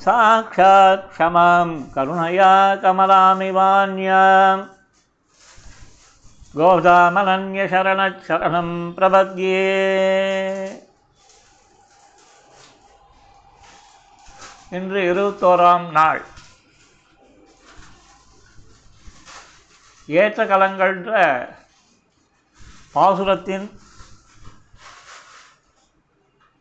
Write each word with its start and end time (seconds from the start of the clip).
साक्षात् 0.05 1.09
क्षमां 1.13 1.69
करुणया 1.95 2.53
कमलामिवान्यां 2.83 4.59
गोदामनन्यशरणशरणं 6.59 8.71
प्रपद्ये 8.99 9.65
இன்று 14.71 15.15
இருபத்தோராம் 15.15 15.91
நாள். 15.91 16.25
ஏற்ற 20.07 20.45
கலங்கள்ன்ற 20.45 21.49
பாசுரத்தின் 22.95 23.79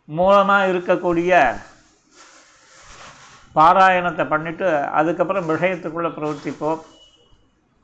மூலமாக 0.05 0.67
இருக்கக்கூடிய 0.67 1.61
பாராயணத்தை 3.55 4.25
பண்ணிவிட்டு 4.25 4.89
அதுக்கப்புறம் 4.89 5.49
விஷயத்துக்குள்ளே 5.49 6.07
பிரவர்த்திப்போம். 6.07 6.81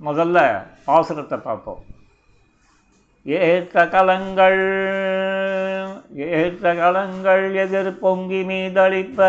முதல்ல 0.05 0.67
பாசுரத்தை 0.87 1.37
பார்ப்போம். 1.37 1.85
ஏற்ற 3.23 3.87
கலங்கள் 3.87 4.59
ஏற்ற 6.13 6.75
கலங்கள் 6.75 7.53
எதிர் 7.53 7.99
பொங்கி 7.99 8.41
மீதளிப்ப. 8.43 9.19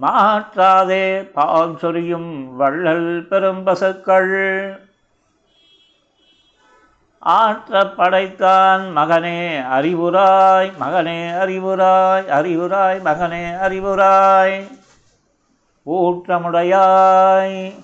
மாற்றாதே 0.00 1.22
பால் 1.22 1.78
சொரியும் 1.78 2.56
வள்ளல் 2.56 3.26
பெரும்பசுக்கள் 3.30 4.80
ஆற்ற 7.18 7.86
படைத்தான் 7.86 8.96
மகனே 8.96 9.60
அறிவுராய் 9.60 10.72
மகனே 10.80 11.30
அறிவுராய் 11.30 12.28
அறிவுராய் 12.28 13.02
மகனே 13.02 13.44
அறிவுராய். 13.66 14.78
ஊற்றமுடையாய் 15.86 17.74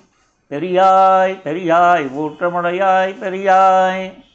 பெரியாய் 0.49 1.41
பெரியாய் 1.41 2.07
ஊற்றமுடையாய் 2.17 3.15
பெரியாய். 3.19 4.25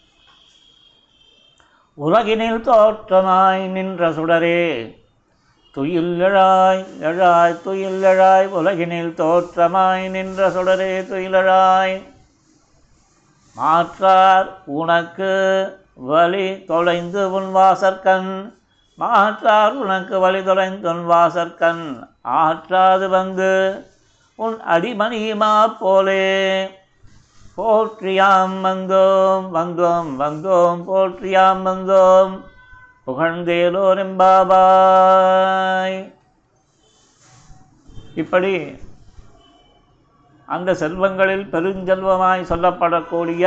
உலகினில் 1.95 2.61
தோற்றமாய் 2.61 3.67
நின்ற 3.67 4.11
சுடரே. 4.11 4.97
துயில் 5.73 6.21
எழாய் 6.21 6.84
எழாய் 7.01 7.62
துயில் 7.62 8.03
எழாய் 8.03 8.49
உலகினில் 8.49 9.15
தோற்றமாய் 9.15 10.09
நின்ற 10.09 10.49
சுடரே 10.49 11.01
துயிலழாய். 11.01 12.03
மாற்றார் 13.55 14.59
உனக்கு 14.65 15.33
வழி 15.95 16.65
தொலைந்து 16.65 17.33
உன் 17.33 17.55
வாசற்கண். 17.55 18.53
மாற்றார் 18.95 19.73
உனக்கு 19.73 20.19
வழி 20.19 20.43
தொலைந்து 20.43 20.89
உன் 20.89 21.11
வாசற்கண். 21.11 22.09
ஆற்றாது 22.25 23.09
வந்து 23.09 23.84
உன் 24.34 24.61
அடிமணியுமா 24.71 25.77
போலே. 25.81 26.67
போற்றியாம் 27.56 28.55
வந்தோம் 28.67 29.47
வந்தோம் 29.56 30.11
வந்தோம் 30.22 30.81
போற்றியாம் 30.89 31.62
வந்தோம் 31.69 32.34
புகழ்ந்தேலோரெம்பாபாய் 33.06 35.98
இப்படி 38.14 38.55
அந்த 40.44 40.70
செல்வங்களில் 40.75 41.47
பெருஞ்செல்வமாய் 41.53 42.50
சொல்லப்படக்கூடிய 42.50 43.44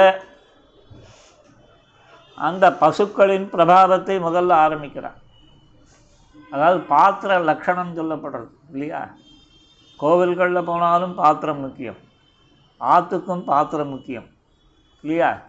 அந்த 2.37 2.65
பசுக்களின் 2.83 3.45
பிரபாவத்தை 3.51 4.15
முதல்ல 4.27 4.51
ஆரம்பிக்கிறார். 4.65 5.19
அதாவது 6.51 6.79
பாத்திர 6.93 7.37
லக்ஷணம் 7.49 7.97
சொல்லப்படுறது 7.99 8.51
இல்லையா? 8.73 9.03
கோவில்களில் 9.99 10.65
போனாலும் 10.65 11.13
பாத்திரம் 11.21 11.59
முக்கியம். 11.59 11.99
ஆற்றுக்கும் 12.91 13.43
பாத்திரம் 13.43 13.89
முக்கியம். 13.89 14.27
இல்லையா? 15.01 15.41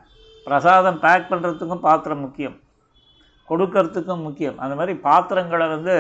பிரசாதம் 0.45 1.01
பேக் 1.01 1.31
பண்ணுறதுக்கும் 1.31 1.85
பாத்திரம் 1.89 2.21
முக்கியம். 2.21 2.57
கொடுக்கறதுக்கும் 3.49 4.23
முக்கியம். 4.23 4.59
அந்த 4.59 4.75
மாதிரி 4.75 4.99
பாத்திரங்களை 4.99 5.67
வந்து 5.69 5.97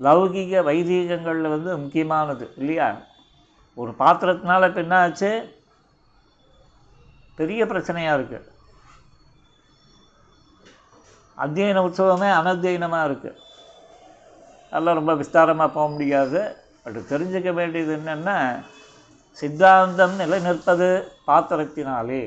லௌகிக 0.00 0.62
வைதீகங்களில் 0.68 1.54
வந்து 1.54 1.78
முக்கியமானது. 1.78 2.52
இல்லையா? 2.56 2.88
ஒரு 3.74 3.90
பாத்திரத்தினால 3.98 4.68
இப்போ 4.68 4.80
என்ன 4.80 4.98
ஆச்சு? 4.98 5.30
பெரிய 7.34 7.64
பிரச்சனையாக 7.64 8.18
இருக்குது 8.18 8.54
அத்தியன 11.38 11.80
உற்சவமே 11.86 12.28
அனத்தியனமாக 12.40 13.08
இருக்குது 13.08 13.38
அதெல்லாம் 14.70 14.98
ரொம்ப 15.00 15.14
விஸ்தாரமாக 15.14 15.74
போக 15.74 15.88
முடியாது. 15.88 16.40
பட் 16.84 16.96
தெரிஞ்சுக்க 16.96 17.52
வேண்டியது 17.52 17.92
என்னென்னா 17.96 18.36
சித்தாந்தம் 19.38 20.18
நிலைநிற்பது 20.18 20.88
பாத்திரத்தினாலே. 21.26 22.22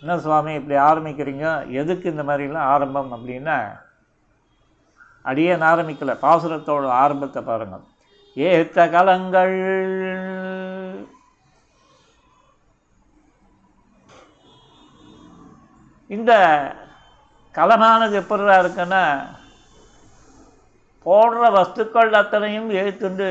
என்ன 0.00 0.18
சுவாமி 0.18 0.52
இப்படி 0.54 0.80
ஆரம்பிக்கிறீங்க? 0.80 1.70
எதுக்கு 1.70 2.10
இந்த 2.10 2.22
மாதிரிலாம் 2.22 2.68
ஆரம்பம் 2.74 3.12
அப்படின்னா 3.12 3.58
அடியேன் 5.22 5.62
ஆரம்பிக்கலை. 5.62 6.14
பாசுரத்தோட 6.22 6.86
ஆரம்பத்தை 6.86 7.42
பாருங்கள் 7.42 7.84
ஏத்த 8.34 8.90
கலங்கள். 8.90 9.56
இந்த 16.06 16.32
கலமானது 17.54 18.16
எப்படிதான் 18.22 18.62
இருக்குன்னா 18.64 19.04
போடுற 21.04 21.42
வஸ்துக்கள் 21.56 22.12
அத்தனையும் 22.12 22.70
ஏற்றுண்டு 22.70 23.28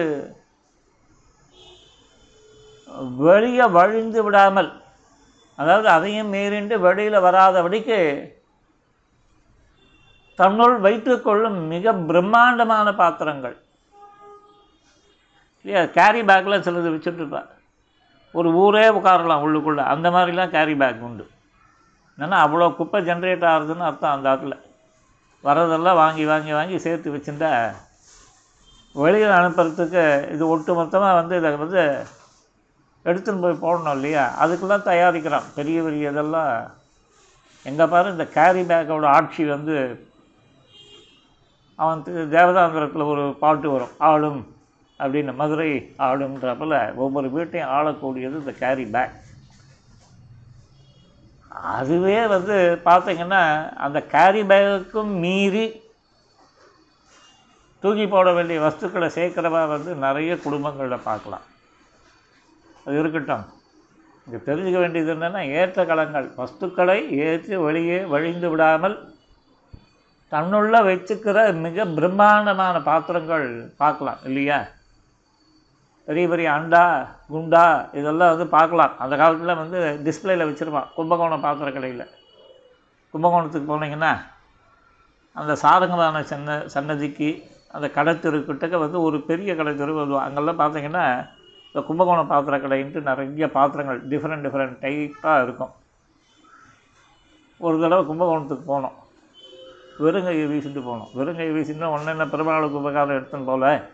வெளியே 3.04 3.66
வழிந்து 3.78 4.24
விடாமல் 4.24 4.72
அதாவது 5.60 5.88
அதையும் 5.90 6.30
மீறிண்டு 6.30 6.80
வெளியில் 6.80 7.26
வராதபடிக்கு 7.28 8.00
தன்னுள் 10.40 10.80
வைத்துக்கொள்ளும் 10.80 11.68
மிக 11.68 11.94
பிரம்மாண்டமான 11.94 12.96
பாத்திரங்கள். 12.96 13.56
இல்லையா? 15.66 15.86
கேரி 15.86 16.22
பேக்கில் 16.22 16.64
சிலது 16.66 16.90
வச்சுட்ருப்பா 16.94 17.42
ஒரு 18.34 18.54
ஊரே 18.54 18.90
உட்காரலாம் 18.90 19.44
உள்ளுக்குள்ளே. 19.46 19.84
அந்த 19.84 20.10
மாதிரிலாம் 20.10 20.50
கேரி 20.50 20.76
பேக் 20.76 21.02
உண்டு. 21.02 21.26
என்னென்னா 22.18 22.38
அவ்வளோ 22.46 22.76
குப்பை 22.76 23.00
ஜென்ரேட் 23.02 23.46
ஆகுதுன்னு 23.52 23.88
அர்த்தம் 23.90 24.12
அந்த 24.12 24.30
ஆட்டில் 24.30 24.58
வரதெல்லாம் 25.44 25.96
வாங்கி 25.96 26.26
வாங்கி 26.26 26.52
வாங்கி 26.52 26.78
சேர்த்து 26.80 27.14
வச்சுருந்தா 27.16 27.52
வெளியில் 28.96 29.38
அனுப்புறதுக்கு 29.40 30.32
இது 30.34 30.48
ஒட்டு 30.48 30.74
மொத்தமாக 30.74 31.14
வந்து 31.14 31.38
இதை 31.38 31.56
வந்து 31.56 31.82
எடுத்துன்னு 33.06 33.44
போய் 33.46 33.64
போடணும் 33.66 33.96
இல்லையா? 33.98 34.24
அதுக்கெல்லாம் 34.44 34.88
தயாரிக்கிறான். 34.90 35.48
பெரிய 35.56 35.82
பெரிய 35.82 36.10
இதெல்லாம். 36.10 36.54
எங்கே 37.66 37.86
பாரு 37.86 38.12
இந்த 38.12 38.26
கேரி 38.38 38.62
பேக்கோட 38.62 39.06
ஆட்சி 39.18 39.44
வந்து 39.46 39.76
அவன் 41.80 42.04
தேவதாந்திரத்தில் 42.08 43.10
ஒரு 43.12 43.24
பாட்டு 43.40 43.70
வரும். 43.72 43.96
ஆளும் 44.10 44.42
அப்படின்னு 45.00 45.32
மதுரை 45.36 45.70
ஆளுன்றப்பல 46.08 46.76
ஒவ்வொரு 46.96 47.30
வீட்டையும் 47.30 47.72
ஆளக்கூடியது 47.78 48.42
இந்த 48.42 48.54
கேரி 48.60 48.86
பேக் 48.86 49.16
அதுவே 51.72 52.28
வந்து 52.28 52.56
பார்த்திங்கன்னா 52.86 53.42
அந்த 53.86 54.00
கேரி 54.14 54.42
பேக்குக்கும் 54.42 55.12
மீறி 55.24 55.66
தூக்கி 57.84 58.06
போட 58.08 58.32
வேண்டிய 58.34 58.60
வஸ்துக்களை 58.60 59.10
சேர்க்குறவா 59.18 59.62
வந்து 59.68 59.92
நிறைய 60.06 60.38
குடும்பங்களில் 60.38 61.06
பார்க்கலாம் 61.10 61.46
அது 62.86 62.96
இருக்கட்டும். 63.02 63.46
இங்கே 64.28 64.40
தெரிஞ்சுக்க 64.48 64.78
வேண்டியது 64.84 65.12
என்னென்னா 65.16 65.42
ஏற்ற 65.58 65.80
களங்கள் 65.90 66.28
வஸ்துக்களை 66.40 66.98
ஏற்றி 67.26 67.56
வெளியே 67.66 68.00
வழிந்து 68.14 68.48
விடாமல் 68.54 68.96
தன்னுள்ள 70.32 70.76
வச்சுக்கிற 70.88 71.38
மிக 71.66 71.86
பிரம்மாண்டமான 71.98 72.76
பாத்திரங்கள் 72.90 73.48
பார்க்கலாம் 73.82 74.22
இல்லையா? 74.30 74.60
பெரிய 76.08 76.26
பெரிய 76.32 76.48
அண்டா 76.58 76.84
குண்டா 77.34 77.66
இதெல்லாம் 78.00 78.32
வந்து 78.34 78.48
பார்க்கலாம். 78.56 78.94
அந்த 79.04 79.14
காலத்தில் 79.22 79.60
வந்து 79.62 79.80
டிஸ்பிளேயில் 80.08 80.48
வச்சுருப்பான் 80.50 80.90
கும்பகோணம் 80.98 81.46
பாத்திர 81.46 81.70
கடையில். 81.78 82.06
கும்பகோணத்துக்கு 83.14 83.70
போனீங்கன்னா 83.72 84.14
அந்த 85.42 85.54
சாதகமான 85.64 86.20
சன்ன 86.32 86.58
சன்னதிக்கு 86.74 87.30
அந்த 87.76 87.88
கடைத்தெருக்கிட்டக்க 87.96 88.76
வந்து 88.84 89.00
ஒரு 89.08 89.18
பெரிய 89.30 89.54
கடைத்தெரு 89.60 89.94
வருவோம் 90.02 90.26
அங்கெல்லாம் 90.26 90.62
பார்த்தீங்கன்னா 90.62 91.06
இந்த 91.76 91.88
கும்பகோணம் 91.88 92.28
பாத்திர 92.28 92.58
கடைன்ட்டு 92.58 93.02
நிறைய 93.02 93.52
பாத்திரங்கள் 93.52 94.08
டிஃப்ரெண்ட் 94.08 94.44
டிஃப்ரெண்ட் 94.44 94.78
டைப்பாக 94.84 95.44
இருக்கும். 95.44 95.72
ஒரு 97.58 97.80
தடவை 97.80 98.06
கும்பகோணத்துக்கு 98.06 98.66
போனோம். 98.68 98.96
வெறுங்கையை 100.00 100.46
வீசிட்டு 100.52 100.82
போனோம். 100.86 101.10
வெறுங்கையை 101.16 101.54
வீசிட்டு 101.56 101.90
ஒன்று 101.90 102.06
என்ன 102.06 102.28
பெருமாளுக்கு 102.28 102.78
உபகாரம் 102.78 103.18
எடுத்துன்னு 103.18 103.46
போல? 103.46 103.88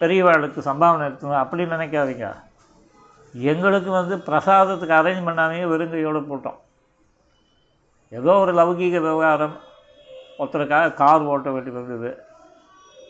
பெரியவாளுக்கு 0.00 0.60
சம்பாவனை 0.68 1.06
எடுத்துன்னு 1.10 1.42
அப்படின்னு 1.42 1.76
நினைக்காதீங்க. 1.76 2.42
எங்களுக்கு 3.32 3.90
வந்து 3.90 4.16
பிரசாதத்துக்கு 4.16 4.96
அரேஞ்ச் 5.00 5.28
பண்ணாமே 5.28 5.62
வெறுங்கையோடு 5.74 6.24
போட்டோம். 6.32 6.58
ஏதோ 8.10 8.32
ஒரு 8.32 8.52
லௌகீக 8.52 8.90
விவகாரம். 8.90 9.56
ஒருத்தருக்காக 10.38 10.94
கார் 10.94 11.22
ஓட்ட 11.22 11.50
வேண்டி 11.50 11.70
வந்தது. 11.70 12.22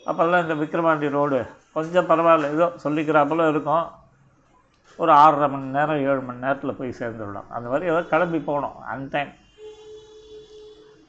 அப்போல்லாம் 0.07 0.43
இந்த 0.43 0.55
விக்ரமாண்டி 0.55 1.11
ரோடு 1.11 1.59
கொஞ்சம் 1.77 2.09
பரவாயில்ல. 2.11 2.53
ஏதோ 2.57 2.67
சொல்லிக்கிறாப்புல 2.85 3.49
இருக்கும். 3.53 3.87
ஒரு 4.99 5.13
ஆறரை 5.23 5.47
மணி 5.51 5.77
நேரம் 5.77 6.03
ஏழு 6.09 6.21
மணி 6.29 6.45
நேரத்தில் 6.45 6.79
போய் 6.79 6.99
சேர்ந்துவிடும் 6.99 7.53
அந்த 7.57 7.67
மாதிரி 7.73 7.91
ஏதோ 7.93 8.01
கிளம்பி 8.13 8.41
போனோம் 8.49 8.77
அன் 8.93 9.07
டைம் 9.15 9.31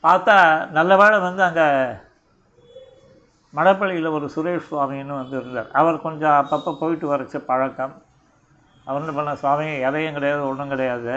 பார்த்தா 0.03 0.35
நல்ல 0.77 0.91
வேளை 1.01 1.17
வந்து 1.25 1.41
அங்கே 1.47 1.65
மடப்பள்ளியில் 3.57 4.15
ஒரு 4.17 4.27
சுரேஷ் 4.35 4.67
சுவாமின்னு 4.67 5.19
வந்து 5.19 5.35
இருந்தார். 5.39 5.71
அவர் 5.79 6.05
கொஞ்சம் 6.05 6.37
அப்பப்போ 6.41 6.71
போயிட்டு 6.81 7.05
வரச்ச 7.13 7.37
பழக்கம். 7.49 7.95
அவர் 8.87 9.01
என்ன 9.01 9.13
பண்ண 9.17 9.31
சுவாமி 9.41 9.67
எதையும் 9.87 10.17
கிடையாது 10.17 10.41
ஒன்றும் 10.49 10.71
கிடையாது. 10.73 11.15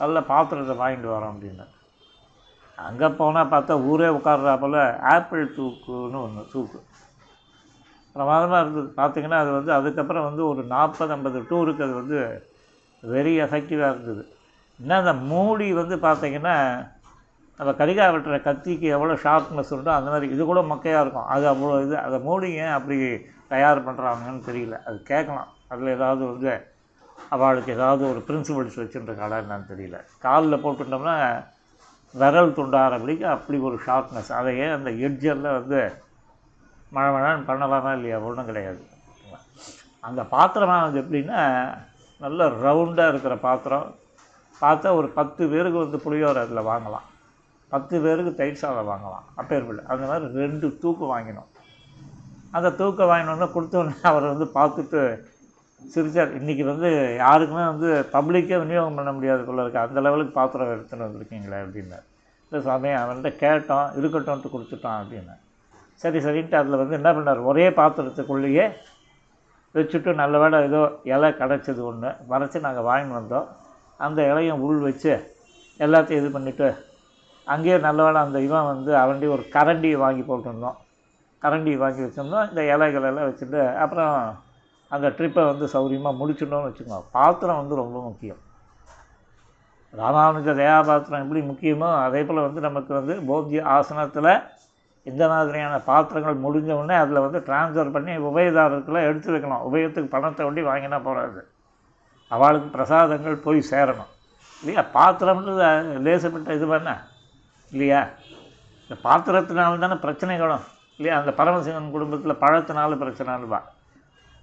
நல்ல 0.00 0.20
பாத்திரத்தை 0.30 0.76
வாங்கிட்டு 0.82 1.08
வரோம் 1.14 1.32
அப்படின்னார். 1.32 1.72
அங்கே 2.88 3.08
போனால் 3.18 3.50
பார்த்தா 3.54 3.74
ஊரே 3.90 4.08
உட்கார்றா 4.18 4.54
போல் 4.62 4.80
ஆப்பிள் 5.14 5.44
தூக்குன்னு 5.56 6.18
ஒன்று 6.26 6.44
தூக்கு. 6.52 6.78
பிரமாதமாக 8.16 8.62
இருந்தது. 8.64 8.88
பார்த்தீங்கன்னா 9.00 9.38
அது 9.44 9.50
வந்து 9.58 9.72
அதுக்கப்புறம் 9.78 10.26
வந்து 10.28 10.42
ஒரு 10.50 10.62
நாற்பது 10.74 11.14
ஐம்பது 11.16 11.38
டூருக்கு 11.50 11.86
அது 11.86 11.94
வந்து 12.02 12.18
வெரி 13.02 13.32
எஃபெக்டிவாக 13.46 13.92
இருந்தது. 13.94 14.22
இன்னும் 14.80 15.00
அந்த 15.02 15.14
மூடி 15.30 15.66
வந்து 15.80 15.96
பார்த்தீங்கன்னா 16.06 16.56
நம்ம 17.60 17.72
கரிகா 17.80 18.04
வெட்டுற 18.12 18.36
கத்திக்கு 18.46 18.86
எவ்வளோ 18.96 19.16
ஷார்ப்னஸ் 19.24 19.72
உண்டோ 19.74 19.90
அந்த 19.96 20.08
மாதிரி 20.12 20.26
இது 20.34 20.42
கூட 20.44 20.60
மக்கையாக 20.70 21.02
இருக்கும். 21.04 21.28
அது 21.34 21.44
அவ்வளோ 21.52 21.74
இது 21.86 21.96
அதை 22.06 22.16
மூடி 22.28 22.48
ஏன் 22.62 22.76
அப்படி 22.76 22.96
தயார் 23.52 23.86
பண்ணுறாங்கன்னு 23.86 24.42
தெரியல. 24.48 24.76
அது 24.88 24.96
கேட்கலாம். 25.12 25.50
அதில் 25.72 25.94
ஏதாவது 25.96 26.22
வந்து 26.32 26.52
அவளுக்கு 27.34 27.70
ஏதாவது 27.76 28.02
ஒரு 28.12 28.20
பிரின்சிபல்ஸ் 28.28 28.80
வச்சுருக்காளா 28.80 29.36
என்னன்னு 29.42 29.70
தெரியல. 29.72 29.98
காலில் 30.24 30.62
போட்டுட்டோம்னா 30.64 31.16
விரல் 32.14 32.56
துண்டாரபடிக்கு 32.58 33.26
அப்படி 33.36 33.58
ஒரு 33.68 33.78
ஷார்ப்னஸ் 33.86 34.32
அதையே 34.38 34.66
அந்த 34.78 34.90
எட்ஜரில் 35.06 35.56
வந்து 35.58 35.80
மழை 36.94 37.10
மழைன்னு 37.14 37.48
பண்ணலாமா 37.48 37.94
இல்லையா? 37.94 38.18
ஒன்றும் 38.18 38.44
கிடையாது. 38.44 38.80
அந்த 40.00 40.22
பாத்திரமானது 40.22 41.00
எப்படின்னா 41.00 41.40
நல்ல 42.20 42.46
ரவுண்டாக 42.64 43.08
இருக்கிற 43.08 43.36
பாத்திரம். 43.36 43.94
பார்த்தா 44.60 44.94
ஒரு 44.94 45.08
பத்து 45.08 45.48
பேருக்கு 45.48 45.78
வந்து 45.78 46.00
புளியோரை 46.04 46.40
அதில் 46.44 46.70
வாங்கலாம். 46.72 47.06
பத்து 47.68 48.00
பேருக்கு 48.00 48.34
தயிர் 48.34 48.62
சாதம் 48.62 48.88
வாங்கலாம். 48.88 49.24
அப்பேற்பட்ட. 49.34 49.82
அந்த 49.86 50.06
மாதிரி 50.06 50.32
ரெண்டு 50.32 50.78
தூக்கு 50.80 51.18
வாங்கினோம். 51.18 51.50
அந்த 52.50 52.70
தூக்கம் 52.70 53.08
வாங்கினோன்னே 53.08 53.50
கொடுத்தோன்னே 53.54 53.94
அவர் 54.02 54.22
வந்து 54.22 54.46
பார்த்துட்டு 54.54 55.02
சிரிச்சார். 55.94 56.32
இன்றைக்கி 56.40 56.64
வந்து 56.64 57.14
யாருக்குமே 57.16 57.64
வந்து 57.66 58.08
பப்ளிக்கே 58.12 58.58
விநியோகம் 58.58 58.94
பண்ண 58.94 59.12
முடியாது 59.12 59.42
போல 59.44 59.60
இருக்கு. 59.60 59.78
அந்த 59.78 60.00
லெவலுக்கு 60.00 60.32
பாத்திரம் 60.32 60.68
எடுத்துன்னு 60.68 61.08
வந்திருக்கீங்களே 61.08 61.58
அப்படின்னார். 61.64 62.06
இல்லை 62.50 62.64
சாமி 62.64 62.88
அவன்கிட்ட 62.88 63.32
கேட்டோம். 63.44 63.88
இருக்கட்டும்ன்ட்டு 64.00 64.50
கொடுத்துட்டான் 64.54 65.00
அப்படின்னு 65.02 65.42
சரி 66.02 66.18
சரின்ட்டு 66.24 66.58
அதில் 66.60 66.80
வந்து 66.80 66.98
என்ன 66.98 67.10
பண்ணார்? 67.16 67.40
ஒரே 67.50 67.66
பாத்திரத்துக்குள்ளேயே 67.78 68.64
வச்சுட்டு 69.74 70.10
நல்ல 70.22 70.38
வேலை 70.42 70.58
ஏதோ 70.68 70.80
இலை 71.12 71.30
கிடச்சது 71.40 71.80
ஒன்று 71.90 72.10
மறைச்சி 72.30 72.58
நாங்கள் 72.66 72.86
வாங்கிட்டு 72.88 73.18
வந்தோம். 73.20 73.46
அந்த 74.04 74.20
இலையும் 74.30 74.62
உள் 74.66 74.80
வச்சு 74.88 75.12
எல்லாத்தையும் 75.84 76.20
இது 76.22 76.30
பண்ணிவிட்டு 76.36 76.68
அங்கேயே 77.46 77.76
நல்ல 77.86 78.00
வேலை 78.06 78.18
அந்த 78.26 78.38
இவன் 78.46 78.70
வந்து 78.72 78.92
அவன்டி 79.02 79.26
ஒரு 79.36 79.44
கரண்டியை 79.56 79.96
வாங்கி 80.04 80.22
போட்டிருந்தோம். 80.28 80.76
கரண்டி 81.42 81.72
வாங்கி 81.82 82.02
வச்சிருந்தோம். 82.04 82.46
இந்த 82.50 82.60
இலைகள் 82.74 83.08
எல்லாம் 83.10 83.28
வச்சுட்டு 83.30 83.60
அப்புறம் 83.82 84.14
அந்த 84.90 85.06
ட்ரிப்பை 85.16 85.42
வந்து 85.50 85.66
சௌரியமாக 85.74 86.18
முடிச்சிடணும்னு 86.20 86.68
வச்சுக்கோங்க. 86.68 87.06
பாத்திரம் 87.18 87.60
வந்து 87.60 87.74
ரொம்ப 87.82 87.98
முக்கியம். 88.08 88.40
ராமானுஜ 90.00 90.48
தயாபாத்திரம் 90.60 91.24
எப்படி 91.24 91.40
முக்கியமோ 91.50 91.88
அதே 92.06 92.20
போல் 92.28 92.46
வந்து 92.46 92.60
நமக்கு 92.68 92.92
வந்து 92.98 93.14
போத்திய 93.30 93.60
ஆசனத்தில் 93.76 94.30
இந்த 95.10 95.28
மாதிரியான 95.28 95.78
பாத்திரங்கள் 95.88 96.42
முடிஞ்ச 96.44 96.70
உடனே 96.80 96.94
அதில் 96.94 97.24
வந்து 97.24 97.40
ட்ரான்ஸ்ஃபர் 97.48 97.94
பண்ணி 97.96 98.12
உபயதாரருக்குலாம் 98.28 99.08
எடுத்து 99.08 99.32
வைக்கணும். 99.34 99.64
உபயத்துக்கு 99.68 100.14
பணத்தை 100.14 100.46
ஒண்டி 100.46 100.62
வாங்கினா 100.62 101.02
போகாது 101.02 101.40
அவளுக்கு 102.34 102.68
பிரசாதங்கள் 102.76 103.44
போய் 103.46 103.60
சேரணும். 103.70 104.10
இல்லையா? 104.60 104.84
பாத்திரம்ன்றது 104.94 105.64
லேசப்பட்ட 106.06 106.54
இது 106.58 106.66
பண்ண 106.66 106.90
இல்லையா? 107.72 108.00
இந்த 108.82 108.96
பாத்திரத்தினால 109.08 109.78
தானே 109.84 109.96
பிரச்சனைகளும் 110.06 110.64
இல்லையா? 110.98 111.18
அந்த 111.20 111.32
பரமசிவன் 111.40 111.94
குடும்பத்தில் 111.96 112.40
பழத்தினால 112.44 112.98
பிரச்சனைன்னு 113.04 113.60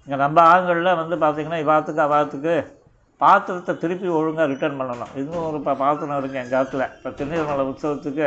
இங்கே 0.06 0.16
நம்ம 0.22 0.38
ஆண்களில் 0.52 0.98
வந்து 1.00 1.16
பார்த்திங்கன்னா 1.24 1.58
இவாத்துக்கு 1.64 2.00
அவாத்துக்கு 2.06 2.54
பாத்திரத்தை 3.20 3.72
திருப்பி 3.82 4.08
ஒழுங்காக 4.08 4.46
ரிட்டர்ன் 4.52 4.78
பண்ணணும். 4.80 5.12
இன்னும் 5.14 5.44
ஒரு 5.48 5.58
பா 5.66 5.72
பாத்திரம் 5.82 6.16
இருக்குது 6.20 6.40
எங்கள் 6.42 6.54
காலத்தில் 6.54 6.86
இப்போ 6.96 7.10
திருநீர்மலை 7.18 7.64
உற்சவத்துக்கு 7.70 8.26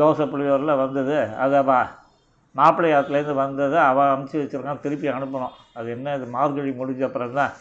தோசை 0.00 0.24
புளியோரில் 0.32 0.80
வந்தது. 0.82 1.18
அதை 1.44 1.56
அவ 1.64 1.72
மாப்பிள்ளையாத்துலேருந்து 2.58 3.34
வந்தது 3.44 3.76
அவள் 3.88 4.12
அமுச்சு 4.12 4.36
வச்சுருக்கான் 4.40 4.84
திருப்பி 4.84 5.08
அனுப்பணும். 5.16 5.56
அது 5.78 5.88
என்ன 5.96 6.14
இது 6.18 6.26
மார்கழி 6.36 6.70
முடிஞ்ச 6.78 7.02
அப்புறம் 7.08 7.38
தான் 7.40 7.54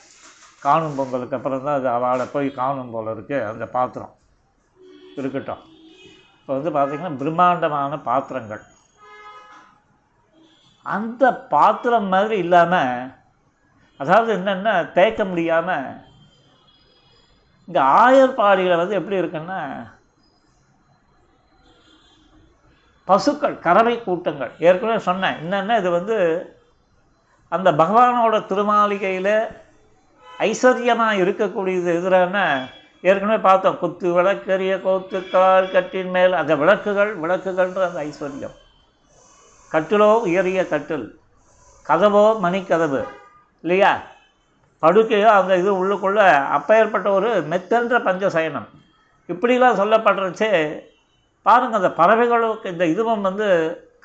காணும் 0.65 0.95
பொங்கலுக்கு 0.97 1.37
அப்புறம் 1.37 1.65
தான் 1.65 1.77
அது 1.79 1.89
அவளை 1.95 2.25
போய் 2.35 2.47
காணும் 2.61 2.93
போல் 2.93 3.11
இருக்குது 3.15 3.47
அந்த 3.49 3.65
பாத்திரம். 3.75 4.13
இருக்கட்டும். 5.19 5.63
இப்போ 6.39 6.51
வந்து 6.57 6.71
பார்த்திங்கன்னா 6.77 7.19
பிரம்மாண்டமான 7.21 7.99
பாத்திரங்கள். 8.07 8.63
அந்த 10.95 11.25
பாத்திரம் 11.53 12.09
மாதிரி 12.13 12.35
இல்லாமல் 12.45 13.11
அதாவது 13.99 14.29
என்னென்னா 14.37 14.73
தேய்க்க 14.95 15.21
முடியாமல் 15.29 15.87
இந்த 17.67 17.79
ஆயர்பாடியில் 18.01 18.79
வந்து 18.81 18.97
எப்படி 18.99 19.19
இருக்குன்னா 19.21 19.61
பசுக்கள் 23.05 23.59
கறவை 23.59 24.03
கூட்டங்கள். 24.03 24.51
ஏற்கனவே 24.59 24.99
சொன்னேன். 24.99 25.35
என்னென்னா 25.43 25.77
இது 25.77 25.89
வந்து 25.89 26.17
அந்த 27.49 27.71
பகவானோட 27.71 28.45
திருமாளிகையில் 28.45 29.47
ஐஸ்வர்யமாக 30.39 31.19
இருக்கக்கூடியது 31.23 31.95
எதிரான 31.95 32.67
ஏற்கனவே 33.01 33.41
பார்த்தோம். 33.41 33.77
குத்து 33.77 34.13
விளக்கரிய 34.13 34.75
கோத்துக்கால் 34.75 35.71
கட்டின் 35.71 36.09
மேல். 36.09 36.33
அந்த 36.33 36.55
விளக்குகள் 36.55 37.19
விளக்குகள்ன்ற 37.19 37.83
அந்த 37.89 38.03
ஐஸ்வர்யம். 38.03 38.55
கட்டிலோ 39.71 40.21
உயரிய 40.21 40.67
கட்டில். 40.67 41.19
கதவோ 41.87 42.39
மணிக்கதவு. 42.41 43.03
இல்லையா? 43.61 44.01
படுக்கையோ 44.81 45.25
அந்த 45.25 45.57
இது 45.57 45.85
உள்ளுக்குள்ளே 45.85 46.47
அப்பேற்பட்ட 46.47 47.11
ஒரு 47.11 47.47
மெத்தன்ற 47.49 47.99
பஞ்சசயனம். 47.99 48.67
இப்படிலாம் 49.27 49.79
சொல்லப்படுறச்சே 49.79 50.79
பாருங்கள் 51.45 51.79
அந்த 51.79 51.91
பறவைகளுக்கு 52.01 52.73
இந்த 52.73 52.85
இதுவும் 52.93 53.25
வந்து 53.27 53.47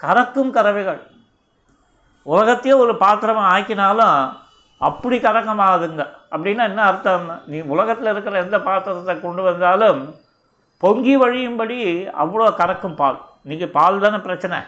கறக்கும் 0.02 0.52
கறவைகள். 0.56 1.00
உலகத்தையே 2.26 2.74
ஒரு 2.84 2.92
பாத்திரமாக 3.04 3.52
ஆக்கினாலும் 3.54 4.18
அப்படி 4.88 5.16
கறக்கமாகுதுங்க. 5.26 6.04
அப்படின்னா 6.34 6.64
என்ன 6.70 6.82
அர்த்தம்? 6.90 7.28
நீ 7.52 7.58
உலகத்தில் 7.74 8.10
இருக்கிற 8.12 8.36
எந்த 8.44 8.56
பாத்திரத்தை 8.66 9.14
கொண்டு 9.24 9.42
வந்தாலும் 9.48 10.00
பொங்கி 10.82 11.14
வழியும்படி 11.22 11.78
அவ்வளோ 12.22 12.46
கறக்கும் 12.60 12.98
பால். 13.00 13.18
இன்றைக்கி 13.44 13.66
பால் 13.78 14.02
தானே 14.04 14.18
பிரச்சனை. 14.26 14.58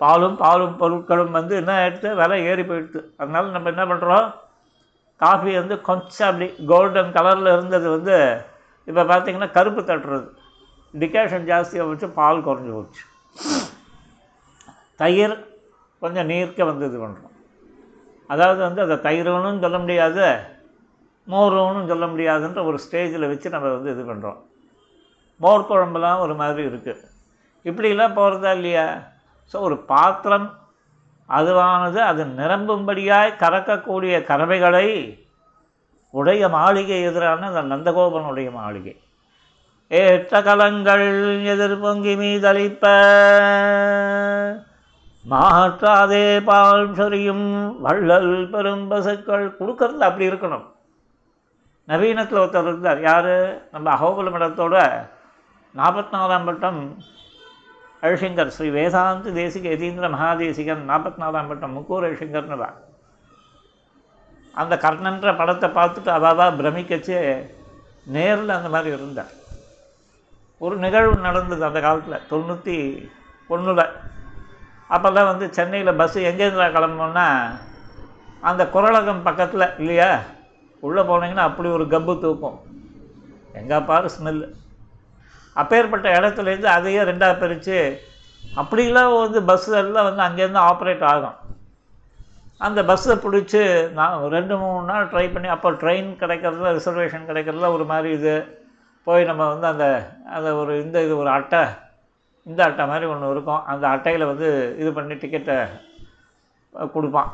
பாலும் 0.00 0.36
பாலும் 0.42 0.76
பொருட்களும் 0.82 1.34
வந்து 1.38 1.54
என்ன 1.60 1.72
ஆகிடுது 1.80 2.10
விலை 2.20 2.38
ஏறி 2.50 2.64
போயிடுது. 2.68 3.00
அதனால் 3.20 3.54
நம்ம 3.56 3.70
என்ன 3.74 3.84
பண்ணுறோம் 3.90 4.28
காஃபி 5.20 5.52
வந்து 5.60 5.76
கொஞ்சம் 5.88 6.28
அப்படி 6.28 6.46
கோல்டன் 6.70 7.14
கலரில் 7.16 7.54
இருந்தது 7.56 7.88
வந்து 7.96 8.16
இப்போ 8.88 9.02
பார்த்திங்கன்னா 9.10 9.50
கருப்பு 9.56 9.82
தட்டுறது. 9.90 10.28
டிகேஷன் 10.94 11.48
ஜாஸ்தியாக 11.50 11.88
வச்சு 11.88 12.08
பால் 12.08 12.44
குறைஞ்சி 12.46 12.72
போச்சு. 12.72 13.02
தயிர் 14.96 15.36
கொஞ்சம் 16.02 16.26
நீர்க்க 16.26 16.64
வந்து 16.64 16.86
இது 16.86 16.98
பண்ணுறோம் 16.98 17.36
அதாவது 18.30 18.60
வந்து 18.60 18.82
அதை 18.82 18.96
தயிர்னும் 18.96 19.60
சொல்ல 19.60 19.78
முடியாது 19.78 20.26
மோருன்னு 21.28 21.86
சொல்ல 21.86 22.06
முடியாதுன்ற 22.06 22.64
ஒரு 22.64 22.78
ஸ்டேஜில் 22.84 23.30
வச்சு 23.30 23.48
நம்ம 23.50 23.68
வந்து 23.68 23.90
இது 23.90 24.02
பண்ணுறோம் 24.10 24.38
மோர் 25.40 25.68
குழம்புலாம் 25.68 26.18
ஒரு 26.18 26.34
மாதிரி 26.34 26.62
இருக்குது 26.70 27.08
இப்படிலாம் 27.64 28.16
போகிறதா 28.18 28.52
இல்லையா? 28.52 29.02
ஸோ 29.52 29.60
ஒரு 29.60 29.76
பாத்திரம் 29.92 30.48
அதுவானது 31.28 31.98
அது 31.98 32.24
நிரம்பும்படியாய் 32.24 33.38
கறக்கக்கூடிய 33.38 34.24
கறவைகளை 34.24 34.86
உடைய 36.10 36.48
மாளிகை 36.48 37.02
எதிரான 37.02 37.46
அந்த 37.50 37.62
நந்தகோபனுடைய 37.74 38.50
மாளிகை. 38.52 38.94
ஏற்ற 39.92 40.42
கலங்கள் 40.42 41.06
எதிர்பொங்கி 41.52 42.12
மீதளிப்ப. 42.20 42.84
மாற்றாதே 45.30 46.40
பால் 46.44 46.94
சொரியும் 46.94 47.46
வள்ளல் 47.82 48.50
பெரும் 48.50 48.88
பசுக்கள். 48.88 49.46
கொடுக்கறது 49.60 50.04
அப்படி 50.08 50.28
இருக்கணும். 50.28 50.66
நவீனத்தில் 51.88 52.42
ஒருத்தர் 52.42 52.62
இருந்தார். 52.62 53.00
யார்? 53.00 53.32
நம்ம 53.72 53.94
அகோகுல 53.94 54.32
மடத்தோட 54.34 54.76
நாற்பத்தி 55.76 56.14
நாலாம் 56.14 56.44
பட்டம் 56.44 56.80
அழிசங்கர் 58.02 58.54
ஸ்ரீ 58.56 58.68
வேதாந்த 58.68 59.30
தேசிக 59.30 59.66
எதீந்திர 59.76 60.10
மகாதேசிகன் 60.14 60.86
நாற்பத்தி 60.92 61.20
நாலாம் 61.24 61.48
பட்டம் 61.48 61.76
முக்கூர் 61.76 62.06
அழிசங்கர்னு 62.10 62.70
அந்த 64.54 64.76
கர்ணன்ற 64.76 65.36
படத்தை 65.36 65.68
பார்த்துட்டு 65.70 66.10
அவாவா 66.18 66.46
பிரமிக்கச்சு 66.60 67.18
நேரில் 68.06 68.56
அந்த 68.58 68.68
மாதிரி 68.68 68.96
இருந்தார். 68.96 69.38
ஒரு 70.64 70.74
நிகழ்வு 70.84 71.14
நடந்தது 71.26 71.62
அந்த 71.68 71.80
காலத்தில் 71.84 72.26
தொண்ணூற்றி 72.30 72.76
ஒன்றில் 73.52 73.84
அப்போல்லாம் 74.90 75.30
வந்து 75.30 75.46
சென்னையில் 75.56 75.98
பஸ்ஸு 76.00 76.26
எங்கேருந்து 76.30 76.66
கிளம்புனோன்னா 76.76 77.26
அந்த 78.48 78.62
குரலகம் 78.74 79.24
பக்கத்தில் 79.28 79.64
இல்லையா? 79.78 80.10
உள்ளே 80.86 81.02
போனீங்கன்னா 81.10 81.46
அப்படி 81.48 81.68
ஒரு 81.76 81.84
கப்பு 81.94 82.12
தூக்கும். 82.24 82.58
எங்கே 83.60 83.78
பாரு 83.90 84.10
ஸ்மெல்லு 84.16 84.46
அப்பேற்பட்ட 85.60 86.08
இடத்துலேருந்து 86.18 86.70
அதையே 86.76 87.00
ரெண்டாக 87.10 87.38
பிரித்து 87.40 87.78
அப்படிலாம் 88.60 89.16
வந்து 89.24 89.40
பஸ்ஸு 89.50 89.72
எல்லாம் 89.82 90.08
வந்து 90.08 90.22
அங்கேருந்து 90.28 90.62
ஆப்ரேட் 90.70 91.04
ஆகும். 91.12 91.38
அந்த 92.66 92.80
பஸ்ஸை 92.90 93.16
பிடிச்சி 93.24 93.62
நான் 93.98 94.24
ரெண்டு 94.36 94.56
மூணு 94.62 94.80
நாள் 94.92 95.10
ட்ரை 95.12 95.26
பண்ணி 95.34 95.48
அப்போ 95.56 95.70
ட்ரெயின் 95.82 96.10
கிடைக்கிறதுல 96.22 96.72
ரிசர்வேஷன் 96.78 97.28
கிடைக்கிறதுல 97.30 97.72
ஒரு 97.76 97.84
மாதிரி 97.92 98.10
இது. 98.18 98.34
போய் 99.06 99.28
நம்ம 99.30 99.42
வந்து 99.52 99.66
அந்த 99.72 99.86
அந்த 100.36 100.48
ஒரு 100.60 100.72
இந்த 100.84 100.96
இது 101.06 101.14
ஒரு 101.22 101.30
அட்டை 101.36 101.62
இந்த 102.46 102.60
அட்டை 102.66 102.84
மாதிரி 102.90 103.06
ஒன்று 103.12 103.32
இருக்கும். 103.34 103.62
அந்த 103.72 103.84
அட்டையில் 103.94 104.30
வந்து 104.32 104.48
இது 104.82 104.90
பண்ணி 104.98 105.14
டிக்கெட்டை 105.22 105.56
கொடுப்பான். 106.94 107.30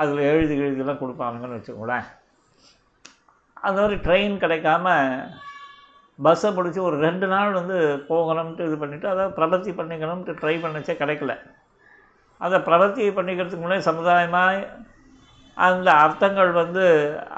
அதில் 0.00 0.28
எழுதி 0.30 0.54
எழுதிலாம் 0.66 1.00
கொடுப்பானுங்கன்னு 1.02 1.58
வச்சுக்கோங்களேன். 1.58 2.06
அந்த 3.66 3.76
மாதிரி 3.80 3.96
ட்ரெயின் 4.06 4.36
கிடைக்காம 4.44 4.86
பஸ்ஸை 6.18 6.50
பிடிச்சி 6.56 6.80
ஒரு 6.88 6.96
ரெண்டு 7.04 7.26
நாள் 7.34 7.58
வந்து 7.58 7.76
போகணும்ட்டு 8.08 8.66
இது 8.68 8.76
பண்ணிவிட்டு 8.82 9.08
அதை 9.12 9.24
பிரபத்தி 9.38 9.70
பண்ணிக்கணும்ட்டு 9.78 10.38
ட்ரை 10.40 10.54
பண்ணிச்சே 10.64 10.94
கிடைக்கல. 11.02 11.32
அதை 12.40 12.58
பிரபத்தி 12.68 13.04
பண்ணிக்கிறதுக்கு 13.18 13.64
முன்னாடி 13.64 13.84
சமுதாயமாக 13.90 14.68
அந்த 15.56 15.88
அர்த்தங்கள் 16.04 16.52
வந்து 16.60 16.84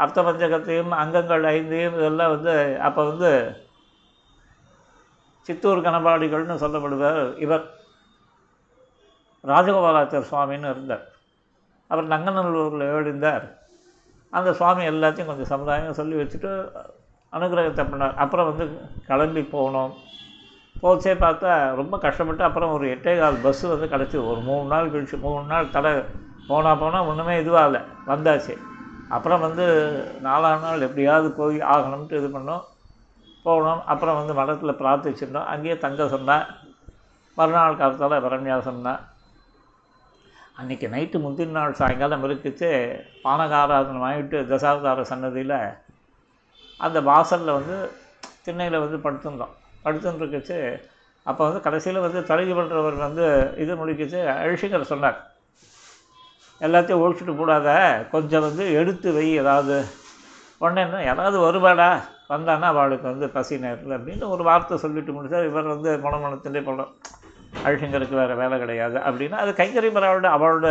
அர்த்த 0.03 0.21
பஞ்சகத்தையும் 0.27 0.93
அங்கங்கள் 1.03 1.47
ஐந்தையும் 1.55 1.97
இதெல்லாம் 2.01 2.35
வந்து 2.35 2.55
அப்போ 2.89 3.03
வந்து 3.11 3.31
சித்தூர் 5.47 5.87
கணபாடிகள்னு 5.87 6.63
சொல்லப்படுவார் 6.63 7.39
இவர் 7.39 7.65
ராஜகோபாலாச்சர் 9.51 10.29
சுவாமின்னு 10.31 10.71
இருந்தார். 10.71 11.05
அவர் 11.89 12.13
நங்கநல்லூரில் 12.13 12.87
எழுந்தார். 12.99 13.45
அந்த 14.31 14.53
சுவாமி 14.53 14.85
எல்லாத்தையும் 14.89 15.31
கொஞ்சம் 15.31 15.53
சமுதாயம் 15.53 15.99
சொல்லி 15.99 16.17
வச்சுட்டு 16.23 16.51
அனுகிரகத்தை 17.33 17.85
பண்ணார். 17.91 18.15
அப்புறம் 18.15 18.49
வந்து 18.51 18.65
கிளம்பி 19.07 19.43
போனோம். 19.53 19.93
போச்சே 20.83 21.13
பார்த்தா 21.23 21.75
ரொம்ப 21.75 21.99
கஷ்டப்பட்டு 21.99 22.45
அப்புறம் 22.45 22.73
ஒரு 22.73 22.87
எட்டே 22.95 23.19
கால் 23.19 23.43
பஸ்ஸு 23.45 23.69
வந்து 23.73 23.87
கிடச்சி 23.93 24.29
ஒரு 24.31 24.41
மூணு 24.41 24.67
நாள் 24.69 24.91
கழிச்சு 24.91 25.19
மூணு 25.21 25.45
நாள் 25.47 25.71
தலை 25.71 25.93
போனால் 26.49 26.79
போனால் 26.79 27.07
ஒன்றுமே 27.07 27.37
இதுவாகலை. 27.43 27.81
வந்தாச்சு. 28.07 28.55
அப்புறம் 29.09 29.41
வந்து 29.41 29.67
நாலாம் 30.23 30.61
நாள் 30.61 30.81
எப்படியாவது 30.81 31.31
போய் 31.31 31.57
ஆகணும்ட்டு 31.75 32.19
இது 32.21 32.31
பண்ணோம். 32.39 32.65
போனோம் 33.47 33.83
அப்புறம் 33.85 34.19
வந்து 34.21 34.35
மடத்தில் 34.35 34.79
பிரார்த்திச்சிருந்தோம் 34.79 35.51
அங்கேயே 35.53 35.77
தங்க 35.79 36.09
சொன்னேன் 36.09 36.47
மறுநாள் 37.37 37.81
காலத்தால் 37.81 38.25
வரன்யாசம் 38.25 38.87
தான் 38.87 39.03
அன்றைக்கி 40.57 40.87
நைட்டு 40.89 41.19
முந்தின 41.19 41.51
நாள் 41.51 41.79
சாயங்காலம் 41.81 42.25
இருக்குச்சு 42.27 42.69
பானகாராதனம் 43.25 44.05
வாங்கிட்டு 44.05 44.39
தசாவதார 44.53 45.01
சன்னதியில் 45.11 45.59
அந்த 46.81 46.99
வாசலில் 47.03 47.57
வந்து 47.59 47.77
திண்ணையில் 48.45 48.83
வந்து 48.85 48.99
படுத்திருந்தோம். 49.05 49.53
படுத்துருக்குச்சு 49.85 50.59
அப்போ 51.27 51.43
வந்து 51.45 51.61
கடைசியில் 51.61 52.05
வந்து 52.05 52.21
தலைவி 52.23 52.53
பண்ணுறவர் 52.53 52.99
வந்து 52.99 53.25
இது 53.57 53.73
முடிக்கிச்சு 53.75 54.19
அழிஷிகர் 54.35 54.91
சொன்னார் 54.91 55.19
எல்லாத்தையும் 56.61 57.03
ஒழிச்சிட்டு 57.03 57.37
கூடாத 57.37 57.69
கொஞ்சம் 58.13 58.45
வந்து 58.47 58.65
எடுத்து 58.73 59.09
வை. 59.13 59.27
ஏதாவது 59.41 59.77
உடனே 60.61 60.83
என்ன 60.83 61.03
யாராவது 61.05 61.39
வருவாடா 61.39 61.89
வந்தான்னா 62.31 62.69
அவளுக்கு 62.73 63.07
வந்து 63.13 63.27
பசி 63.37 63.59
நேரத்தில் 63.65 63.97
அப்படின்னு 63.97 64.27
ஒரு 64.35 64.43
வார்த்தை 64.49 64.77
சொல்லிட்டு 64.85 65.15
முடிச்சார் 65.17 65.49
இவர் 65.51 65.75
வந்து 65.75 65.91
மனமனத்திலே 66.05 66.63
படம் 66.69 66.95
அழிஷங்கருக்கு 67.67 68.21
வேறு 68.21 68.41
வேலை 68.43 68.57
கிடையாது 68.63 68.97
அப்படின்னா 69.09 69.39
அது 69.43 69.53
கைங்கறி 69.61 69.91
அவளோட 69.93 70.31
அவளோட 70.37 70.69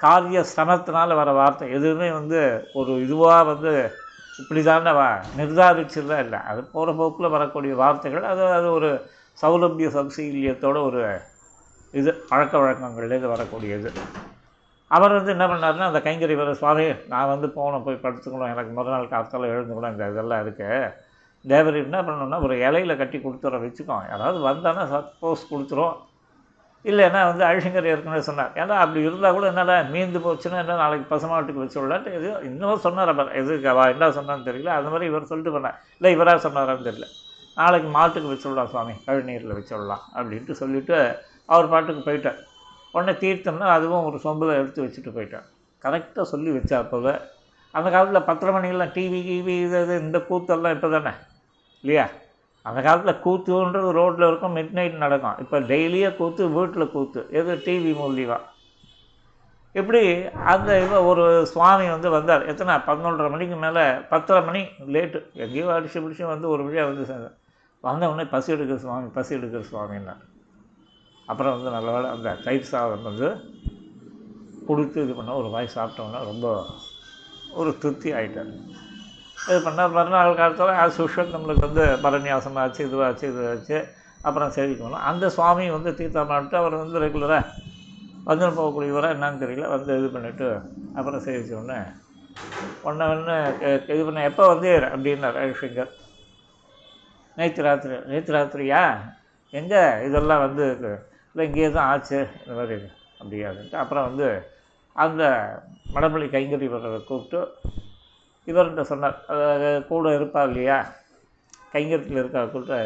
காரிய 0.00 0.38
சிரமத்தினால் 0.52 1.18
வர 1.18 1.30
வார்த்தை. 1.38 1.66
எதுவுமே 1.76 2.08
வந்து 2.18 2.40
ஒரு 2.78 2.92
இதுவாக 3.04 3.44
வந்து 3.50 3.72
இப்படி 4.40 4.60
தானே 4.68 4.92
வா 4.98 5.06
நிர்தாரிச்சதுலாம் 5.38 6.22
இல்லை. 6.24 6.38
அது 6.50 6.60
போகிற 6.72 6.94
போக்கில் 7.00 7.34
வரக்கூடிய 7.34 7.74
வார்த்தைகள் 7.82 8.24
அது 8.32 8.42
அது 8.58 8.68
ஒரு 8.78 8.90
சௌலபிய 9.42 9.88
சௌசீல்யத்தோட 9.96 10.78
ஒரு 10.88 11.02
இது 11.94 12.10
பழக்க 12.30 12.54
வழக்கங்கள்லேருந்து 12.62 13.32
வரக்கூடியது. 13.34 13.90
அவர் 14.90 15.16
வந்து 15.16 15.34
என்ன 15.36 15.46
பண்ணார்னா 15.50 15.90
அந்த 15.90 16.00
கைங்கறி 16.06 16.34
வர 16.40 16.54
சுவாமி 16.60 16.86
நான் 17.12 17.30
வந்து 17.32 17.48
போனோம் 17.58 17.84
போய் 17.86 18.02
படுத்துக்கணும். 18.04 18.52
எனக்கு 18.54 18.72
முதல் 18.78 18.94
நாள் 18.94 19.12
காலத்தால் 19.12 19.52
எழுந்துக்கணும் 19.52 19.92
இந்த 19.94 20.08
இதெல்லாம் 20.12 20.42
இருக்குது 20.46 20.92
தேவர் 21.52 21.76
என்ன 21.84 21.98
பண்ணணும்னா 22.02 22.40
ஒரு 22.46 22.54
இலையில 22.66 22.92
கட்டி 22.96 23.18
கொடுத்துற 23.18 23.58
வச்சுக்கோ. 23.64 23.96
யாராவது 24.10 24.38
வந்தானா 24.50 24.84
சப்போஸ் 24.92 25.48
கொடுத்துரும். 25.52 25.96
இல்லைன்னா 26.84 27.20
வந்து 27.30 27.44
அழிஷங்கர் 27.48 27.90
ஏற்கனவே 27.90 28.22
சொன்னார். 28.28 28.52
ஏன்னா 28.60 28.74
அப்படி 28.82 29.00
இருந்தால் 29.06 29.36
கூட 29.36 29.44
என்னடா 29.52 29.76
மீந்து 29.94 30.20
போச்சுன்னா 30.26 30.58
என்ன 30.62 30.78
நாளைக்கு 30.82 31.06
பசுமாட்டுக்கு 31.12 31.62
வச்சு 31.62 31.78
விடலான்ட்டு 31.80 32.14
இது 32.18 32.30
இன்னும் 32.48 32.82
சொன்னார் 32.86 33.12
அவர். 33.12 33.30
எதுக்கு 33.40 33.68
அவள் 33.72 33.92
என்ன 33.94 34.08
சொன்னான்னு 34.16 34.48
தெரியல. 34.50 34.72
அது 34.78 34.90
மாதிரி 34.94 35.06
இவர் 35.10 35.30
சொல்லிட்டு 35.30 35.54
பண்ணார் 35.56 35.78
இல்லை 35.98 36.12
இவராக 36.16 36.40
சொன்னாரான்னு 36.46 36.88
தெரியல. 36.88 37.08
நாளைக்கு 37.60 37.88
மாட்டுக்கு 37.98 38.32
வச்சு 38.32 38.48
விடலாம் 38.48 38.72
சுவாமி. 38.72 38.94
கழுநீரில் 39.06 39.56
வச்சு 39.58 39.74
விடலாம் 39.76 40.02
அப்படின்ட்டு 40.16 40.60
சொல்லிவிட்டு 40.62 40.98
அவர் 41.54 41.72
பாட்டுக்கு 41.74 42.02
போயிட்டார். 42.08 42.40
உடனே 42.94 43.12
தீர்த்தம்னா 43.22 43.68
அதுவும் 43.76 44.06
ஒரு 44.08 44.18
சொம்பில் 44.24 44.58
எடுத்து 44.60 44.84
வச்சுட்டு 44.84 45.12
போயிட்டார் 45.16 45.46
கரெக்டாக 45.84 46.26
சொல்லி 46.32 46.50
வச்சா 46.56 46.76
அப்போவே. 46.82 47.14
அந்த 47.76 47.88
காலத்தில் 47.94 48.26
பத்தரை 48.28 48.50
மணிக்கெல்லாம் 48.54 48.92
டிவி 48.96 49.20
கிவி 49.28 49.54
இது 49.66 49.78
இது 49.84 49.94
இந்த 50.04 50.18
கூத்தெல்லாம் 50.28 50.74
இப்போ 50.76 50.88
தானே 50.94 51.12
இல்லையா? 51.84 52.06
அந்த 52.68 52.78
காலத்தில் 52.86 53.20
கூத்துன்றது 53.24 53.88
ரோட்டில் 53.98 54.26
இருக்கும் 54.28 54.54
மிட் 54.58 54.74
நைட் 54.78 55.02
நடக்கும். 55.04 55.38
இப்போ 55.42 55.56
டெய்லியே 55.70 56.10
கூத்து 56.20 56.42
வீட்டில் 56.56 56.92
கூத்து. 56.96 57.22
எது? 57.38 57.54
டிவி 57.66 57.92
மூலியமாக 58.00 58.42
இப்படி 59.80 60.02
அந்த 60.52 60.70
இவ 60.84 61.00
ஒரு 61.10 61.24
சுவாமி 61.52 61.86
வந்து 61.94 62.08
வந்தார். 62.16 62.42
எத்தனை? 62.52 62.74
பதினொன்றரை 62.88 63.30
மணிக்கு 63.34 63.56
மேலே 63.64 63.82
பத்தரை 64.12 64.42
மணி 64.48 64.62
லேட்டு 64.96 65.20
எங்கேயோ 65.44 65.72
அடிச்சு 65.76 65.98
பிடிச்சி 66.04 66.24
வந்து 66.34 66.46
ஒரு 66.54 66.62
வழியாக 66.66 66.90
வந்து 66.90 67.08
சேர்ந்தார் 67.10 67.36
வந்த 67.88 68.10
உடனே 68.10 68.26
பசி 68.34 68.50
எடுக்கிற 68.54 68.78
சுவாமி 68.84 69.08
பசி 69.18 69.32
எடுக்கிற 69.38 69.62
சுவாமின்னார். 69.72 70.22
அப்புறம் 71.30 71.54
வந்து 71.56 71.74
நல்ல 71.76 71.88
வேலை 71.96 72.08
அந்த 72.14 72.36
தயிர் 72.46 72.70
சாதம் 72.70 73.08
வந்து 73.10 73.28
கொடுத்து 74.68 74.98
இது 75.04 75.14
பண்ண 75.18 75.36
ஒரு 75.40 75.48
வாய் 75.54 75.74
சாப்பிட்டோன்னா 75.76 76.20
ரொம்ப 76.30 76.46
ஒரு 77.60 77.70
திருப்தி 77.82 78.10
ஆகிட்டார் 78.18 78.52
இது 79.48 79.58
பண்ணால் 79.66 79.94
மறுநாள் 79.96 80.38
காலத்தில் 80.40 80.78
ஆஸ் 80.82 80.98
யூஷுவல் 81.02 81.34
நம்மளுக்கு 81.34 81.66
வந்து 81.68 81.84
பரநியாசம் 82.04 82.58
ஆச்சு 82.62 82.80
இதுவாச்சு 82.88 83.24
இதுவாச்சு 83.32 83.78
அப்புறம் 84.26 84.54
சேவிக்கணும் 84.56 85.06
அந்த 85.10 85.24
சுவாமி 85.36 85.64
வந்து 85.76 85.90
தீர்த்தமாட்டு 85.98 86.56
அவர் 86.60 86.82
வந்து 86.82 87.02
ரெகுலராக 87.04 87.50
வந்து 88.28 88.46
போகக்கூடியவராக 88.58 89.14
என்னன்னு 89.14 89.42
தெரியல. 89.42 89.66
வந்து 89.74 89.98
இது 90.00 90.08
பண்ணிவிட்டு 90.14 90.46
அப்புறம் 90.98 91.24
சேவிச்சோடனே 91.26 91.80
ஒன்று 92.88 93.08
ஒன்று 93.14 93.34
இது 93.94 94.02
பண்ண 94.06 94.22
எப்போ 94.30 94.44
வந்து 94.52 94.70
அப்படின்னார் 94.92 95.36
ரவிசங்கர். 95.40 95.92
நேற்று 97.36 97.66
ராத்திரி 97.66 97.96
நேற்று 98.12 98.34
ராத்திரியா? 98.36 98.82
எங்கே? 99.60 99.82
இதெல்லாம் 100.06 100.44
வந்து 100.46 100.64
இல்லை 101.34 101.44
இங்கேயே 101.46 101.68
தான் 101.70 101.88
ஆச்சு 101.92 102.18
இந்த 102.40 102.52
மாதிரி 102.58 102.74
அப்படியாதுன்ட்டு 103.20 103.78
அப்புறம் 103.82 104.04
வந்து 104.08 104.26
அந்த 104.96 105.22
மடமொழி 105.94 106.26
கைங்கறி 106.34 106.66
வர்றதை 106.74 106.98
கூப்பிட்டு 107.04 107.40
இவர்கிட்ட 108.46 108.80
சொன்னார். 108.80 109.16
அதாவது 109.32 109.86
கூட 109.86 110.12
இருப்பார் 110.14 110.48
இல்லையா? 110.48 110.76
கைங்கரத்தில் 111.72 112.20
இருக்கா 112.22 112.44
கூப்பிட்டு 112.44 112.78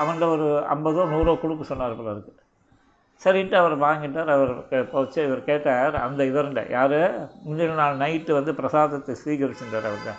அவன்கிட்ட 0.00 0.28
ஒரு 0.36 0.46
ஐம்பதோ 0.74 1.06
நூறோ 1.14 1.34
கொடுக்க 1.40 1.64
சொன்னார் 1.64 1.98
போல 1.98 2.14
இருக்கு. 2.14 2.32
சரின்ட்டு 3.24 3.56
அவர் 3.62 3.74
வாங்கிட்டார். 3.86 4.32
அவர் 4.36 4.52
போச்சு. 4.92 5.18
இவர் 5.28 5.44
கேட்டார் 5.50 5.94
அந்த 6.06 6.20
இவர்கிட்ட 6.24 6.70
யார்? 6.70 6.98
முந்தின 7.46 7.78
நாள் 7.82 8.00
நைட்டு 8.04 8.32
வந்து 8.38 8.54
பிரசாதத்தை 8.54 9.14
ஸ்வீகரிச்சுட்டார் 9.24 9.90
அவர்கிட்ட. 9.90 10.14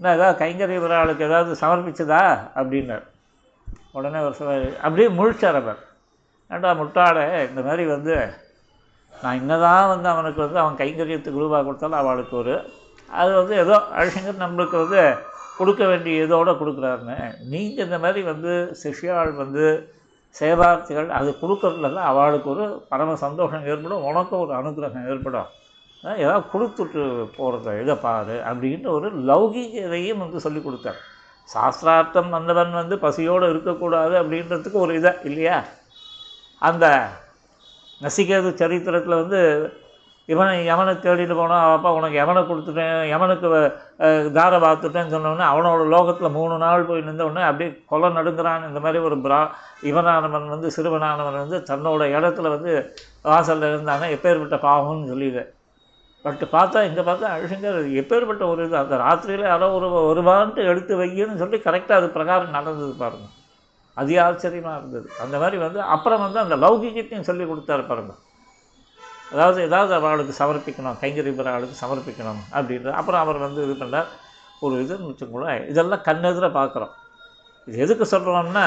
என்ன 0.00 0.14
ஏதாவது 0.18 0.38
கைங்கறி 0.44 0.76
விழாளுக்கு 0.84 1.28
ஏதாவது 1.30 1.52
சமர்ப்பிச்சதா? 1.64 2.22
அப்படின்னார். 2.60 3.06
உடனே 3.92 4.18
அவர் 4.18 4.38
சொன்னார் 4.40 4.68
அப்படியே 4.86 5.08
முழிச்சார் 5.20 5.60
அவர். 5.64 5.82
ஏண்டா 6.54 6.70
முட்டாளே 6.80 7.26
இந்த 7.48 7.60
மாதிரி 7.68 7.84
வந்து 7.94 8.16
நான் 9.22 9.38
என்னதான் 9.40 9.90
வந்து 9.92 10.08
அவனுக்கு 10.14 10.40
வந்து 10.44 10.58
அவன் 10.62 10.80
கைங்கரியத்துக்கு 10.80 11.42
ரூபா 11.42 11.58
கொடுத்தாலும் 11.66 12.00
அவளுக்கு 12.02 12.34
ஒரு 12.42 12.54
அது 13.20 13.30
வந்து 13.40 13.54
ஏதோ 13.64 13.74
அழகர் 13.98 14.42
நம்மளுக்கு 14.44 14.76
வந்து 14.82 15.02
கொடுக்க 15.58 15.82
வேண்டிய 15.90 16.22
இதோட 16.24 16.50
கொடுக்குறாருன்னு. 16.60 17.18
நீங்கள் 17.50 17.84
இந்த 17.86 17.98
மாதிரி 18.04 18.20
வந்து 18.30 18.52
சிஷ்யாள் 18.80 19.32
வந்து 19.42 19.64
சேவார்த்திகள் 20.36 21.10
அது 21.18 21.30
கொடுக்கறதுல 21.42 22.00
அவளுக்கு 22.10 22.48
ஒரு 22.54 22.64
பரம 22.90 23.14
சந்தோஷம் 23.24 23.66
ஏற்படும் 23.70 24.06
உனக்கும் 24.08 24.42
ஒரு 24.44 24.52
அனுகிரகம் 24.60 25.06
ஏற்படும். 25.12 25.50
ஏதாவது 26.22 26.44
கொடுத்துட்டு 26.54 27.02
போகிறத 27.36 27.76
இதை 27.82 27.94
பாரு 28.06 28.36
அப்படின்ட்டு 28.48 28.90
ஒரு 28.96 29.08
லௌகிகதையும் 29.30 30.22
வந்து 30.24 30.38
சொல்லி 30.46 30.60
கொடுத்தார். 30.64 30.98
சாஸ்திரார்த்தம் 31.48 32.34
வந்தவன் 32.36 32.78
வந்து 32.80 32.96
பசியோடு 33.04 33.46
இருக்கக்கூடாது 33.52 34.14
அப்படின்றதுக்கு 34.22 34.78
ஒரு 34.84 34.92
இதை 35.00 35.12
இல்லையா? 35.28 35.56
அந்த 36.68 36.86
நசிகேது 38.00 38.50
சரித்திரத்தில் 38.60 39.20
வந்து 39.22 39.40
இவனை 40.28 40.52
யமனை 40.68 40.92
தேடிட்டு 40.96 41.34
போனான் 41.38 41.64
அப்பா 41.72 41.90
உனக்கு 41.96 42.16
யமனை 42.20 42.42
கொடுத்துட்டேன் 42.44 43.00
யமனுக்கு 43.10 43.48
தாரை 44.36 44.58
பார்த்துட்டேன்னு 44.64 45.14
சொன்னோடனே 45.14 45.44
அவனோட 45.52 45.82
லோகத்தில் 45.94 46.36
மூணு 46.36 46.54
நாள் 46.62 46.86
போய் 46.90 47.04
நின்றவுடனே 47.08 47.42
அப்படியே 47.48 47.70
கொலை 47.90 48.08
நடுங்கிறான். 48.18 48.64
இந்த 48.68 48.80
மாதிரி 48.84 49.00
ஒரு 49.08 49.16
பிரா 49.26 49.40
இவனானவன் 49.90 50.48
வந்து 50.54 50.70
சிறுவனானவன் 50.76 51.38
வந்து 51.42 51.60
தன்னோட 51.70 52.08
இடத்துல 52.16 52.54
வந்து 52.56 52.72
வாசலில் 53.30 53.70
இருந்தாங்க 53.72 54.08
எப்பேற்பட்ட 54.16 54.58
பாவம்னு 54.66 55.10
சொல்லிடு. 55.12 55.44
பட் 56.24 56.42
பார்த்தா 56.56 56.80
இங்கே 56.88 57.02
பார்த்தா 57.10 57.34
அழிசங்கர் 57.36 57.80
எப்பேற்பட்ட 58.02 58.44
ஒரு 58.52 58.62
இது 58.66 58.76
அந்த 58.82 58.96
ராத்திரியில் 59.06 59.50
யாரோ 59.52 59.66
ஒரு 59.78 59.88
ஒரு 60.10 60.20
வாரண்ட்டு 60.28 60.68
எடுத்து 60.72 61.02
வைக்கணும்னு 61.02 61.42
சொல்லி 61.42 61.58
கரெக்டாக 61.66 62.00
அது 62.00 62.08
பிரகாரம் 62.18 62.56
நடந்தது 62.58 62.94
பாருங்கள் 63.02 63.32
அது 64.00 64.12
ஆச்சரியமாக 64.26 64.78
இருந்தது. 64.80 65.08
அந்த 65.22 65.36
மாதிரி 65.42 65.56
வந்து 65.64 65.80
அப்புறம் 65.94 66.22
வந்து 66.26 66.38
அந்த 66.44 66.56
லௌகிகத்தையும் 66.64 67.28
சொல்லி 67.28 67.44
கொடுத்தாரு 67.50 67.84
பாருங்க. 67.90 68.14
அதாவது 69.32 69.58
ஏதாவது 69.68 69.92
அவர்களுக்கு 69.98 70.34
சமர்ப்பிக்கணும் 70.40 70.98
கைங்கரிபுர 71.02 71.48
அவளுக்கு 71.52 71.76
சமர்ப்பிக்கணும் 71.84 72.42
அப்படின்ற 72.56 72.90
அப்புறம் 73.00 73.22
அவர் 73.24 73.38
வந்து 73.46 73.60
இது 73.66 73.74
பண்ணார். 73.82 74.10
ஒரு 74.64 74.74
இதுன்னு 74.84 75.08
வச்சுக்கோங்களேன் 75.10 75.62
இதெல்லாம் 75.72 76.04
கண்ணெதிர 76.08 76.46
பார்க்குறோம். 76.58 76.92
இது 77.68 77.78
எதுக்கு 77.84 78.06
சொல்கிறோம்னா 78.14 78.66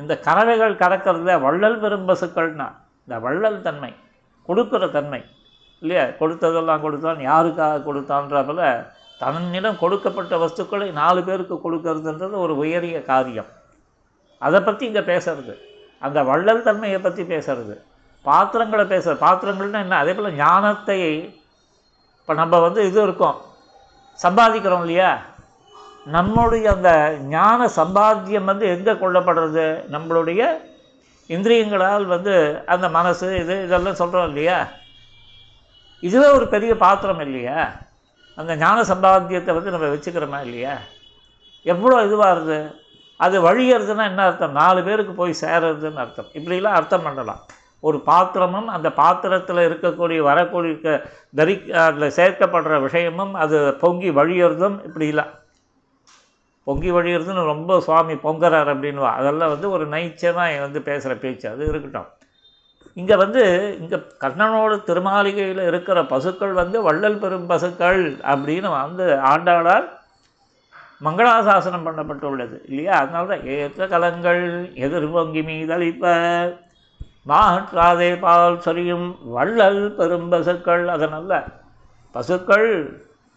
இந்த 0.00 0.12
கறவைகள் 0.26 0.80
கறக்கிறதுல 0.82 1.34
வள்ளல் 1.46 1.80
பெரும் 1.82 2.08
பசுக்கள்னா 2.08 2.68
இந்த 3.06 3.16
வள்ளல் 3.26 3.60
தன்மை 3.66 3.92
கொடுக்குற 4.48 4.84
தன்மை 4.96 5.20
இல்லையா? 5.82 6.04
கொடுத்ததெல்லாம் 6.20 6.84
கொடுத்தான் 6.84 7.20
யாருக்காக 7.30 7.82
கொடுத்தான்றப்பல 7.86 8.62
தன்னிடம் 9.20 9.78
கொடுக்கப்பட்ட 9.82 10.36
வஸ்துக்களை 10.42 10.88
நாலு 11.00 11.20
பேருக்கு 11.28 11.56
கொடுக்கறதுன்றது 11.64 12.36
ஒரு 12.44 12.54
உயரிய 12.62 12.98
காரியம். 13.12 13.50
அதை 14.38 14.60
பற்றி 14.60 14.86
இங்கே 14.86 15.00
பேசுறது. 15.00 15.54
அந்த 16.00 16.22
வள்ளல் 16.22 16.62
தன்மையை 16.62 16.98
பற்றி 16.98 17.22
பேசுறது. 17.22 17.76
பாத்திரங்களை 18.22 18.84
பேசுகிற 18.84 19.30
பாத்திரங்கள்னா 19.30 19.78
என்ன? 19.78 19.96
அதே 19.96 20.14
போல் 20.14 20.34
ஞானத்தை 20.34 21.30
இப்போ 22.20 22.34
நம்ம 22.34 22.58
வந்து 22.58 22.86
இது 22.86 23.02
இருக்கோம். 23.02 23.40
சம்பாதிக்கிறோம் 24.22 24.80
இல்லையா? 24.80 25.22
நம்மளுடைய 26.12 26.64
அந்த 26.64 27.16
ஞான 27.20 27.66
சம்பாத்தியம் 27.66 28.44
வந்து 28.44 28.66
எங்கே 28.66 28.92
கொள்ளப்படுறது? 28.92 29.84
நம்மளுடைய 29.90 30.42
இந்திரியங்களால் 31.28 32.06
வந்து 32.06 32.62
அந்த 32.66 32.88
மனசு 32.88 33.38
இது 33.38 33.62
இதெல்லாம் 33.62 33.94
சொல்கிறோம் 33.94 34.26
இல்லையா? 34.26 34.68
இதுவே 36.00 36.26
ஒரு 36.26 36.48
பெரிய 36.48 36.76
பாத்திரம் 36.76 37.20
இல்லையா? 37.20 37.72
அந்த 38.36 38.56
ஞான 38.56 38.82
சம்பாத்தியத்தை 38.82 39.52
வந்து 39.54 39.70
நம்ம 39.70 39.86
வச்சுக்கிறோமா 39.86 40.40
இல்லையா? 40.40 40.78
எவ்வளோ 41.62 42.04
இதுவாகுது 42.04 42.74
அது 43.16 43.36
வழியறதுன்னா 43.48 44.04
என்ன 44.10 44.24
அர்த்தம்? 44.24 44.52
நாலு 44.52 44.82
பேருக்கு 44.84 45.12
போய் 45.12 45.40
சேருறதுன்னு 45.40 46.02
அர்த்தம். 46.04 46.30
இப்படிலாம் 46.32 46.78
அர்த்தம் 46.78 47.02
பண்ணலாம். 47.02 47.42
ஒரு 47.80 47.98
பாத்திரமும் 48.00 48.68
அந்த 48.68 48.92
பாத்திரத்தில் 48.92 49.66
இருக்கக்கூடிய 49.68 50.20
வரக்கூடிய 50.22 50.92
தரி 51.36 51.54
அதில் 51.84 52.14
சேர்க்கப்படுற 52.18 52.80
விஷயமும் 52.80 53.34
அது 53.34 53.76
பொங்கி 53.80 54.10
வழியறதும் 54.10 54.76
இப்படிலாம் 54.88 55.32
பொங்கி 56.66 56.90
வழியுறதுன்னு 56.92 57.42
ரொம்ப 57.44 57.80
சுவாமி 57.80 58.14
பொங்கறார் 58.26 58.70
அப்படின்வா 58.74 59.10
அதெல்லாம் 59.20 59.52
வந்து 59.54 59.70
ஒரு 59.70 59.86
நைச்சமாக 59.88 60.60
வந்து 60.60 60.82
பேசுகிற 60.82 61.14
பேச்சு. 61.20 61.46
அது 61.50 61.66
இருக்கட்டும். 61.66 62.08
இங்கே 62.94 63.16
வந்து 63.16 63.42
இங்கே 63.80 63.98
கண்ணனோட 64.24 64.72
திருமாளிகையில் 64.88 65.66
இருக்கிற 65.66 66.04
பசுக்கள் 66.04 66.52
வந்து 66.52 66.82
வள்ளல் 66.82 67.18
பெரும் 67.18 67.46
பசுக்கள் 67.46 68.02
அப்படின்னு 68.32 68.68
வந்து 68.82 69.06
ஆண்டாளால் 69.32 69.86
மங்களாசாசனம் 71.00 71.86
பண்ணப்பட்டுள்ளது 71.86 72.60
இல்லையா? 72.68 72.92
அதனால 72.92 73.26
தான் 73.26 73.46
ஏற்ற 73.46 73.86
கலங்கள் 73.86 74.72
எதிர்வங்கி 74.74 75.42
மீதளிப்ப 75.42 76.04
மாற்றாதே 77.28 78.18
பால் 78.18 78.60
சொரியும் 78.60 79.16
வள்ளல் 79.22 79.94
பெரும்பசுக்கள். 79.98 80.86
அதனல்ல 80.86 81.52
பசுக்கள் 82.12 82.68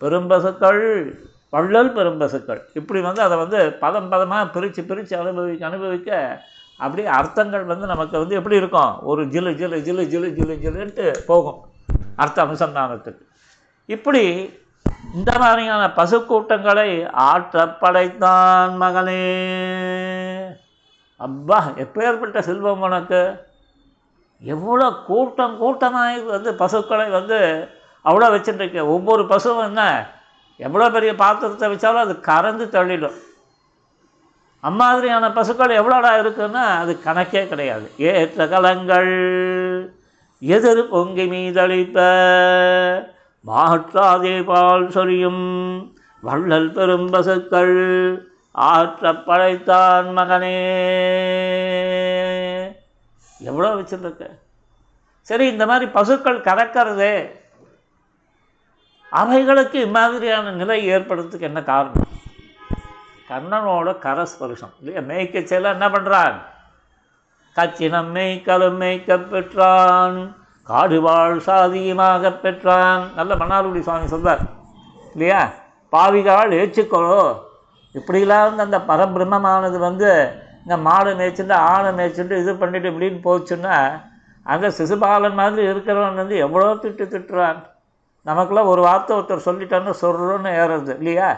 பெரும்பசுக்கள் 0.01 1.13
வள்ளல் 1.49 1.93
பெரும்பசுக்கள். 1.95 2.61
இப்படி 2.73 3.01
வந்து 3.01 3.21
அதை 3.21 3.37
வந்து 3.37 3.73
பதம் 3.73 4.09
பதமாக 4.09 4.51
பிரித்து 4.51 4.83
பிரித்து 4.83 5.17
அனுபவிக்க 5.17 5.65
அனுபவிக்க 5.65 6.41
அப்படியே 6.77 7.07
அர்த்தங்கள் 7.07 7.63
வந்து 7.63 7.87
நமக்கு 7.87 8.19
வந்து 8.19 8.35
எப்படி 8.35 8.55
இருக்கும்? 8.55 9.03
ஒரு 9.03 9.25
ஜிலு 9.25 9.51
ஜிலு 9.61 9.77
ஜிலு 9.87 10.03
ஜிலு 10.13 10.29
ஜிலு 10.37 10.55
ஜிலுன்ட்டு 10.65 11.15
போகும். 11.25 11.65
அர்த்த 12.15 12.43
அனுசந்தானத்துக்கு. 12.45 13.21
இப்படி 13.85 14.23
இந்த 15.03 15.31
மாதிரியான 15.39 15.83
பசுக்கூட்டங்களை 15.87 16.89
ஆற்றப்படைத்தான் 17.31 18.73
மகனே 18.81 19.21
அப்பா 21.17 21.59
எப்பேற்பட்ட 21.77 22.39
செல்வம் 22.39 22.81
உனக்கு? 22.81 23.21
எவ்வளோ 24.41 24.87
கூட்டம் 25.05 25.57
கூட்டமாக 25.57 26.21
வந்து 26.21 26.53
பசுக்களை 26.53 27.09
வந்து 27.09 27.39
அவ்வளோ 28.05 28.27
வச்சுட்டுருக்கு 28.33 28.81
ஒவ்வொரு 28.85 29.25
பசுவும் 29.27 29.65
என்ன? 29.65 29.83
எவ்வளோ 30.57 30.89
பெரிய 30.89 31.15
பாத்திரத்தை 31.15 31.67
வச்சாலும் 31.69 32.05
அது 32.05 32.19
கறந்து 32.19 32.65
தள்ளிடும். 32.65 33.17
அம்மாதிரியான 34.59 35.33
பசுக்கள் 35.33 35.79
எவ்வளோடா 35.79 36.11
இருக்குன்னா 36.21 36.63
அது 36.81 36.99
கணக்கே 37.05 37.47
கிடையாது. 37.47 37.91
ஏற்ற 37.97 38.47
கலங்கள் 38.47 39.13
எதிர் 40.41 40.89
பொங்கி 40.89 41.25
மீதளிப்ப 41.25 41.99
மாற்றாதே 43.47 44.43
பால் 44.43 44.89
சொரியும் 44.89 45.43
வள்ளல் 46.21 46.71
பெரும் 46.71 47.09
பசுக்கள் 47.09 47.75
ஆற்ற 48.51 49.15
படைத்தான் 49.15 50.07
மகனே. 50.17 50.55
எவ்வளோ 53.39 53.73
வச்சுருக்க? 53.73 54.29
சரி 55.21 55.47
இந்த 55.47 55.65
மாதிரி 55.65 55.91
பசுக்கள் 55.91 56.41
கறக்கிறதே 56.41 57.29
அவைகளுக்கு 59.09 59.85
இம்மாதிரியான 59.85 60.51
நிலை 60.51 60.89
ஏற்படுறதுக்கு 60.89 61.39
என்ன 61.39 61.63
காரணம்? 61.63 62.07
கண்ணனோட 63.29 63.89
கரஸ்பர்ஷம். 64.07 64.73
இல்லையா 64.79 64.99
மேய்க்க 64.99 65.43
செல்ல 65.43 65.69
என்ன 65.69 65.89
பண்ணுறான் 65.89 66.37
கச்சினம் 67.55 68.11
மேய்க்கலும் 68.13 68.77
மேய்க்க 68.77 69.19
பெற்றான். 69.19 70.35
காடுவாழ் 70.69 71.37
சாதியமாக 71.37 72.31
பெற்றான். 72.31 73.03
நல்ல 73.15 73.35
மன்னார்குடி 73.35 73.79
சுவாமி 73.79 74.07
சொல்வார். 74.07 74.43
இல்லையா? 75.13 75.41
பாவிகால் 75.93 76.57
ஏச்சுக்கொள்ளோ 76.61 77.21
இப்படிலாம் 77.95 78.47
வந்து 78.47 78.63
அந்த 78.67 78.79
பரபிரம்மமானது 78.89 79.77
வந்து 79.79 80.09
இந்த 80.63 80.77
மாடு 80.77 81.11
மேய்ச்சிட்டு 81.13 81.55
ஆணை 81.71 81.91
மேய்ச்சிட்டு 81.99 82.35
இது 82.41 82.55
பண்ணிட்டு 82.55 82.89
இப்படின்னு 82.91 83.19
போச்சுன்னா 83.27 83.75
அங்கே 84.43 84.67
சிசுபாலன் 84.67 85.39
மாதிரி 85.39 85.61
இருக்கிறவன் 85.67 86.19
வந்து 86.21 86.35
எவ்வளோ 86.37 86.73
திட்டு 86.73 87.05
திட்டுறான். 87.13 87.59
நமக்குலாம் 88.25 88.71
ஒரு 88.73 88.81
வார்த்தை 88.81 89.17
ஒருத்தர் 89.17 89.47
சொல்லிட்டான்னு 89.47 89.93
சொல்கிறோன்னு 90.01 90.51
ஏறுறது 90.61 90.93
இல்லையா? 90.97 91.29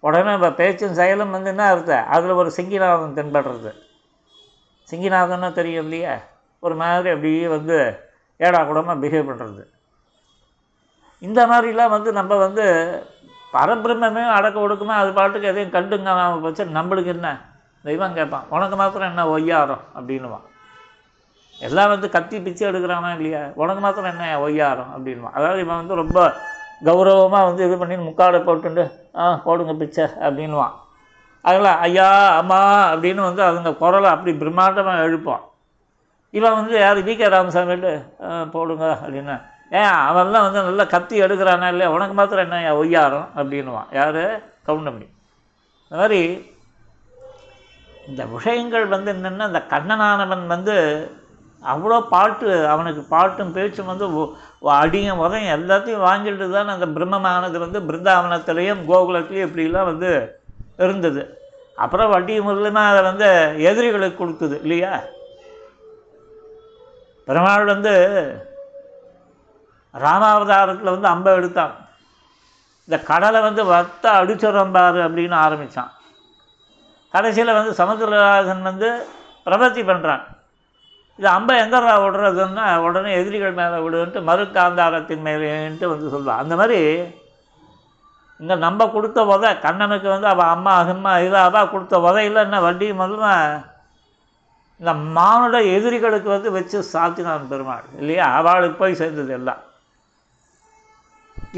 உடனே 0.00 0.32
இப்போ 0.32 0.50
பேச்சும் 0.50 0.94
செயலும் 0.94 1.30
வந்து 1.30 1.50
என்ன 1.50 1.64
அர்த்தம் 1.66 2.06
அதில் 2.06 2.38
ஒரு 2.42 2.50
சிங்கிநாதன் 2.56 3.16
தென்படுறது. 3.18 3.72
சிங்கிநாதன்னா 4.90 5.52
தெரியும் 5.52 5.84
இல்லையா? 5.84 6.14
ஒரு 6.60 6.74
மாதிரி 6.74 7.10
அப்படியே 7.14 7.48
வந்து 7.48 7.78
ஏடா 8.40 8.62
கூடமாக 8.62 9.00
பிஹேவ் 9.00 9.28
பண்ணுறது 9.30 9.64
இந்த 11.20 11.46
மாதிரிலாம் 11.46 11.88
வந்து 11.88 12.12
நம்ம 12.12 12.36
வந்து 12.36 12.64
பரபிரம்மே 13.54 14.24
அடக்க 14.36 14.60
ஒடுக்குமா 14.60 14.94
அது 15.02 15.12
பாட்டுக்கு 15.12 15.48
எதையும் 15.48 15.74
கண்டுங்க 15.74 16.40
வச்சு 16.40 16.64
நம்மளுக்கு 16.64 17.06
என்ன? 17.06 17.40
தெய்வம் 17.82 18.14
கேட்பான் 18.14 18.46
உனக்கு 18.48 18.76
மாத்திரம் 18.76 19.08
என்ன 19.08 19.28
ஒய்யாரம்? 19.28 19.82
அப்படின்னுவான். 19.96 20.46
எல்லாம் 21.60 21.88
வந்து 21.88 22.08
கத்தி 22.10 22.40
பிச்சு 22.40 22.70
எடுக்கிறானா 22.70 23.10
இல்லையா? 23.16 23.52
உனக்கு 23.54 23.80
மாத்திரம் 23.80 24.12
என்ன 24.12 24.40
ஒய்யாரம்? 24.40 24.90
அப்படின்வான் 24.94 25.32
அதாவது 25.32 25.60
இவன் 25.60 25.76
வந்து 25.76 25.94
ரொம்ப 25.94 26.34
கௌரவமாக 26.84 27.44
வந்து 27.44 27.66
இது 27.66 27.76
பண்ணி 27.78 27.96
முக்காடை 27.96 28.38
போட்டுண்டு 28.40 28.84
ஆ 29.16 29.36
போடுங்க 29.36 29.72
பிச்சை 29.74 30.04
அப்படின்வான் 30.04 30.74
அதில் 31.42 31.78
ஐயா 31.78 32.38
அம்மா 32.38 32.60
அப்படின்னு 32.92 33.22
வந்து 33.22 33.42
அதுங்க 33.42 33.76
குரலை 33.76 34.10
அப்படி 34.10 34.32
பிரம்மாண்டமாக 34.32 35.02
எழுப்பான் 35.02 35.49
இவன் 36.36 36.56
வந்து 36.58 36.74
யார்? 36.84 36.98
வி 37.08 37.14
கே 37.20 37.28
ராமசாமி 37.34 37.76
போடுங்க 38.54 38.86
அப்படின்னா. 39.02 39.36
ஏன் 39.80 39.94
அவன்லாம் 40.10 40.46
வந்து 40.46 40.60
நல்லா 40.68 40.84
கத்தி 40.94 41.16
எடுக்கிறானா 41.24 41.66
இல்லையா? 41.72 41.90
உனக்கு 41.96 42.14
மாத்திரம் 42.18 42.44
என்ன 42.46 42.74
ஒய்யாரம் 42.82 43.28
அப்படின்னுவான். 43.38 43.90
யார்? 43.98 44.22
கவுண்டமணி. 44.68 45.06
இந்த 45.84 45.96
மாதிரி 46.00 46.20
இந்த 48.10 48.22
விஷயங்கள் 48.34 48.86
வந்து 48.94 49.10
என்னென்னா 49.14 49.46
இந்த 49.50 49.60
கண்ணனானவன் 49.72 50.44
வந்து 50.54 50.74
அவ்வளோ 51.72 51.96
பாட்டு 52.12 52.48
அவனுக்கு 52.72 53.02
பாட்டும் 53.14 53.52
பேச்சும் 53.56 53.90
வந்து 53.90 54.06
அடியும் 54.82 55.22
உதயம் 55.24 55.54
எல்லாத்தையும் 55.56 56.06
வாங்கிட்டு 56.08 56.46
தான் 56.54 56.74
அந்த 56.74 56.86
பிரம்மமானது 56.96 57.58
வந்து 57.64 57.80
பிருந்தாவனத்திலையும் 57.88 58.82
கோகுலத்திலையும் 58.90 59.48
இப்படிலாம் 59.48 59.90
வந்து 59.90 60.10
இருந்தது. 60.84 61.22
அப்புறம் 61.84 62.12
வட்டி 62.14 62.34
மூலமாக 62.46 62.92
அதை 62.92 63.02
வந்து 63.10 63.28
எதிரிகளுக்கு 63.70 64.20
கொடுக்குது 64.22 64.56
இல்லையா? 64.64 64.92
பெருமாள் 67.30 67.72
வந்து 67.74 67.92
ராமாவதாரத்தில் 69.94 70.94
வந்து 70.94 71.08
அம்பை 71.12 71.32
எடுத்தான். 71.38 71.74
இந்த 72.88 72.96
கடலை 73.10 73.40
வந்து 73.46 73.62
வத்த 73.72 74.04
அடிச்சிடறோம் 74.20 74.74
பாரு 74.76 75.00
அப்படின்னு 75.06 75.36
ஆரம்பித்தான் 75.44 75.90
கடைசியில் 77.14 77.56
வந்து 77.58 77.72
சமுத்திரராஜன் 77.80 78.68
வந்து 78.68 78.88
பிரபத்தி 79.46 79.82
பண்ணுறான் 79.88 80.24
இது 81.18 81.28
அம்பை 81.36 81.54
எங்கடா 81.62 81.94
விடுறதுன்னா 82.02 82.66
உடனே 82.86 83.10
எதிரிகள் 83.20 83.58
மேலே 83.60 83.78
விடுன்ட்டு 83.84 84.20
மறு 84.28 84.44
காந்தாரத்தின் 84.58 85.26
மேலேன்ட்டு 85.28 85.90
வந்து 85.92 86.12
சொல்லுவான். 86.12 86.42
அந்த 86.42 86.54
மாதிரி 86.60 86.78
இந்த 88.40 88.54
நம்ம 88.66 88.86
கொடுத்த 88.92 89.24
உதை 89.34 89.50
கண்ணனுக்கு 89.64 90.08
வந்து 90.08 90.28
அவள் 90.32 90.52
அம்மா 90.54 90.74
அம்மா 90.92 91.12
இதாக 91.26 91.64
கொடுத்த 91.72 91.98
உதையில் 92.08 92.44
என்ன 92.46 92.60
வட்டி 92.66 92.86
முதல்ல 93.00 93.26
இந்த 94.80 94.92
மானுட 95.16 95.56
எதிரிகளுக்கு 95.76 96.28
வந்து 96.34 96.50
வச்சு 96.54 96.78
சாத்தினான் 96.92 97.50
பெருமாள் 97.50 97.88
இல்லையா? 98.00 98.26
அவளுக்கு 98.38 98.76
போய் 98.82 99.00
சேர்ந்தது 99.00 99.32
எல்லாம். 99.38 99.60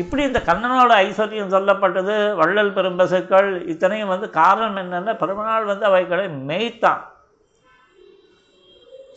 இப்படி 0.00 0.22
இந்த 0.28 0.40
கண்ணனோட 0.48 0.92
ஐஸ்வர்யம் 1.06 1.54
சொல்லப்பட்டது 1.54 2.14
வள்ளல் 2.40 2.74
பெரும்பசுக்கள் 2.76 3.48
இத்தனையும் 3.72 4.12
வந்து 4.14 4.26
காரணம் 4.40 4.80
என்னென்னா 4.82 5.14
பெருமாள் 5.22 5.70
வந்து 5.72 5.84
அவைகளை 5.90 6.26
மெய்த்தான். 6.50 7.02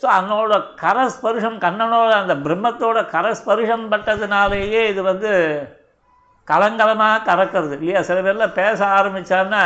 ஸோ 0.00 0.06
அன்னோட 0.18 0.54
கரஸ்பருஷம் 0.84 1.58
கண்ணனோட 1.66 2.10
அந்த 2.22 2.34
பிரம்மத்தோட 2.46 3.00
கரஸ்பருஷம் 3.14 3.86
பட்டதுனாலேயே 3.92 4.82
இது 4.92 5.02
வந்து 5.02 5.30
கலங்கலமாக 6.48 7.24
கறக்கிறது 7.28 7.76
இல்லையா? 7.78 8.00
சில 8.08 8.18
பேரில் 8.26 8.56
பேச 8.60 8.78
ஆரம்பித்தான்னா 8.98 9.62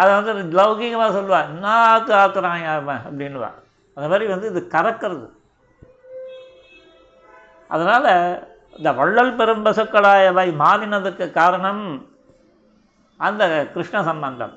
அதை 0.00 0.10
வந்து 0.18 0.32
லௌகிகமாக 0.58 1.14
சொல்லுவாள் 1.16 1.48
என்ன 1.52 1.68
ஆத்து 1.92 2.12
ஆத்துறான் 2.22 2.64
அவன் 2.72 3.04
அந்த 3.96 4.06
மாதிரி 4.10 4.26
வந்து 4.32 4.50
இது 4.52 4.60
கறக்கிறது. 4.74 5.26
அதனால் 7.68 8.10
இந்த 8.78 8.90
வள்ளல் 8.98 9.36
பெரும்பசுக்களாயவை 9.38 10.46
மாறினதுக்கு 10.62 11.26
காரணம் 11.40 11.82
அந்த 13.20 13.42
கிருஷ்ண 13.74 13.98
சம்பந்தம். 14.10 14.54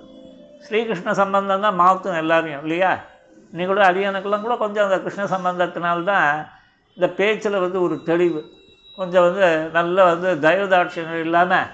ஸ்ரீகிருஷ்ண 0.66 1.10
சம்பந்தம் 1.14 1.66
தான் 1.66 1.80
மாற்றும் 1.84 2.20
எல்லாரையும் 2.22 2.64
இல்லையா? 2.64 2.92
நீ 3.52 3.66
கூட 3.66 3.82
அடியானுக்கெல்லாம் 3.92 4.46
கூட 4.48 4.56
கொஞ்சம் 4.64 4.88
அந்த 4.88 4.98
கிருஷ்ண 5.06 5.24
சம்பந்தத்தினால்தான் 5.36 6.28
இந்த 6.98 7.08
பேச்சில் 7.20 7.64
வந்து 7.66 7.80
ஒரு 7.82 7.96
தெளிவு. 8.10 8.42
கொஞ்சம் 8.98 9.26
வந்து 9.28 9.48
நல்ல 9.78 9.98
வந்து 10.12 10.30
தயவுதாட்சியங்கள் 10.48 11.26
இல்லாமல் 11.28 11.70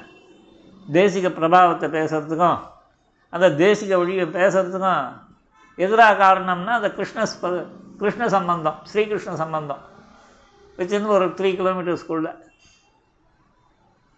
தேசிக 0.97 1.27
பிரபாவத்தை 1.39 1.87
பேசுகிறதுக்கும் 1.97 2.59
அந்த 3.35 3.47
தேசிக 3.59 3.97
வழியை 3.97 4.25
பேசுகிறதுக்கும் 4.33 5.05
எதிராக 5.77 6.19
காரணம்னா 6.21 6.73
அந்த 6.75 6.89
கிருஷ்ண 6.91 7.23
ஸ்ப- 7.31 7.65
கிருஷ்ண 7.97 8.27
சம்பந்தம் 8.27 8.77
ஸ்ரீகிருஷ்ண 8.83 9.35
சம்பந்தம் 9.35 9.81
வச்சிருந்து 10.77 11.07
ஒரு 11.09 11.25
த்ரீ 11.37 11.49
கிலோமீட்டர் 11.55 12.01
ஸ்கூலில் 12.01 12.31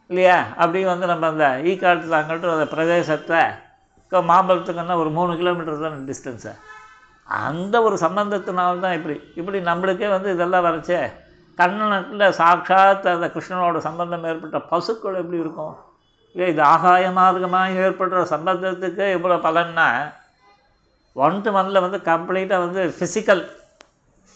இல்லையா? 0.10 0.36
அப்படி 0.56 0.84
வந்து 0.86 1.06
நம்ம 1.06 1.28
அந்த 1.28 1.46
ஈ 1.66 1.78
காலத்தில் 1.78 2.14
அங்கிட்டு 2.14 2.52
அந்த 2.52 2.68
பிரதேசத்தை 2.68 3.40
இப்போ 4.04 4.22
மாம்பழத்துக்குன்னா 4.24 4.96
ஒரு 4.96 5.10
மூணு 5.10 5.38
கிலோமீட்டர் 5.38 5.82
தான் 5.82 6.06
டிஸ்டன்ஸு 6.08 6.52
அந்த 7.28 7.76
ஒரு 7.82 7.96
சம்பந்தத்தினால 7.98 8.80
தான் 8.80 8.94
இப்படி. 8.94 9.22
இப்படி 9.36 9.60
நம்மளுக்கே 9.62 10.10
வந்து 10.10 10.30
இதெல்லாம் 10.32 10.66
வரைச்சே 10.66 11.00
கண்ணனுக்குள்ள 11.58 12.30
சாட்சாத் 12.32 13.08
அந்த 13.08 13.28
கிருஷ்ணனோட 13.28 13.78
சம்பந்தம் 13.80 14.24
ஏற்பட்ட 14.24 14.60
பசுக்கள் 14.70 15.14
எப்படி 15.16 15.38
இருக்கும்? 15.38 15.76
இது 16.46 16.62
ஆகாய 16.72 17.06
மார்க்கமாக 17.18 17.84
ஏற்படுற 17.86 18.20
சம்பந்தத்துக்கு 18.34 19.06
இவ்வளோ 19.16 19.38
பலன்னா 19.46 19.88
ஒன் 21.26 21.38
டு 21.46 21.52
ஒனில் 21.60 21.84
வந்து 21.86 22.00
கம்ப்ளீட்டாக 22.10 22.64
வந்து 22.66 22.82
ஃபிசிக்கல் 22.98 23.44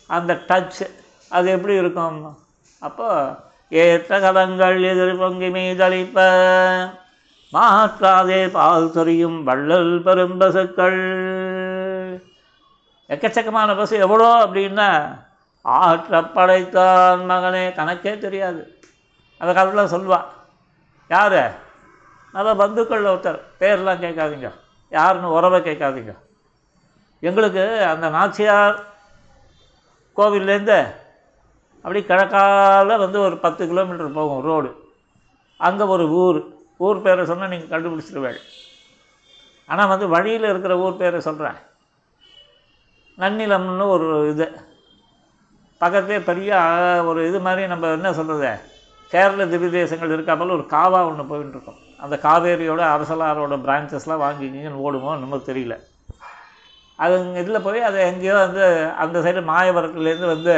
அந்த 0.10 0.32
டச் 0.50 0.82
அது 1.38 1.48
எப்படி 1.58 1.76
இருக்கும்? 1.82 2.18
அப்போது 2.88 3.36
ஏற்ற 3.84 4.20
கலங்கள் 4.20 4.80
எதிர் 4.92 5.20
பொங்கி 5.22 5.50
மீதளிப்ப 5.56 6.20
மாற்றாதே 7.54 8.42
பால் 8.58 8.92
சொரியும் 8.96 9.40
வள்ளல் 9.48 9.94
பெரும் 10.06 10.38
பசுக்கள். 10.42 11.02
எக்கச்சக்கமான 13.14 13.76
பசு 13.80 13.96
எவ்வளோ 14.06 14.30
அப்படின்னா 14.46 14.90
ஆற்ற 15.66 16.22
படைத்தான் 16.36 17.22
மகனே 17.32 17.66
கணக்கே 17.80 18.14
தெரியாது. 18.26 18.62
அந்த 19.42 19.52
காலத்தில் 19.54 19.94
சொல்வா 19.96 20.20
யார்? 21.10 21.42
நல்ல 22.36 22.50
பந்துக்கள் 22.62 23.10
ஒருத்தர் 23.12 23.40
பேர்லாம் 23.62 24.04
கேட்காதீங்க. 24.04 24.50
யாருன்னு 24.98 25.36
உறவை 25.38 25.60
கேட்காதீங்க. 25.68 26.14
எங்களுக்கு 27.28 27.64
அந்த 27.92 28.06
நாச்சியார் 28.16 28.78
கோவில்லேருந்து 30.18 30.80
அப்படி 31.84 32.00
கிழக்கால 32.10 32.98
வந்து 33.04 33.18
ஒரு 33.28 33.36
பத்து 33.46 33.64
கிலோமீட்டர் 33.72 34.18
போகும் 34.20 34.44
ரோடு. 34.50 34.70
அங்கே 35.60 35.86
ஒரு 35.96 36.06
ஊர். 36.24 36.40
ஊர் 36.86 37.04
பேரை 37.06 37.24
சொன்னால் 37.32 37.52
நீங்கள் 37.54 37.72
கண்டுபிடிச்சிருவேள் 37.74 38.40
ஆனால் 39.70 39.92
வந்து 39.92 40.06
வழியில் 40.16 40.52
இருக்கிற 40.52 40.74
ஊர் 40.86 41.00
பேரை 41.02 41.20
சொல்கிறேன் 41.28 41.60
நன்னிலம்னு 43.18 43.86
ஒரு 43.96 44.08
இது. 44.32 44.48
பக்கத்தே 45.82 46.18
பெரிய 46.30 46.52
ஒரு 47.10 47.20
இது 47.30 47.40
மாதிரி 47.46 47.64
நம்ம 47.72 47.92
என்ன 47.98 48.10
சொல்கிறது 48.18 48.52
கேரள 49.14 49.46
திவ்ய 49.52 49.72
தேசங்கள் 49.78 50.14
இருக்காமல் 50.16 50.56
ஒரு 50.58 50.66
காவா 50.74 51.00
ஒன்று 51.10 51.30
போயின்னு 51.32 51.56
இருக்கோம் 51.56 51.80
அந்த 52.04 52.16
காவேரியோட 52.26 52.82
அரசலாரோட 52.96 53.56
பிரான்ச்சஸ்லாம் 53.66 54.24
வாங்கி 54.26 54.48
ஓடுமோ 54.86 55.12
நமக்கு 55.24 55.50
தெரியல. 55.52 55.76
அது 57.04 57.16
இதில் 57.42 57.66
போய் 57.66 57.88
அது 57.90 58.00
எங்கேயோ 58.12 58.36
வந்து 58.46 58.64
அந்த 59.04 59.20
சைடு 59.26 59.42
மாயவரத்துலேருந்து 59.52 60.34
வந்து 60.36 60.56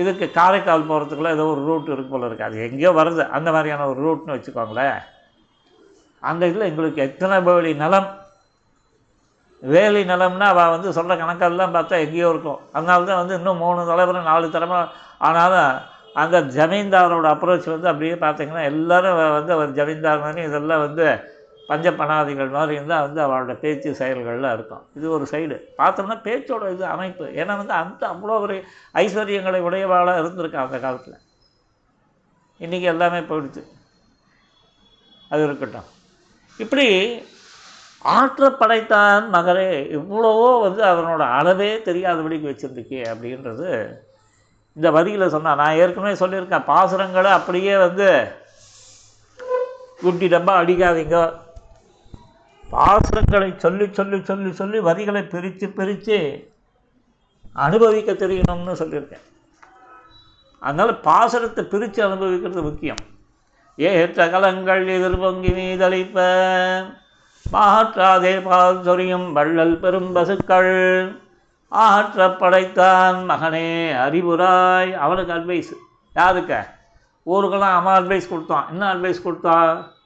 இதுக்கு 0.00 0.26
காரைக்கால் 0.38 0.88
போகிறதுக்குள்ள 0.88 1.30
ஏதோ 1.36 1.44
ஒரு 1.52 1.62
ரூட் 1.68 1.92
இருக்கு 1.94 2.12
போல 2.12 2.26
இருக்குது 2.28 2.48
அது 2.48 2.56
எங்கேயோ 2.68 2.90
வருது. 2.98 3.22
அந்த 3.36 3.48
மாதிரியான 3.54 3.86
ஒரு 3.92 4.00
ரூட்னு 4.06 4.34
வச்சுக்கோங்களேன். 4.36 4.98
அந்த 6.22 6.42
இதில் 6.50 6.68
எங்களுக்கு 6.70 7.00
எத்தனை 7.08 7.36
வேலி 7.48 7.72
நிலம்? 7.82 8.08
வேலி 9.62 10.00
நிலம்னா 10.10 10.48
அவள் 10.52 10.74
வந்து 10.74 10.88
சொல்கிற 10.96 11.14
கணக்கெல்லாம் 11.20 11.76
பார்த்தா 11.76 12.02
எங்கேயோ 12.04 12.28
இருக்கும். 12.34 12.60
அதனால 12.76 13.06
தான் 13.08 13.20
வந்து 13.22 13.36
இன்னும் 13.38 13.62
மூணு 13.64 13.86
தலைமுறை 13.90 14.20
நாலு 14.30 14.54
தலைமுறை 14.56 14.82
ஆனாலும் 15.28 15.70
அந்த 16.14 16.40
ஜமீன்தாரோட 16.40 17.26
அப்ரோச் 17.34 17.70
வந்து 17.70 17.88
அப்படியே 17.88 18.12
பார்த்தீங்கன்னா 18.12 18.62
எல்லாரும் 18.62 19.32
வந்து 19.32 19.52
அவர் 19.52 19.72
ஜமீன்தார் 19.72 20.20
மாதிரி 20.20 20.42
இதெல்லாம் 20.42 20.80
வந்து 20.80 21.36
பஞ்ச 21.66 21.92
பணாதிகள் 21.92 22.48
மாதிரி 22.48 22.74
இருந்தால் 22.74 23.10
வந்து 23.10 23.20
அவளோட 23.22 23.58
பேச்சு 23.58 23.90
செயல்கள்லாம் 23.90 24.52
இருக்கும். 24.52 24.86
இது 24.94 25.10
ஒரு 25.10 25.26
சைடு 25.30 25.62
பார்த்தோம்னா 25.78 26.16
பேச்சோட 26.22 26.72
இது 26.72 26.84
அமைப்பு. 26.84 27.24
ஏன்னா 27.24 27.56
வந்து 27.56 27.72
அந்த 27.72 28.06
அவ்வளோ 28.06 28.40
ஒரு 28.40 28.64
ஐஸ்வர்யங்களை 28.94 29.60
உடையவாளாக 29.60 30.22
இருந்திருக்கா 30.22 30.56
அந்த 30.56 30.78
காலத்தில். 30.78 31.18
இன்றைக்கி 32.60 32.80
எல்லாமே 32.80 33.18
போயிடுச்சு. 33.18 33.64
அது 35.28 35.44
இருக்கட்டும். 35.44 35.84
இப்படி 36.58 37.22
ஆற்ற 37.98 38.50
படைத்தான் 38.50 39.34
மகரே. 39.34 39.70
இவ்வளவோ 39.98 40.60
வந்து 40.60 40.82
அவனோட 40.82 41.18
அளவே 41.18 41.76
தெரியாதபடிக்கு 41.76 42.50
வச்சுருந்துக்கே 42.50 43.06
அப்படின்றது 43.14 44.00
இந்த 44.78 44.90
வரியில் 44.96 45.32
சொன்னால் 45.34 45.58
நான் 45.60 45.78
ஏற்கனவே 45.82 46.14
சொல்லியிருக்கேன் 46.20 46.68
பாசுரங்களை 46.68 47.30
அப்படியே 47.38 47.74
வந்து 47.84 48.08
குட்டி 50.02 50.26
டப்பா 50.32 50.52
அடிக்காதீங்க. 50.62 51.16
பாசுரங்களை 52.74 53.48
சொல்லி 53.64 53.86
சொல்லி 53.98 54.18
சொல்லி 54.28 54.50
சொல்லி 54.60 54.78
வரிகளை 54.88 55.22
பிரித்து 55.34 55.68
பிரித்து 55.78 56.18
அனுபவிக்க 57.66 58.12
தெரியணும்னு 58.12 58.74
சொல்லியிருக்கேன். 58.82 59.24
அதனால் 60.62 60.94
பாசுரத்தை 61.08 61.62
பிரித்து 61.72 62.00
அனுபவிக்கிறது 62.08 62.62
முக்கியம். 62.68 63.02
ஏற்ற 63.78 64.28
கலங்கள் 64.34 64.84
எதிர் 64.96 65.20
பொங்கி 65.22 65.52
மீதளிப்ப 65.58 66.18
மாற்றாதே 67.52 68.34
பால் 68.48 68.84
சொரியும் 68.86 69.28
வள்ளல் 69.38 69.80
பெரும் 69.82 70.12
பசுக்கள். 70.18 70.74
ஆற்ற 71.68 72.30
படைத்தான் 72.30 73.30
மகனே 73.30 73.92
அறிவுராய். 73.92 74.92
அவனுக்கு 74.92 75.32
அட்வைஸ் 75.32 75.72
யாருக்கு? 76.14 76.60
ஊருக்கெல்லாம் 77.26 77.76
அவன் 77.76 77.96
அட்வைஸ் 77.98 78.28
கொடுத்தான். 78.28 78.66
என்ன 78.70 78.94
அட்வைஸ் 78.94 79.22
கொடுத்தான்? 79.22 79.96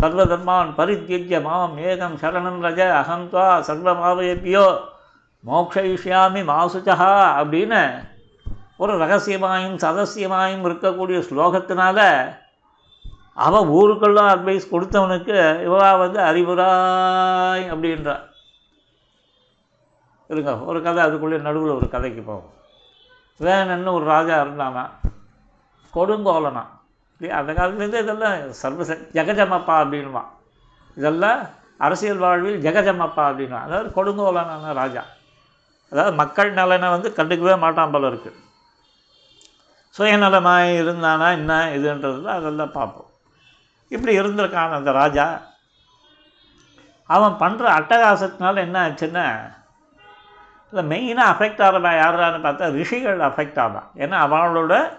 சர்வதர்மான் 0.00 0.68
பரித்தியஜ்ய 0.76 1.42
மாம் 1.42 1.76
ஏகம் 1.76 2.16
சரணம் 2.22 2.60
ரஜ 2.62 2.80
அகந்தா 3.00 3.46
சர்வமாவயப்பியோ 3.68 4.78
மோக்ஷயிஷ்யாமி 5.46 6.42
மாசுச்சா 6.42 6.96
அப்படின்னு 7.38 8.00
ஒரு 8.76 8.98
ரகசியமாயும் 8.98 9.76
சதசியமாயும் 9.76 10.64
இருக்கக்கூடிய 10.64 11.22
ஸ்லோகத்தினால 11.30 11.98
அவன் 13.34 13.68
ஊருக்கெல்லாம் 13.68 14.30
அட்வைஸ் 14.34 14.70
கொடுத்தவனுக்கு 14.70 15.38
இவா 15.66 15.98
வந்து 15.98 16.20
அறிவுராய் 16.20 17.64
அப்படின்றா 17.70 18.16
இருங்க 20.30 20.52
ஒரு 20.64 20.82
கதை 20.82 21.02
அதுக்குள்ளே 21.02 21.36
நடுவில் 21.36 21.76
ஒரு 21.76 21.88
கதைக்கு 21.88 22.22
போகும் 22.22 22.54
வேணன்னு 23.40 23.92
ஒரு 23.92 24.04
ராஜா 24.04 24.36
இருந்தானா? 24.44 24.84
கொடுங்கோலனா? 25.94 26.64
இல்லையா? 27.20 27.36
அந்த 27.40 27.52
காலத்துலேருந்து 27.52 28.02
இதெல்லாம் 28.02 28.34
சர்வச 28.62 28.96
ஜெகஜமப்பா 29.12 29.74
அப்படின்வான் 29.82 30.28
இதெல்லாம் 30.96 31.40
அரசியல் 31.78 32.18
வாழ்வில் 32.18 32.60
ஜெகஜமப்பா 32.62 33.22
அப்படின்வான் 33.30 33.66
அதாவது 33.66 33.88
கொடுங்கோலனான 33.88 34.72
ராஜா. 34.72 35.02
அதாவது 35.92 36.16
மக்கள் 36.16 36.52
நலனை 36.52 36.88
வந்து 36.88 37.08
கண்டுக்கவே 37.16 37.58
மாட்டான் 37.58 37.90
போல 37.90 38.08
இருக்குது 38.08 38.46
சுயநலமாக 39.96 40.80
இருந்தானா 40.80 41.28
என்ன 41.38 41.52
இதுன்றது 41.76 42.24
அதெல்லாம் 42.24 42.72
பார்ப்போம். 42.72 43.10
இப்படி 43.88 44.18
இருந்திருக்கான் 44.18 44.78
அந்த 44.78 44.92
ராஜா. 44.92 45.40
அவன் 47.06 47.32
பண்ணுற 47.32 47.64
அட்டகாசத்தினால 47.78 48.56
என்ன 48.56 48.88
ஆச்சுன்னா 48.88 49.26
இல்லை 50.72 50.88
மெயினாக 50.90 51.26
அஃபெக்ட் 51.26 51.60
ஆகிறதா 51.60 51.90
யாரான்னு 51.90 52.46
பார்த்தா 52.46 52.72
ரிஷிகள் 52.72 53.18
அஃபெக்ட் 53.18 53.58
ஆகிறான் 53.58 53.90
ஏன்னா 53.94 54.32
அவளோட 54.32 54.96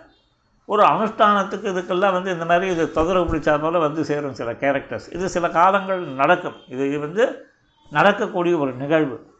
ஒரு 0.66 0.84
அனுஷ்டானத்துக்கு 0.84 1.70
இதுக்கெல்லாம் 1.76 2.12
வந்து 2.12 2.32
இந்த 2.32 2.46
மாதிரி 2.46 2.72
இது 2.72 2.92
தொந்தரவு 2.92 3.36
பிடிச்சா 3.36 3.62
போல் 3.62 3.78
வந்து 3.78 4.06
சேரும் 4.06 4.34
சில 4.34 4.52
கேரக்டர்ஸ் 4.52 5.14
இது 5.14 5.30
சில 5.30 5.50
காலங்கள் 5.50 6.00
நடக்கும். 6.00 6.56
இது 6.68 6.88
இது 6.88 7.00
வந்து 7.00 7.46
நடக்கக்கூடிய 7.90 8.58
ஒரு 8.58 8.74
நிகழ்வு. 8.74 9.34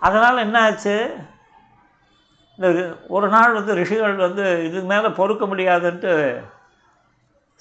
அதனால் 0.00 0.36
என்ன 0.36 0.62
ஆச்சு? 0.62 1.16
இந்த 2.56 2.80
ரி- 2.80 2.96
ஒரு 3.08 3.28
நாள் 3.28 3.52
வந்து 3.52 3.74
ரிஷிகள் 3.74 4.14
வந்து 4.14 4.64
இதுக்கு 4.64 4.86
மேலே 4.86 5.08
பொறுக்க 5.08 5.46
முடியாதுன்ட்டு 5.46 6.42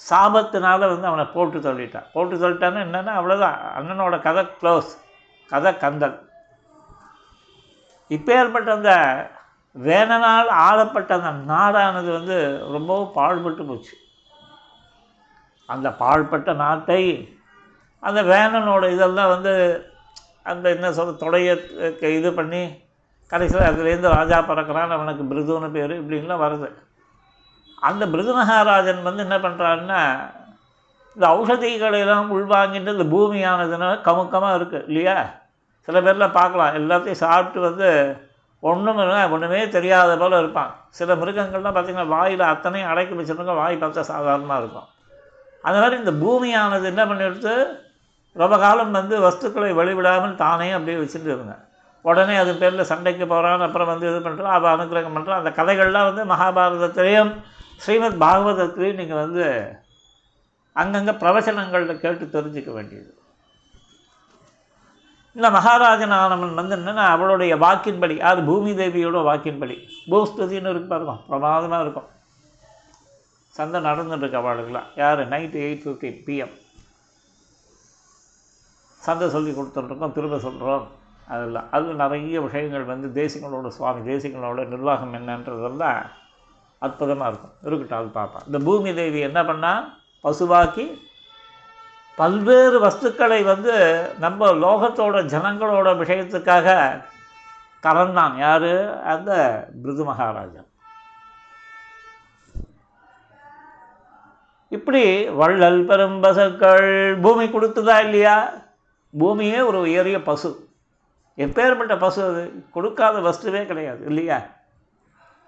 சாபத்தினால 0.10 0.80
வந்து 0.80 1.08
அவனை 1.08 1.26
போட்டு 1.26 1.60
தள்ளிட்டான். 1.60 2.06
போட்டு 2.14 2.36
தள்ளிட்டான்னு 2.36 2.86
என்னென்னா 2.86 3.12
அவ்வளோதான் 3.20 3.58
அண்ணனோட 3.80 4.22
கதை 4.22 4.48
க்ளோஸ் 4.62 4.90
கதை 5.50 5.78
கந்தல். 5.78 6.31
இப்பேற்பட்ட 8.16 8.70
அந்த 8.78 8.94
வேணனால் 9.76 10.50
ஆளப்பட்ட 10.68 11.12
அந்த 11.18 11.32
நாடானது 11.52 12.10
வந்து 12.18 12.38
ரொம்பவும் 12.76 13.14
பாழ்பட்டு 13.18 13.64
போச்சு. 13.70 13.94
அந்த 15.70 15.88
பாழ்பட்ட 16.02 16.54
நாட்டை 16.64 17.02
அந்த 18.08 18.20
வேணனோட 18.32 18.84
இதெல்லாம் 18.96 19.34
வந்து 19.34 19.54
அந்த 20.52 20.66
என்ன 20.76 20.92
சொல்ல 20.98 21.12
தொடைய 21.24 21.50
இது 22.20 22.30
பண்ணி 22.40 22.62
கடைசியில் 23.32 23.68
அதுலேருந்து 23.70 24.16
ராஜா 24.18 24.38
பறக்கிறான் 24.50 24.96
அவனுக்கு 24.96 25.24
பிருதுன்னு 25.32 25.70
பேர் 25.76 25.94
இப்படின்லாம் 26.00 26.44
வருது. 26.46 26.70
அந்த 27.90 28.04
பிருதுநகாராஜன் 28.14 29.08
வந்து 29.08 29.26
என்ன 29.28 29.38
பண்ணுறாருன்னா 29.46 30.02
இந்த 31.16 31.26
ஔஷதிகளை 31.38 32.00
எல்லாம் 32.06 32.34
உள்வாங்கிட்டு 32.38 32.96
இந்த 32.96 33.06
பூமியானதுனால 33.14 33.94
கமுக்கமாக 34.08 34.58
இருக்குது 34.60 34.86
இல்லையா? 34.90 35.16
சில 35.88 36.00
பேர்லாம் 36.06 36.38
பார்க்கலாம். 36.40 36.76
எல்லாத்தையும் 36.80 37.22
சாப்பிட்டு 37.24 37.60
வந்து 37.68 37.90
ஒன்றும் 38.64 39.00
இல்லை 39.04 39.22
ஒன்றுமே 39.36 39.60
தெரியாத 39.76 40.18
போல் 40.22 40.40
இருப்பான். 40.42 40.72
சில 40.98 41.16
மிருகங்கள்லாம் 41.22 41.76
பார்த்திங்கன்னா 41.76 42.14
வாயில் 42.16 42.44
அத்தனையும் 42.54 42.90
அடைக்கி 42.92 43.14
வச்சுருக்க 43.20 43.54
வாய் 43.62 43.82
பார்த்தா 43.84 44.04
சாதாரணமாக 44.14 44.62
இருக்கும். 44.64 44.88
அந்த 45.68 45.78
மாதிரி 45.82 45.96
இந்த 46.04 46.14
பூமியானது 46.24 46.86
என்ன 46.92 47.04
பண்ணிடுது 47.10 47.54
ரொம்ப 48.42 48.56
காலம் 48.64 48.98
வந்து 49.00 49.16
வஸ்துக்களை 49.26 49.70
வெளிவிடாமல் 49.80 50.42
தானே 50.44 50.68
அப்படியே 50.76 50.98
வச்சுட்டு 51.00 51.30
இருங்க 51.34 51.56
உடனே 52.06 52.36
அது 52.42 52.52
பேரில் 52.62 52.90
சண்டைக்கு 52.92 53.26
போகிறான் 53.32 53.66
அப்புறம் 53.66 53.90
வந்து 53.92 54.06
இது 54.12 54.20
பண்ணுறான் 54.28 54.56
அவள் 54.58 54.74
அனுகிரகம் 54.76 55.16
பண்ணுறான் 55.18 55.42
அந்த 55.42 55.52
கதைகள்லாம் 55.58 56.08
வந்து 56.10 56.24
மகாபாரதத்திலையும் 56.32 57.32
ஸ்ரீமத் 57.84 58.22
பாகவதத்திலையும் 58.24 59.00
நீங்கள் 59.02 59.22
வந்து 59.24 59.44
அங்கங்கே 60.76 61.14
பிரவச்சனங்களில் 61.24 62.02
கேட்டு 62.04 62.26
தெரிஞ்சுக்க 62.38 62.72
வேண்டியது. 62.78 63.12
இந்த 65.36 65.50
மகாராஜன் 65.58 66.16
ஆனவன் 66.22 66.58
வந்து 66.60 66.76
என்னென்னா 66.78 67.04
அவளுடைய 67.16 67.54
வாக்கின்படி 67.66 68.16
யார் 68.24 68.40
பூமி 68.50 68.72
தேவியோட 68.80 69.20
வாக்கின்படி 69.28 69.76
பூஸ்துதின்னு 70.12 70.72
இருக்கு 70.72 70.90
பாருங்க 70.94 71.14
பிரமாதமாக 71.28 71.84
இருக்கும். 71.86 72.10
சந்தை 73.56 73.78
நடந்துட்டு 73.88 74.24
இருக்கு 74.24 74.42
அவளுக்குலாம் 74.42 74.90
யார்? 75.02 75.22
நைட்டு 75.34 75.60
எயிட் 75.68 75.84
ஃபிஃப்டீன் 75.84 76.20
பிஎம் 76.26 76.56
சந்தை 79.06 79.28
சொல்லி 79.36 79.52
கொடுத்துட்ருக்கோம் 79.52 80.16
திரும்ப 80.18 80.40
சொல்கிறோம் 80.40 80.84
அதெல்லாம். 81.28 81.68
அதில் 81.76 82.02
நிறைய 82.02 82.42
விஷயங்கள் 82.48 82.92
வந்து 82.92 83.08
தேசியங்களோட 83.20 83.68
சுவாமி 83.78 84.02
தேசியங்களோட 84.10 84.66
நிர்வாகம் 84.74 85.16
என்னன்றதெல்லாம் 85.20 86.02
அற்புதமாக 86.86 87.30
இருக்கும். 87.32 87.56
இருக்கட்டும் 87.68 88.00
அது 88.02 88.12
பார்ப்பேன் 88.20 88.46
இந்த 88.50 88.60
பூமி 88.68 88.92
தேவி 89.00 89.20
என்ன 89.30 89.40
பண்ணால் 89.50 89.82
பசுவாக்கி 90.26 90.86
பல்வேறு 92.22 92.86
வஸ்துக்களை 92.86 93.44
வந்து 93.44 94.06
நம்ம 94.20 94.48
லோகத்தோட 94.48 95.22
ஜனங்களோட 95.34 95.88
விஷயத்துக்காக 96.02 97.02
கலந்தான். 97.84 98.38
யார்? 98.38 99.04
அந்த 99.04 99.64
பிருது 99.82 100.04
மகாராஜன். 100.04 100.66
இப்படி 104.70 105.30
வள்ளல் 105.30 105.88
பெரும்பசுக்கள் 105.88 107.22
பூமி 107.22 107.46
கொடுத்ததா 107.46 108.04
இல்லையா? 108.04 108.52
பூமியே 109.18 109.62
ஒரு 109.62 109.80
உயரிய 109.80 110.22
பசு. 110.22 110.68
எப்பேற்பட்ட 111.38 112.00
பசு 112.00 112.24
அது. 112.24 112.64
கொடுக்காத 112.72 113.20
வஸ்துவே 113.20 113.66
கிடையாது 113.66 114.06
இல்லையா? 114.06 114.42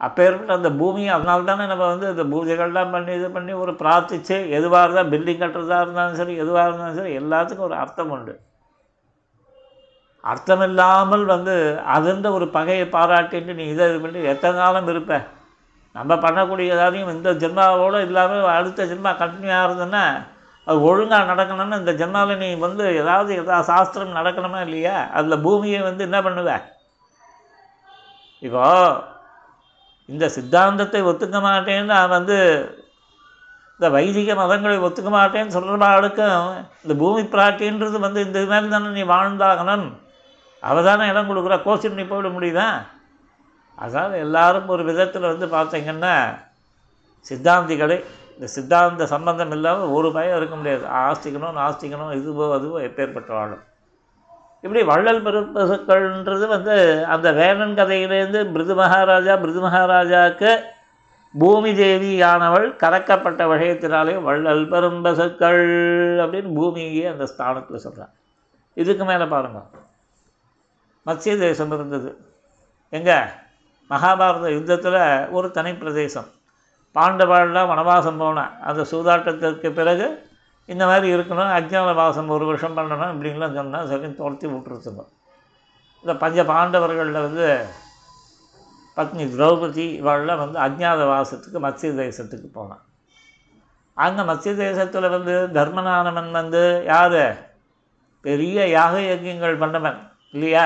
அப்பேற்பட்ட 0.01 0.53
அந்த 0.53 0.69
பூமி 0.79 1.03
அதனால 1.09 1.43
தானே 1.43 1.65
நம்ம 1.65 1.85
வந்து 1.87 2.07
இந்த 2.13 2.23
பூஜைகள்லாம் 2.31 2.91
பண்ணி 2.91 3.11
இது 3.19 3.27
பண்ணி 3.31 3.53
ஒரு 3.63 3.73
பிரார்த்திச்சு 3.81 4.37
எதுவாக 4.57 4.85
இருந்தால் 4.85 5.11
பில்டிங் 5.13 5.43
கட்டுறதா 5.43 5.77
இருந்தாலும் 5.81 6.19
சரி 6.21 6.33
எதுவாக 6.43 6.65
இருந்தாலும் 6.67 6.97
சரி 6.97 7.13
எல்லாத்துக்கும் 7.21 7.67
ஒரு 7.67 7.77
அர்த்தம் 7.83 8.11
உண்டு. 8.15 8.33
அர்த்தம் 10.23 10.65
இல்லாமல் 10.67 11.25
வந்து 11.31 11.53
அதுன்ற 11.93 12.27
ஒரு 12.31 12.45
பகையை 12.57 12.85
பாராட்டிட்டு 12.89 13.53
நீ 13.53 13.63
இதை 13.71 13.87
இது 13.89 13.97
பண்ணி 14.03 14.19
எத்தனை 14.33 14.53
காலம் 14.59 14.91
இருப்ப? 14.93 15.13
நம்ம 15.95 16.13
பண்ணக்கூடிய 16.17 16.75
ஏதாதையும் 16.75 17.13
இந்த 17.15 17.31
ஜென்மாவோடு 17.41 17.97
இல்லாமல் 18.07 18.53
அடுத்த 18.53 18.85
ஜென்மா 18.91 19.11
கண்டினியூ 19.17 19.57
இருந்ததுன்னா 19.65 20.03
அது 20.67 20.77
ஒழுங்காக 20.89 21.29
நடக்கணும்னா 21.31 21.79
இந்த 21.81 21.93
ஜென்மாவில் 22.01 22.41
நீ 22.43 22.49
வந்து 22.59 22.83
ஏதாவது 23.01 23.31
ஏதாவது 23.41 23.69
சாஸ்திரம் 23.71 24.17
நடக்கணுமா 24.19 24.59
இல்லையா? 24.67 24.95
அதில் 25.13 25.43
பூமியை 25.45 25.81
வந்து 25.81 26.07
என்ன 26.07 26.19
பண்ணுவ? 26.21 26.51
இப்போ 28.41 28.63
இந்த 30.09 30.25
சித்தாந்தத்தை 30.35 31.01
ஒத்துக்க 31.09 31.37
மாட்டேன்னு 31.47 31.91
நான் 31.93 32.15
வந்து 32.17 32.37
இந்த 33.75 33.87
வைதிக 33.95 34.31
மதங்களை 34.39 34.75
ஒத்துக்க 34.87 35.09
மாட்டேன்னு 35.17 35.55
சொல்கிறவாளுக்கும் 35.55 36.39
இந்த 36.83 36.93
பூமி 37.01 37.21
பிராட்டின்றது 37.33 37.99
வந்து 38.05 38.19
இந்த 38.25 38.39
மாதிரி 38.51 38.69
தானே 38.73 38.89
நீ 38.97 39.03
வாழ்ந்தாகணும். 39.13 39.87
அவள் 40.63 40.87
தானே 40.89 41.05
இடம் 41.11 41.29
கொடுக்குறா 41.29 41.57
கோச்சிட்டு 41.65 41.99
நீ 41.99 42.05
போயிட 42.11 42.29
முடியுதா? 42.35 42.67
அதனால் 43.77 44.21
எல்லாரும் 44.25 44.71
ஒரு 44.75 44.83
விதத்தில் 44.89 45.31
வந்து 45.31 45.47
பார்த்தீங்கன்னா 45.55 46.13
சித்தாந்திகளை 47.25 47.97
இந்த 48.35 48.47
சித்தாந்த 48.55 49.05
சம்பந்தம் 49.13 49.53
இல்லாமல் 49.57 49.93
ஒரு 49.97 50.09
பயம் 50.17 50.37
இருக்க 50.39 50.55
முடியாது. 50.55 50.85
ஆஸ்திக்கணும் 51.03 51.57
நாஸ்திக்கணும் 51.61 52.15
இதுவோ 52.19 52.47
அதுவோ 52.57 52.79
எப்பேற்பட்ட 52.89 53.31
வாழும் 53.39 53.63
இப்படி 54.63 54.83
வள்ளல் 54.83 55.23
பெரும்பசுக்கள்ன்றது 55.23 56.47
வந்து 56.47 57.05
அந்த 57.05 57.31
வேணன் 57.31 57.77
கதையிலேருந்து 57.77 58.51
மிருது 58.51 58.75
மகாராஜா 58.75 59.35
மிருது 59.35 59.61
மகாராஜாவுக்கு 59.61 60.51
பூமி 61.39 61.71
தேவியானவள் 61.71 62.67
கறக்கப்பட்ட 62.75 63.41
விஷயத்தினாலே 63.45 64.21
வள்ளல் 64.21 64.69
பெரும்பசுக்கள் 64.69 65.63
அப்படின்னு 66.23 66.53
பூமியே 66.53 67.05
அந்த 67.05 67.25
ஸ்தானத்தில் 67.25 67.77
சொல்கிறான் 67.77 68.13
இதுக்கு 68.73 69.05
மேலே 69.05 69.25
பாருங்கள் 69.25 69.81
மத்திய 71.05 71.37
தேசம் 71.37 71.71
இருந்தது. 71.71 72.17
எங்கே? 72.89 73.17
மகாபாரத 73.89 74.51
யுத்தத்தில் 74.53 75.29
ஒரு 75.29 75.51
தனி 75.51 75.73
பிரதேசம். 75.73 76.29
பாண்டவாள்லாம் 76.95 77.71
வனவாசம் 77.71 78.21
போனேன் 78.21 78.59
அந்த 78.59 78.81
சூதாட்டத்திற்கு 78.91 79.69
பிறகு 79.69 80.07
இந்த 80.69 80.83
மாதிரி 80.85 81.07
இருக்கணும் 81.15 81.53
அஜ்ஞானவாசம் 81.57 82.33
ஒரு 82.35 82.45
வருஷம் 82.49 82.77
பண்ணணும் 82.77 83.13
இப்படின்லாம் 83.13 83.57
சொன்னால் 83.59 83.89
சரி 83.91 84.09
துரத்தி 84.19 84.47
விட்டுருச்சுங்க 84.47 85.03
இந்த 86.03 86.13
பஞ்ச 86.21 86.43
பாண்டவர்களில் 86.51 87.25
வந்து 87.27 87.47
பத்னி 88.97 89.23
திரௌபதி 89.35 89.85
இவாள்லாம் 90.01 90.41
வந்து 90.43 90.57
அஜ்ஞாத 90.65 91.01
வாசத்துக்கு 91.11 91.59
மத்திய 91.59 91.91
தேசத்துக்கு 92.01 92.47
போனான். 92.57 92.83
அங்கே 93.97 94.23
மத்திய 94.29 94.51
தேசத்தில் 94.55 95.13
வந்து 95.15 95.33
தர்மநாதனன் 95.57 96.31
வந்து 96.31 96.61
யார்? 96.91 97.23
பெரிய 98.25 98.57
யாக 98.77 98.93
யஜ்யங்கள் 99.09 99.61
பண்ணவன் 99.63 99.99
இல்லையா? 100.35 100.65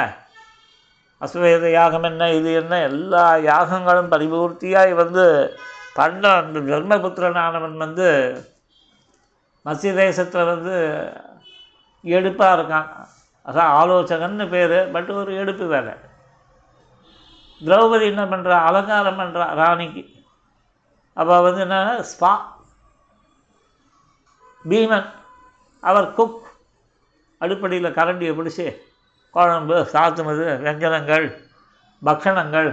அஸ்வவேத 1.22 1.72
யாகம் 1.72 2.08
என்ன 2.10 2.24
இது 2.38 2.50
என்ன 2.54 2.74
எல்லா 2.90 3.26
யாகங்களும் 3.52 4.12
பரிபூர்த்தியாக 4.14 4.96
வந்து 5.04 5.26
பண்ண 5.96 6.24
அந்த 6.42 6.60
தர்மபுத்திரனானவன் 6.72 7.78
வந்து 7.86 8.08
மத்திய 9.68 9.94
தேசத்தில் 10.02 10.50
வந்து 10.52 10.76
எடுப்பாக 12.18 12.58
இருக்கான். 12.58 12.90
அதான் 13.48 13.74
ஆலோசகன்னு 13.80 14.46
பேர் 14.54 14.78
பட் 14.94 15.10
ஒரு 15.22 15.32
எடுப்பு 15.42 15.66
வேலை 15.74 15.94
திரௌபதி 17.62 18.06
என்ன 18.12 18.24
பண்ணுறா 18.32 18.58
அலங்காரம் 18.70 19.20
பண்ணுறா 19.22 19.46
ராணிக்கு. 19.62 20.04
அப்போ 21.18 21.36
வந்து 21.46 21.62
என்ன 21.66 21.78
ஸ்பா 22.12 22.32
பீமன் 24.72 25.08
அவர் 25.90 26.08
குக் 26.18 26.46
அடிப்படையில் 27.42 27.98
கரண்டியை 28.00 28.34
பிடிச்சி 28.38 28.66
குழம்பு 29.36 29.76
சாத்துமது 29.94 30.46
வெஞ்சனங்கள் 30.66 31.28
பக்ஷணங்கள் 32.02 32.70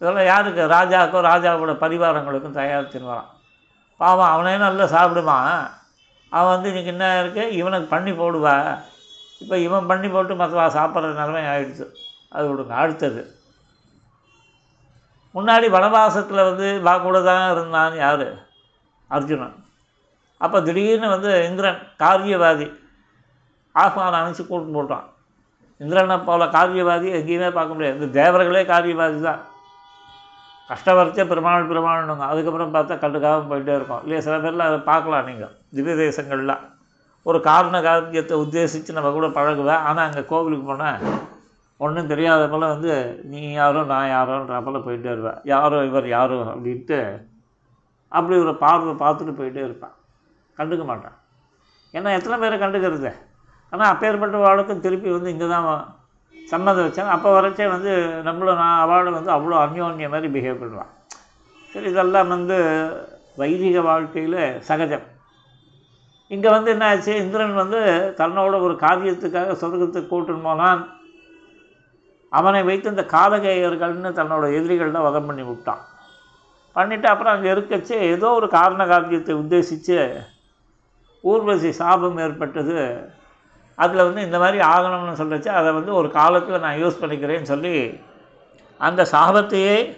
இதெல்லாம் 0.00 0.30
யாருக்கு? 0.32 0.62
ராஜாவுக்கும் 0.76 1.28
ராஜாவோட 1.30 1.72
பரிவாரங்களுக்கும் 1.82 2.58
தயாரிச்சுன்னு 2.58 3.10
வரான் 3.12 3.30
பாவம் 4.00 4.32
அவனே 4.34 4.54
நல்லா 4.64 4.84
சாப்பிடுவான். 4.94 5.62
அவன் 6.36 6.52
வந்து 6.54 6.68
இன்றைக்கி 6.70 6.90
என்ன 6.94 7.06
இருக்குது 7.22 7.54
இவனுக்கு 7.60 7.88
பண்ணி 7.94 8.12
போடுவா. 8.12 8.56
இப்போ 9.42 9.58
இவன் 9.66 9.88
பண்ணி 9.90 10.08
போட்டு 10.08 10.34
மற்றவா 10.34 10.66
சாப்பிட்ற 10.78 11.12
நிலைமை 11.20 11.42
ஆகிடுச்சு 11.52 11.86
அது 12.34 12.44
விடுங்க. 12.50 12.74
அடுத்தது. 12.82 13.22
முன்னாடி 15.36 15.66
வனவாசத்தில் 15.74 16.46
வந்து 16.48 16.66
வா 16.86 16.94
கூட 16.98 17.18
தான் 17.22 17.52
இருந்தான் 17.52 17.94
யார்? 18.04 18.26
அர்ஜுனன். 19.16 19.56
அப்போ 20.44 20.58
திடீர்னு 20.60 21.08
வந்து 21.14 21.30
இந்திரன் 21.48 21.80
காரியவாதி. 22.02 22.66
ஆஹ்வானம் 23.82 24.18
அனுப்பிச்சு 24.20 24.46
கூட்டு 24.46 24.76
போட்டான். 24.76 25.06
இந்திரனை 25.80 26.16
போல 26.28 26.46
காரியவாதி 26.58 27.08
எங்கேயுமே 27.18 27.50
பார்க்க 27.58 27.76
முடியாது. 27.76 27.98
இந்த 27.98 28.10
தேவர்களே 28.20 28.64
காரியவாதி 28.72 29.20
தான். 29.28 29.40
கஷ்டவரைச்சே 30.72 31.24
பெருமாள் 31.30 31.70
பெருமாள்னுங்க 31.70 32.26
அதுக்கப்புறம் 32.32 32.74
பார்த்தா 32.76 32.94
கண்டுக்காமல் 33.04 33.50
போயிட்டே 33.50 33.74
இருக்கும். 33.78 34.02
இல்லையா 34.04 34.20
சில 34.26 34.36
பேர்லாம் 34.44 34.70
அதை 34.70 34.78
பார்க்கலாம் 34.92 35.26
நீங்கள் 35.30 35.52
திவ்ய 35.76 35.94
தேசங்கள்லாம் 36.04 36.62
ஒரு 37.28 37.38
காரண 37.48 37.76
காரியத்தை 37.86 38.36
உத்தேசித்து 38.44 38.96
நம்ம 38.96 39.10
கூட 39.16 39.26
பழகுவேன் 39.38 39.82
ஆனால் 39.88 40.06
அங்கே 40.06 40.22
கோவிலுக்கு 40.30 40.66
போனால் 40.70 41.02
ஒன்றும் 41.84 42.10
தெரியாத 42.12 42.42
போல் 42.52 42.64
வந்து 42.72 42.92
நீ 43.30 43.40
யாரோ 43.60 43.80
நான் 43.92 44.12
யாரோன்ற 44.14 44.58
போல் 44.66 44.84
போயிட்டே 44.86 45.10
இருப்பேன் 45.14 45.38
யாரோ 45.52 45.78
இவர் 45.88 46.06
யாரோ 46.16 46.36
அப்படின்ட்டு 46.52 46.98
அப்படி 48.12 48.34
ஒரு 48.44 48.52
பார்வை 48.64 48.92
பார்த்துட்டு 49.02 49.34
போயிட்டே 49.40 49.62
இருப்பான். 49.68 49.94
கண்டுக்க 50.58 50.84
மாட்டான். 50.90 51.16
ஏன்னா 51.94 52.10
எத்தனை 52.18 52.36
பேரை 52.42 52.56
கண்டுக்கிறது? 52.62 53.10
ஆனால் 53.72 53.90
அப்பேற்பட்ட 53.92 54.38
வாழ்க்கை 54.46 54.74
திருப்பி 54.86 55.10
வந்து 55.16 55.32
இங்கே 55.34 55.48
தான் 55.54 55.66
சம்மதம் 56.52 56.86
வச்சாங்க. 56.86 57.12
அப்போ 57.16 57.28
வரைச்சே 57.36 57.66
வந்து 57.74 57.92
நம்மளும் 58.28 58.60
நான் 58.62 58.80
அவார்டு 58.84 59.10
வந்து 59.18 59.30
அவ்வளோ 59.36 59.56
அந்யோன்ய 59.64 60.08
மாதிரி 60.14 60.30
பிஹேவ் 60.34 60.62
பண்ணுவான். 60.62 60.92
சரி 61.72 61.88
இதெல்லாம் 61.92 62.32
வந்து 62.34 62.56
வைதிக 63.40 63.80
வாழ்க்கையில் 63.90 64.40
சகஜம். 64.68 65.06
இங்கே 66.34 66.50
வந்து 66.54 66.68
என்ன 66.74 66.84
ஆச்சு? 66.90 67.12
இந்திரன் 67.22 67.54
வந்து 67.60 67.80
தன்னோட 68.20 68.54
ஒரு 68.66 68.74
காரியத்துக்காக 68.82 69.54
சொர்க்கத்துக்கு 69.62 70.10
கூட்டுன்னு 70.10 70.46
போனான். 70.48 70.82
அவனை 72.38 72.60
வைத்து 72.68 72.92
இந்த 72.94 73.04
காலகேயர்கள்னு 73.16 74.10
தன்னோட 74.18 74.44
எதிரிகள்லாம் 74.58 75.06
வதம் 75.06 75.26
பண்ணி 75.28 75.42
விட்டான். 75.48 75.82
பண்ணிவிட்டு 76.76 77.08
அப்புறம் 77.10 77.34
அங்கே 77.34 77.50
இருக்கச்சு 77.54 77.96
ஏதோ 78.12 78.28
ஒரு 78.38 78.46
காரண 78.58 78.82
காரியத்தை 78.92 79.34
உத்தேசித்து 79.40 79.96
ஊர்வசி 81.24 81.70
சாபம் 81.80 82.22
ஏற்பட்டது. 82.26 82.78
அதில் 83.74 84.04
வந்து 84.04 84.22
இந்த 84.22 84.38
மாதிரி 84.38 84.58
ஆகணும்னு 84.64 85.20
சொல்லிச்சு 85.22 85.48
அதை 85.48 85.72
வந்து 85.72 85.94
ஒரு 85.94 86.10
காலத்தில் 86.10 86.60
நான் 86.60 86.80
யூஸ் 86.82 87.00
பண்ணிக்கிறேன்னு 87.00 87.42
சொல்லி 87.42 88.00
அந்த 88.80 89.06
சாபத்தையே 89.12 89.96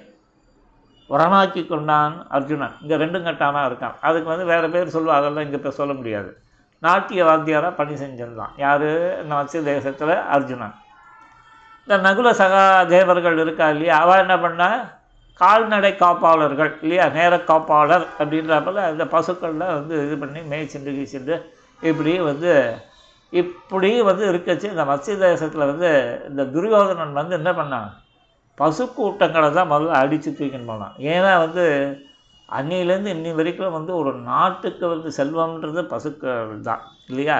உரமாக்கி 1.10 1.66
கொண்டான் 1.66 2.26
அர்ஜுனன். 2.28 2.74
இங்கே 2.80 2.96
ரெண்டும் 2.96 3.26
கட்டானாக 3.26 3.68
இருக்கான். 3.70 3.94
அதுக்கு 4.00 4.28
வந்து 4.28 4.44
வேறு 4.44 4.70
பேர் 4.70 4.94
சொல்லுவா 4.94 5.08
அதெல்லாம் 5.08 5.44
இங்கே 5.44 5.56
இப்போ 5.56 5.70
சொல்ல 5.70 5.92
முடியாது. 5.92 6.38
நாட்டிய 6.78 7.24
வாத்தியாராக 7.24 7.72
பணி 7.72 7.94
செஞ்சிருந்தான். 7.94 8.52
யார்? 8.56 8.90
மத்ஸ்ய 9.30 9.62
தேசத்தில் 9.62 10.14
அர்ஜுனன். 10.28 10.74
இந்த 11.82 11.96
நகுல 11.98 12.28
சகா 12.38 12.86
தேவர்கள் 12.86 13.38
இருக்கா 13.38 13.68
இல்லையா? 13.68 14.00
அவள் 14.00 14.18
என்ன 14.18 14.40
பண்ணா? 14.40 14.68
கால்நடை 15.34 15.92
காப்பாளர்கள் 15.92 16.78
இல்லையா? 16.82 17.08
நேர 17.08 17.36
காப்பாளர் 17.36 18.06
அப்படின்றப்பல 18.18 18.90
இந்த 18.90 19.04
பசுக்கள்லாம் 19.04 19.74
வந்து 19.78 20.06
இது 20.06 20.16
பண்ணி 20.18 20.40
மேய்ச்சிண்டு 20.40 20.92
கீச்சிண்டு 20.98 21.36
இப்படி 21.82 22.20
வந்து 22.20 22.52
இப்படி 23.40 23.90
வந்து 24.08 24.24
இருக்கச்சு 24.32 24.66
இந்த 24.72 24.84
மத்திய 24.84 25.14
தேசத்தில் 25.26 25.68
வந்து 25.70 25.90
இந்த 26.28 26.42
துரியோதனன் 26.54 27.18
வந்து 27.20 27.34
என்ன 27.38 27.50
பண்ணான்? 27.52 27.90
பசு 28.58 28.84
கூட்டங்களை 28.96 29.48
தான் 29.52 29.70
முதல்ல 29.70 30.00
அடித்து 30.02 30.30
தூக்கின்னு 30.30 30.70
போனான். 30.72 30.94
ஏன்னா 31.14 31.32
வந்து 31.44 31.64
அன்னிலேருந்து 32.48 33.14
இன்னி 33.16 33.30
வரைக்கும் 33.38 33.76
வந்து 33.78 33.92
ஒரு 34.00 34.10
நாட்டுக்கு 34.30 34.84
வந்து 34.88 35.10
செல்வம்ன்றது 35.18 35.82
பசுக்கள் 35.92 36.52
தான் 36.68 36.82
இல்லையா? 37.10 37.38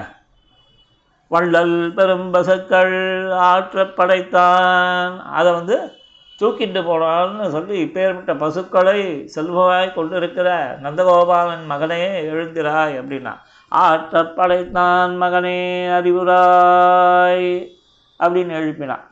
வள்ளல் 1.30 1.76
பெரும் 1.98 2.28
பசுக்கள் 2.30 2.96
ஆற்ற 3.50 3.84
படைத்தான். 3.98 5.14
அதை 5.38 5.52
வந்து 5.52 5.76
தூக்கிட்டு 6.40 6.80
போனான்னு 6.88 7.48
சொல்லி 7.56 7.74
இப்பேற்பட்ட 7.84 8.32
பசுக்களை 8.38 9.00
செல்வமாய் 9.34 9.96
கொண்டு 9.98 10.14
இருக்கிற 10.16 10.48
நந்தகோபாலன் 10.84 11.66
மகனே 11.72 12.00
எழுந்திராய் 12.32 12.98
அப்படின்னா 13.00 13.34
ஆற்றற் 13.72 14.34
படைத்தான் 14.34 15.22
மகனே 15.22 15.58
அறிவுராய் 15.98 17.72
அப்படின்னு 18.18 18.54
எழுப்பினான். 18.60 19.04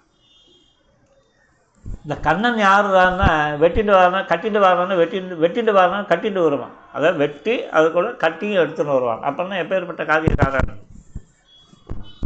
இந்த 2.02 2.16
கண்ணன் 2.16 2.58
யாருதான்னா 2.58 3.28
வெட்டிட்டு 3.62 3.92
வரானா 3.96 4.20
கட்டிட்டு 4.30 4.60
வரானா 4.64 4.96
வெட்டிட்டு 5.00 5.40
வெட்டிட்டு 5.44 5.72
வரானா 5.78 6.00
கட்டிட்டு 6.12 6.42
வருவான். 6.42 6.74
அதை 6.92 7.12
வெட்டி 7.12 7.68
அது 7.68 7.92
கூட 7.92 8.08
கட்டியும் 8.12 8.62
எடுத்துன்னு 8.64 8.96
வருவான். 8.96 9.22
அப்போன்னா 9.22 9.58
எப்பேற்பட்ட 9.62 10.04
காரியக்காரன்? 10.12 10.80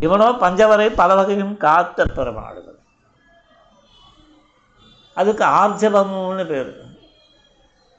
இவனோ 0.00 0.26
பஞ்சவரை 0.40 0.92
பல 0.96 1.14
வகையும் 1.14 1.56
காத்த 1.56 2.04
பெருமாடுகள் 2.04 2.78
அதுக்கு 5.14 5.44
ஆர்ஜவம்னு 5.44 6.46
பேர். 6.46 6.84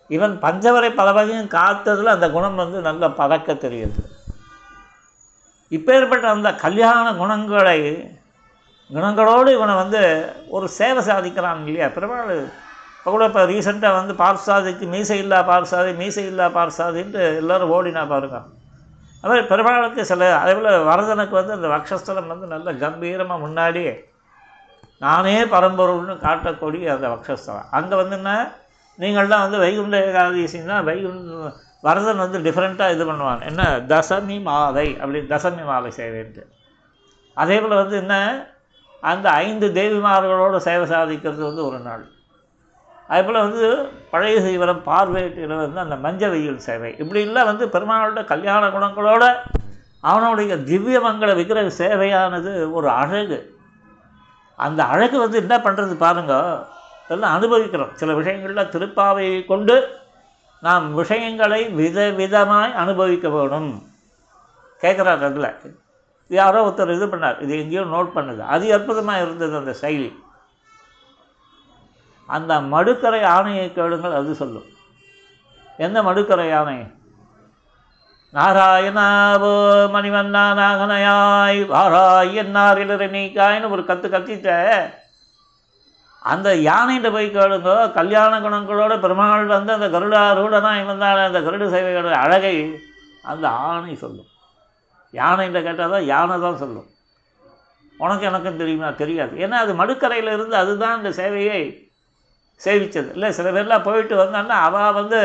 இவன் 0.08 0.40
பஞ்சவரை 0.42 0.90
பல 0.90 1.12
வகையும் 1.12 1.50
காத்ததில் 1.50 2.16
அந்த 2.16 2.30
குணம் 2.30 2.56
வந்து 2.56 2.82
நல்ல 2.82 3.10
பறக்க 3.10 3.54
தெரியுது. 3.54 4.02
இப்பேற்பட்ட 5.72 6.26
அந்த 6.28 6.50
கல்யாண 6.56 7.14
குணங்களை 7.14 7.80
குணங்களோடு 8.90 9.50
இவனை 9.52 9.74
வந்து 9.76 10.02
ஒரு 10.48 10.68
சேவை 10.70 11.02
சாதிக்கிறான் 11.08 11.66
இல்லையா? 11.68 11.88
பெருமாள் 11.88 12.36
இப்போ 12.98 13.12
கூட 13.12 13.26
இப்போ 13.26 13.46
ரீசெண்டாக 13.46 13.98
வந்து 14.00 14.14
பார்சாதிக்கு 14.14 14.86
மீசை 14.88 15.18
இல்லா 15.18 15.40
பார்சாதி 15.50 15.92
மீசை 15.96 16.24
இல்லா 16.26 16.46
பார்சாதின்ட்டு 16.58 17.22
எல்லோரும் 17.42 17.74
ஓடினா 17.76 18.08
பாருங்க. 18.08 18.38
அது 19.22 19.30
மாதிரி 19.32 19.48
பெருமாளுக்கு 19.48 20.06
சில 20.06 20.38
அதே 20.40 20.54
போல் 20.54 20.88
வரதனுக்கு 20.90 21.32
வந்து 21.32 21.54
அந்த 21.54 21.68
வக்ஷஸ்தலம் 21.68 22.28
வந்து 22.28 22.48
நல்ல 22.48 22.72
கம்பீரமாக 22.74 23.44
முன்னாடி 23.46 23.84
நானே 25.00 25.44
பரம்பொருள்னு 25.44 26.16
காட்டக்கூடிய 26.26 26.86
அந்த 26.96 27.08
வக்ஷஸ்தலம். 27.16 27.68
அங்கே 27.72 27.96
வந்து 27.96 28.16
என்ன? 28.18 28.32
நீங்கள்லாம் 29.00 29.44
வந்து 29.46 29.58
வைகுண்ட 29.58 29.98
ஏகாதசின்னா 29.98 30.84
வைகுண்ட 30.84 31.52
வரதன் 31.88 32.24
வந்து 32.24 32.38
டிஃப்ரெண்ட்டாக 32.46 32.94
இது 32.96 33.06
பண்ணுவான். 33.10 33.42
என்ன? 33.50 33.64
தசமி 33.94 34.38
மாலை 34.50 34.88
அப்படின்னு 35.02 35.32
தசமி 35.34 35.64
மாலை 35.72 35.92
சேவைன்ட்டு 35.98 36.44
அதே 37.42 37.58
போல் 37.62 37.82
வந்து 37.82 37.96
என்ன? 38.04 38.16
அந்த 39.10 39.28
ஐந்து 39.46 39.68
தேவிமார்களோடு 39.80 40.58
சேவை 40.68 40.86
சாதிக்கிறது 40.94 41.44
வந்து 41.50 41.66
ஒரு 41.70 41.80
நாள். 41.80 42.04
அதே 43.08 43.22
போல் 43.26 43.46
வந்து 43.46 43.68
பழைய 44.12 44.38
சீவரம் 44.46 44.82
பார்வையிட்டு 44.86 45.48
வந்து 45.48 45.84
அந்த 45.86 45.98
மஞ்ச 46.06 46.30
வெயில் 46.30 46.66
சேவை. 46.68 46.90
இப்படிலாம் 47.04 47.50
வந்து 47.52 47.66
பெருமாளோட 47.66 48.24
கல்யாண 48.32 48.64
குணங்களோட 48.68 49.26
அவனுடைய 50.02 50.56
திவ்யமங்கள 50.72 51.32
விக்கிரக 51.36 51.70
சேவையானது 51.84 52.52
ஒரு 52.72 52.90
அழகு. 53.02 53.40
அந்த 54.66 54.82
அழகு 54.94 55.18
வந்து 55.20 55.38
என்ன 55.44 55.56
பண்ணுறது 55.58 55.96
பாருங்க? 56.06 56.34
எல்லாம் 57.08 57.36
அனுபவிக்கிறோம். 57.36 57.94
சில 57.94 58.14
விஷயங்களில் 58.14 58.72
திருப்பாவையை 58.74 59.40
கொண்டு 59.46 59.76
நாம் 60.62 60.94
விஷயங்களை 60.94 61.70
வித 61.70 62.14
விதமாய் 62.18 62.74
அனுபவிக்க 62.74 63.30
வேணும். 63.30 63.88
கேட்குறாரு 64.82 65.24
அதில். 65.24 65.80
யாரோ 66.28 66.68
ஒருத்தர் 66.68 66.94
இது 66.94 67.08
பண்ணார். 67.08 67.42
இது 67.42 67.60
எங்கேயோ 67.60 67.82
நோட் 67.82 68.12
பண்ணுது. 68.16 68.40
அது 68.40 68.74
அற்புதமாக 68.74 69.22
இருந்தது 69.22 69.58
அந்த 69.58 69.76
செயலி. 69.82 70.16
அந்த 72.28 72.62
மடுக்கரை 72.62 73.22
ஆணையை 73.24 73.74
கேளுங்கள் 73.74 74.14
அது 74.14 74.36
சொல்லும். 74.36 74.66
எந்த 75.78 76.04
மடுக்கரை 76.04 76.56
ஆணை 76.56 76.96
நாராயணாவோ 78.34 79.52
மணிவண்ணா 79.90 80.54
நாகனையாய் 80.54 81.60
வாராய் 81.68 82.38
என்னாரிலரை 82.38 83.10
நீக்காய்னு 83.10 83.70
ஒரு 83.70 83.86
கற்று 83.86 84.10
கத்திட்ட. 84.10 84.90
அந்த 86.32 86.50
யானைகிட்ட 86.70 87.10
போய் 87.16 87.28
கேளுங்க 87.36 87.72
கல்யாண 87.98 88.34
குணங்களோட 88.46 88.94
பெருமாள் 89.04 89.54
வந்து 89.56 89.72
அந்த 89.78 89.88
கருடாரூடனா 89.96 90.72
இவன் 90.82 91.02
தான் 91.04 91.24
அந்த 91.30 91.42
கருட 91.48 91.66
சேவையோட 91.74 92.14
அழகை 92.26 92.56
அந்த 93.32 93.46
ஆணை 93.70 93.94
சொல்லும். 94.04 94.30
யானைகிட்ட 95.14 95.60
கேட்டால் 95.68 95.94
தான் 95.96 96.08
யானை 96.14 96.36
தான் 96.46 96.62
சொல்லும். 96.62 96.88
உனக்கு 98.04 98.28
எனக்கும் 98.30 98.62
தெரியுமா? 98.62 98.90
தெரியாது. 99.02 99.34
ஏன்னா 99.44 99.58
அது 99.66 99.74
மடுக்கரையில் 99.82 100.34
இருந்து 100.36 100.56
அதுதான் 100.64 100.98
அந்த 100.98 101.12
சேவையை 101.20 101.62
சேவித்தது 102.62 103.10
இல்லை 103.16 103.30
சில 103.38 103.48
பேர்லாம் 103.56 103.88
போயிட்டு 103.88 104.16
வந்தான்னா 104.24 104.58
அவள் 104.68 104.98
வந்து 105.00 105.22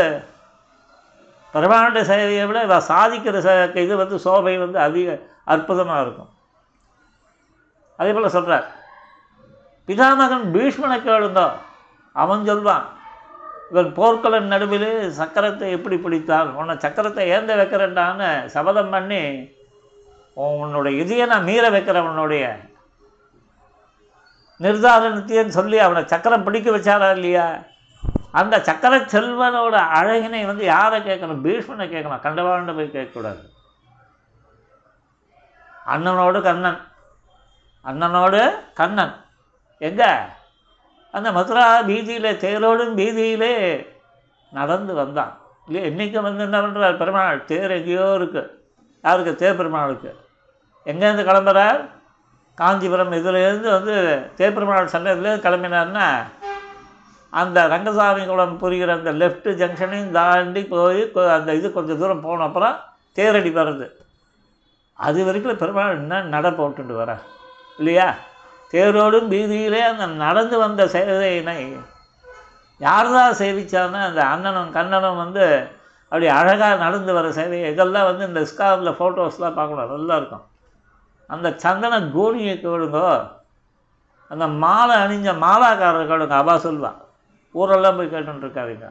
பெருமாண்ட 1.55 2.01
சேவையை 2.11 2.45
விட 2.49 2.61
இவள் 2.67 2.89
சாதிக்கிற 2.91 3.41
ச 3.47 3.51
இது 3.85 3.95
வந்து 4.03 4.19
சோபை 4.27 4.55
வந்து 4.65 4.79
அதிக 4.87 5.19
அற்புதமாக 5.55 6.05
இருக்கும். 6.05 6.31
அதே 7.99 8.13
போல் 8.17 8.35
சொல்கிறார் 8.37 8.67
பிதாமகன் 9.93 10.45
பீஷ்மனை 10.55 10.99
கேளுந்தோ 11.07 11.51
அவன் 12.13 12.45
சொல்வான் 12.45 12.87
இவன் 13.71 13.93
போர்க்களன் 13.93 14.53
நடுவில் 14.53 14.91
சக்கரத்தை 15.19 15.71
எப்படி 15.71 15.97
பிடித்தான் 15.97 16.49
உன்னை 16.53 16.75
சக்கரத்தை 16.75 17.25
ஏந்த 17.37 17.53
வைக்கிறேன்டான்னு 17.57 18.47
சபதம் 18.47 18.91
பண்ணி 18.91 19.51
உன்னுடைய 20.35 21.03
இதையை 21.03 21.27
நான் 21.27 21.43
மீற 21.43 21.71
வைக்கிறேன் 21.71 22.09
உன்னுடைய. 22.09 22.45
நிர்தாரணத்தையும் 24.61 25.55
சொல்லி 25.57 25.79
அவனை 25.79 26.07
சக்கரம் 26.07 26.45
பிடிக்க 26.45 26.71
வச்சாரா 26.71 27.11
இல்லையா? 27.11 27.55
அந்த 28.31 28.61
சக்கர 28.61 28.99
செல்வனோட 28.99 29.77
அழகினை 29.99 30.47
வந்து 30.47 30.65
யாரை 30.65 31.01
கேட்கணும்? 31.01 31.43
பீஷ்மனை 31.47 31.87
கேட்கணும். 31.95 32.25
கண்டவாண்ட 32.27 32.75
போய் 32.75 32.95
கேட்கக்கூடாது. 32.95 33.43
அண்ணனோடு 35.87 36.43
கண்ணன். 36.43 36.81
அண்ணனோடு 37.85 38.43
கண்ணன். 38.75 39.15
எங்கே? 39.89 40.11
அந்த 41.15 41.29
மதுரா 41.33 41.65
வீதியில் 41.91 42.41
தேரோடும் 42.45 42.95
வீதியிலே 43.01 43.55
நடந்து 44.53 44.93
வந்தான். 44.95 45.33
இல்லையா 45.67 45.87
என்றைக்கு 45.89 46.21
வந்து 46.23 46.45
என்ன 46.49 46.59
பண்ணுறார் 46.61 47.01
பெருமாள்? 47.01 47.41
தேர் 47.51 47.77
எங்கேயோ 47.79 48.07
இருக்குது 48.19 48.51
யாருக்கு? 49.05 49.33
தேர் 49.43 49.59
பெருமாளுக்கு. 49.61 50.11
எங்கேருந்து 50.87 51.29
கிளம்புறார்? 51.31 51.81
காஞ்சிபுரம் 52.59 53.13
இதுலேருந்து 53.19 53.69
வந்து 53.77 53.95
தேப்பெருமாள் 54.39 54.93
சன்னதிலேருந்து 54.95 55.45
கிளம்பினார்னா 55.47 56.07
அந்த 57.33 57.59
ரங்கசாமி 57.69 58.23
குளம் 58.27 58.59
புரிகிற 58.63 58.91
அந்த 58.97 59.13
லெஃப்ட்டு 59.13 59.51
ஜங்ஷனையும் 59.61 60.11
தாண்டி 60.17 60.63
போய் 60.73 61.03
அந்த 61.37 61.55
இது 61.59 61.69
கொஞ்சம் 61.73 62.01
தூரம் 62.03 62.21
போன 62.21 62.45
அப்புறம் 62.45 62.77
தேரடி 63.19 63.51
வருது 63.59 63.87
அது 64.99 65.25
வரைக்கும் 65.25 65.61
பெருமாள் 65.63 65.97
என்ன 65.97 66.21
நட 66.35 66.51
போட்டுட்டு 66.51 66.95
வர 66.97 67.13
இல்லையா? 67.79 68.09
தேரோடும் 68.73 69.29
வீதியிலே 69.35 69.81
அந்த 69.91 70.07
நடந்து 70.25 70.57
வந்த 70.65 70.83
சேவையினை 70.95 71.57
யார் 72.81 73.11
தான் 73.17 73.39
சேவிச்சான்னா 73.41 74.01
அந்த 74.09 74.21
அண்ணனும் 74.33 74.71
கண்ணனும் 74.77 75.21
வந்து 75.25 75.45
அப்படி 76.13 76.27
அழகாக 76.39 76.79
நடந்து 76.85 77.13
வர 77.17 77.27
சேவை. 77.37 77.59
இதெல்லாம் 77.73 78.09
வந்து 78.09 78.25
இந்த 78.31 78.41
ஸ்காரில் 78.51 78.97
ஃபோட்டோஸ்லாம் 78.99 79.59
பார்க்கணும். 79.59 79.93
நல்லா 79.93 80.17
இருக்கும். 80.21 80.45
அந்த 81.35 81.49
சந்தன 81.65 82.01
கோணியை 82.17 82.55
கேளுங்கோ. 82.65 83.07
அந்த 84.31 84.47
மாலை 84.65 84.97
அணிஞ்ச 85.05 85.31
மாலாக்காரர் 85.45 86.11
கேளுங்க. 86.11 86.37
அவா 86.43 86.55
சொல்வான் 86.67 86.99
ஊரெல்லாம் 87.55 87.97
போய் 87.97 88.13
கேட்டுருக்காருங்க 88.13 88.89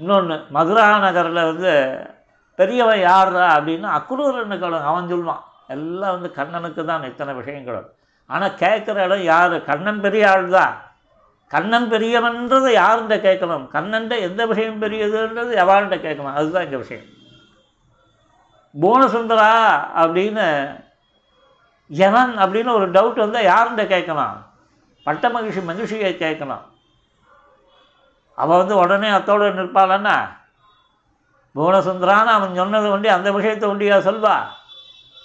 இன்னொன்று 0.00 0.36
மதுரா 0.56 0.84
நகரில் 1.04 1.48
வந்து 1.50 1.72
பெரியவன் 2.58 3.02
யார்ரா 3.08 3.46
அப்படின்னு 3.56 3.88
அக்குரூரன்னு 3.98 4.56
கேளுங்க. 4.62 4.90
அவன் 4.92 5.10
சொல்லுவான் 5.12 5.44
எல்லாம் 5.74 6.14
வந்து 6.16 6.30
கண்ணனுக்கு 6.38 6.82
தான் 6.90 7.08
இத்தனை 7.10 7.32
விஷயங்களும் 7.40 7.88
ஆனால் 8.30 8.56
கேட்குற 8.62 8.96
இடம் 9.06 9.24
யார்? 9.32 9.54
கண்ணன் 9.70 10.02
பெரிய 10.04 10.24
ஆள் 10.32 10.46
தான் 10.58 10.74
கண்ணன் 11.50 11.88
பெரியவன்றதை 11.92 12.70
யாருண்ட 12.80 13.14
கேட்கணும்? 13.24 13.64
கண்ணன்ட்ட 13.74 14.14
எந்த 14.26 14.42
விஷயம் 14.50 14.82
பெரியதுன்றது 14.82 15.52
எவாள்கிட்ட 15.62 15.96
கேட்கணும்? 16.04 16.36
அதுதான் 16.38 16.66
இங்கே 16.66 16.80
விஷயம். 16.82 17.08
போனசுந்தரா 18.74 19.48
அப்படின்னு 20.02 20.46
ஜனன் 21.90 22.34
அப்படின்னு 22.42 22.70
ஒரு 22.78 22.86
டவுட் 22.96 23.22
வந்தால் 23.24 23.48
யாருண்ட 23.52 23.84
கேட்கணும் 23.94 24.36
பட்ட 25.06 25.24
மகிழ்ச்சி 25.34 25.60
மகிழ்ச்சியை 25.70 26.12
கேட்கணும் 26.24 26.64
அவள் 28.38 28.60
வந்து 28.60 28.74
உடனே 28.82 29.08
அத்தோடு 29.16 29.46
நிற்பாளன்னா 29.58 30.16
புவனசுந்தரான்னு 31.54 32.32
அவன் 32.36 32.58
சொன்னது 32.60 32.86
ஒண்டி 32.94 33.08
அந்த 33.14 33.28
விஷயத்தை 33.36 33.66
ஒண்டியா 33.70 33.96
சொல்வா? 34.08 34.34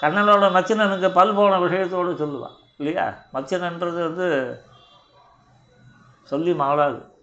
கண்ணனோட 0.05 0.45
மச்சினனுக்கு 0.55 1.13
பல் 1.13 1.33
போன 1.33 1.59
விஷயத்தோடு 1.59 2.11
சொல்லுவான் 2.21 2.55
இல்லையா? 2.77 3.13
மச்சினன்றது 3.33 3.93
வந்து 3.93 4.59
சொல்லி 6.23 6.53
மாளாது 6.53 7.13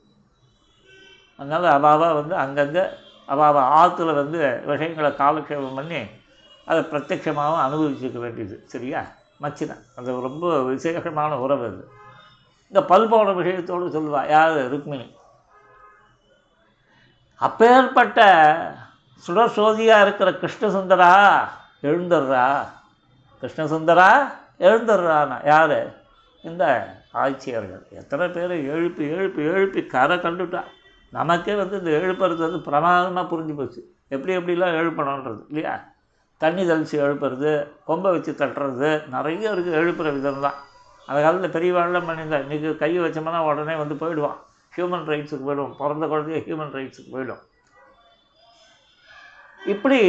அதனால் 1.36 1.80
அவாவா 1.80 2.14
வந்து 2.14 2.36
அங்கங்கே 2.36 2.80
அவாவா 3.28 3.62
ஆற்றுல 3.82 4.14
வந்து 4.14 4.62
விஷயங்களை 4.64 5.10
காலக்ஷேபம் 5.10 5.74
பண்ணி 5.74 6.00
அதை 6.66 6.82
பிரத்யட்சமாகவும் 6.82 7.64
அனுபவிச்சுக்க 7.66 8.18
வேண்டியது 8.18 8.62
சரியா? 8.66 9.04
மச்சினன். 9.42 9.82
அது 9.96 10.20
ரொம்ப 10.20 10.62
விசேஷமான 10.62 11.38
உறவு 11.38 11.66
அது. 11.66 11.88
இந்த 12.66 12.84
பல் 12.84 13.08
போன 13.08 13.30
விஷயத்தோடு 13.30 13.86
சொல்லுவா 13.96 14.30
யார்? 14.30 14.52
ருக்மிணி. 14.52 15.16
அப்பேற்பட்ட 17.34 18.20
சுடர்சோதியாக 19.26 20.02
இருக்கிற 20.02 20.30
கிருஷ்ணசுந்தரா 20.30 21.48
எழுந்துடுறா 21.88 22.46
கிருஷ்ணசுந்தரா? 23.42 24.10
எழுந்துடுறான்னா 24.66 25.38
யார்? 25.52 25.78
இந்த 26.48 26.64
ஆட்சியர்கள் 27.22 27.82
எத்தனை 28.00 28.26
பேர் 28.28 28.54
எழுப்பி 28.74 29.04
எழுப்பி 29.16 29.42
எழுப்பி 29.54 29.80
கரை 29.94 30.16
கண்டுட்டா? 30.16 30.60
நமக்கே 31.12 31.54
வந்து 31.54 31.78
இந்த 31.78 31.90
எழுப்புறது 32.02 32.42
வந்து 32.46 32.60
பிரமாதமாக 32.68 33.24
புரிஞ்சு 33.32 33.54
போச்சு. 33.56 33.80
எப்படி 34.14 34.36
எப்படிலாம் 34.36 34.78
எழுப்பணுன்றது 34.80 35.40
இல்லையா? 35.48 35.74
தண்ணி 36.38 36.62
தெளித்து 36.66 36.96
எழுப்புறது 37.06 37.50
கொம்பை 37.88 38.10
வச்சு 38.12 38.32
தட்டுறது 38.32 38.90
நிறைய 39.14 39.50
இருக்குது 39.54 39.78
எழுப்புகிற 39.80 40.12
விதம் 40.14 40.44
தான் 40.46 40.58
அந்த 41.08 41.18
காலத்தில் 41.22 41.54
பெரியவாழ்லாம் 41.56 42.08
பண்ணியிருந்தேன் 42.08 42.44
இன்றைக்கி 42.46 42.76
கையை 42.76 43.00
வச்சோம்னா 43.04 43.40
உடனே 43.48 43.74
வந்து 43.82 43.94
போயிடுவான். 44.02 44.38
ஹியூமன் 44.76 45.08
ரைட்ஸுக்கு 45.12 45.46
போயிடும் 45.48 45.72
பிறந்த 45.80 46.06
குழந்தைய 46.06 46.40
ஹியூமன் 46.46 46.74
ரைட்ஸுக்கு 46.78 47.10
போயிடும். 47.14 47.42
இப்படி 49.72 50.00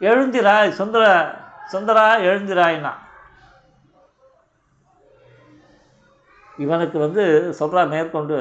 எழுந்திராய் 0.00 0.68
சுந்தர 0.68 1.04
சுந்தரா 1.72 2.08
எழுந்திராய்னா. 2.28 2.90
இவனுக்கு 6.58 6.98
வந்து 6.98 7.54
சொல்கிறா 7.58 7.88
மேற்கொண்டு 7.88 8.38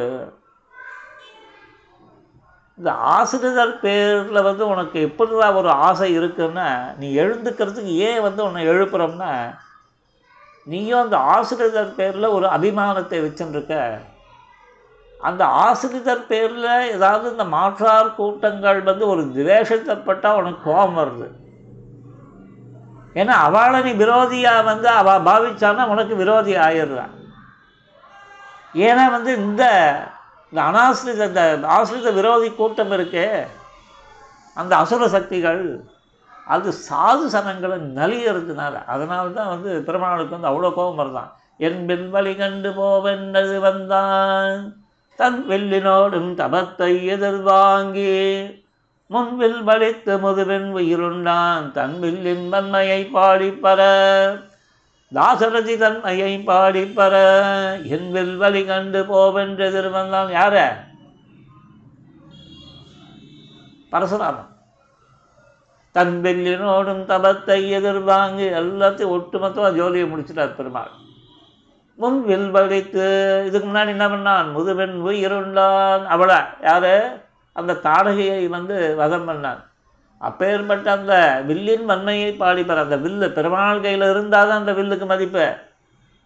இந்த 2.78 2.92
ஆசிரியர் 2.92 3.80
பேரில் 3.80 4.42
வந்து 4.42 4.68
உனக்கு 4.68 5.00
எப்படிதான் 5.00 5.56
ஒரு 5.56 5.70
ஆசை 5.70 6.20
இருக்குன்னா 6.20 6.96
நீ 6.98 7.16
எழுந்துக்கிறதுக்கு 7.16 7.94
ஏன் 8.08 8.22
வந்து 8.22 8.44
உன்னை 8.44 8.68
எழுப்புறோம்னா 8.68 9.56
நீயும் 10.66 11.02
அந்த 11.02 11.18
ஆசிரியர் 11.18 11.96
பேரில் 11.96 12.26
ஒரு 12.26 12.46
அபிமானத்தை 12.48 13.18
வச்சுருக்க. 13.26 14.00
அந்த 15.20 15.46
ஆசிரியர் 15.46 16.28
பேரில் 16.28 16.92
ஏதாவது 16.92 17.32
இந்த 17.32 17.44
மாற்றார் 17.44 18.16
கூட்டங்கள் 18.16 18.82
வந்து 18.82 19.08
ஒரு 19.08 19.22
துவேஷத்தைப்பட்டால் 19.22 20.38
உனக்கு 20.38 20.62
கோபம் 20.64 20.98
வருது. 20.98 21.45
ஏன்னா 23.16 23.36
அவளை 23.48 23.80
நீ 23.82 24.06
விரோதியாக 24.06 24.64
வந்து 24.64 24.88
அவள் 24.90 25.26
பாவிச்சான்னா 25.28 25.84
உனக்கு 25.88 26.16
விரோதி 26.16 26.54
ஆயிடுறான் 26.56 27.14
ஏன்னா 28.88 29.04
வந்து 29.12 29.32
இந்த 29.38 29.64
இந்த 30.52 30.62
அனாசிரித 30.72 31.28
இந்த 31.28 31.68
ஆசிரித 31.68 32.10
விரோதி 32.12 32.48
கூட்டம் 32.52 32.92
இருக்கே. 32.92 33.28
அந்த 34.54 34.74
அசுர 34.78 35.08
சக்திகள் 35.08 35.64
அது 36.48 36.70
சாது 36.90 37.26
சனங்களை 37.34 37.78
நலிகிறதுனால 38.00 38.84
அதனால 38.86 39.30
தான் 39.30 39.48
வந்து 39.48 39.72
பெருமாளுக்கு 39.82 40.36
வந்து 40.38 40.50
அவ்வளோ 40.52 40.74
கோபம் 40.74 41.00
வருதான். 41.02 41.32
என் 41.58 42.10
வழி 42.10 42.36
கண்டு 42.36 42.72
போவென்றது 42.74 43.60
வந்தான். 43.60 44.78
தன் 45.20 45.40
வெள்ளினோடும் 45.50 46.32
தபத்தை 46.42 46.92
எதிர்வாங்கி. 47.16 48.16
முன்பில் 49.08 49.68
வலித்து 49.68 50.20
முதுவென் 50.20 50.74
உயிருண்டான் 50.74 51.72
தன் 51.72 52.00
வில்லின் 52.00 52.50
வன்மையை 52.50 53.10
பாடிப்பற 53.14 53.82
தாசரதி 55.14 55.78
தன்மையை 55.78 56.44
பாடிப்பற 56.48 57.14
என் 57.84 58.12
வில் 58.12 58.38
வழி 58.38 58.66
கண்டு 58.66 59.06
போவென்று 59.06 59.70
எதிர்வந்தான் 59.70 60.32
யார? 60.32 60.68
பரசுராமன். 63.92 64.52
தன் 65.92 66.20
வெள்ளினோடும் 66.24 67.06
தபத்தை 67.06 67.70
எதிர்வாங்கி 67.78 68.48
எல்லாத்தையும் 68.50 69.14
ஒட்டுமொத்தமாக 69.18 69.76
ஜோலியை 69.76 70.10
முடிச்சிட்டார் 70.10 70.56
பெருமாள். 70.56 70.90
முன் 71.96 72.26
வில் 72.26 72.54
வலித்து 72.54 73.46
இதுக்கு 73.46 73.70
முன்னாடி 73.70 73.88
என்ன 73.88 74.08
பண்ணான்? 74.08 74.52
முதுவெண் 74.52 75.02
உயிருண்டான். 75.06 76.06
அவளை 76.06 76.36
யாரு? 76.64 77.25
அந்த 77.56 77.74
தாடகையை 77.84 78.50
வந்து 78.50 78.96
வதம் 78.96 79.28
பண்ணான். 79.30 79.62
அப்பேற்பட்ட 80.22 80.92
அந்த 80.92 81.14
வில்லின் 81.48 81.86
வன்மையை 81.90 82.30
பாடிப்பார். 82.40 82.84
அந்த 82.86 82.98
வில்லு 82.98 83.28
பெருமாள் 83.30 83.82
கையில் 83.82 84.10
இருந்தால் 84.10 84.50
தான் 84.50 84.60
அந்த 84.60 84.72
வில்லுக்கு 84.72 85.06
மதிப்பு. 85.06 85.46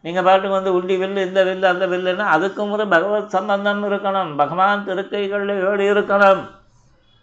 நீங்கள் 0.01 0.23
பாட்டுக்கு 0.23 0.49
வந்து 0.49 0.73
உண்டி 0.73 0.95
வில்லு 0.97 1.25
இந்த 1.27 1.41
வில்லு 1.43 1.65
அந்த 1.65 1.87
வில்லுன்னா 1.87 2.25
அதுக்கும் 2.35 2.71
ஒரு 2.71 2.87
பகவத் 2.87 3.29
சம்பந்தம் 3.29 3.83
இருக்கணும். 3.91 4.35
பகவான் 4.35 4.85
திருக்கைகளில் 4.85 5.63
ஏடு 5.69 5.85
இருக்கணும். 5.93 6.43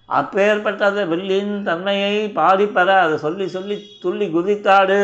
அப்பேற்பட்ட 0.06 0.86
அந்த 0.86 1.04
வில்லின் 1.04 1.62
தன்மையை 1.62 2.32
பாடிப்பற 2.34 2.88
அதை 3.04 3.16
சொல்லி 3.16 3.48
சொல்லி 3.48 3.76
துள்ளி 4.02 4.26
குதித்தாடு. 4.26 5.00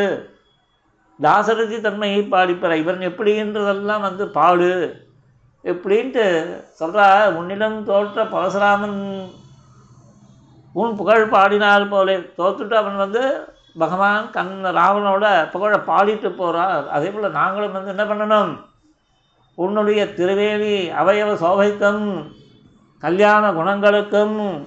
தாசரதி 1.22 1.80
தன்மையை 1.80 2.20
பாடிப்பற 2.30 2.72
இவன் 2.74 2.98
எப்படின்றதெல்லாம் 2.98 4.00
வந்து 4.00 4.28
பாடு. 4.28 4.72
எப்படின்ட்டு 5.64 6.24
சொல்கிறா 6.80 7.34
உன்னிடம் 7.34 7.84
தோற்ற 7.84 8.24
பரசுராமன் 8.24 9.30
உன் 10.72 10.96
புகழ் 10.96 11.28
பாடினால் 11.28 11.88
போலே. 11.88 12.16
தோத்துட்டு 12.16 12.74
அவன் 12.74 12.96
வந்து 12.96 13.48
பகவான் 13.78 14.30
கண் 14.30 14.60
ராவனோட 14.64 15.50
புகழை 15.50 15.78
பாடிட்டு 15.78 16.30
போகிறார் 16.30 16.88
அதே 16.88 17.10
போல் 17.10 17.30
நாங்களும் 17.30 17.72
வந்து 17.72 17.92
என்ன 17.96 18.04
பண்ணணும்? 18.04 18.58
உன்னுடைய 19.54 20.04
திருவேலி 20.04 20.76
அவயவ 21.02 21.30
சோபைக்கும் 21.44 22.32
கல்யாண 22.98 23.52
குணங்களுக்கும் 23.52 24.66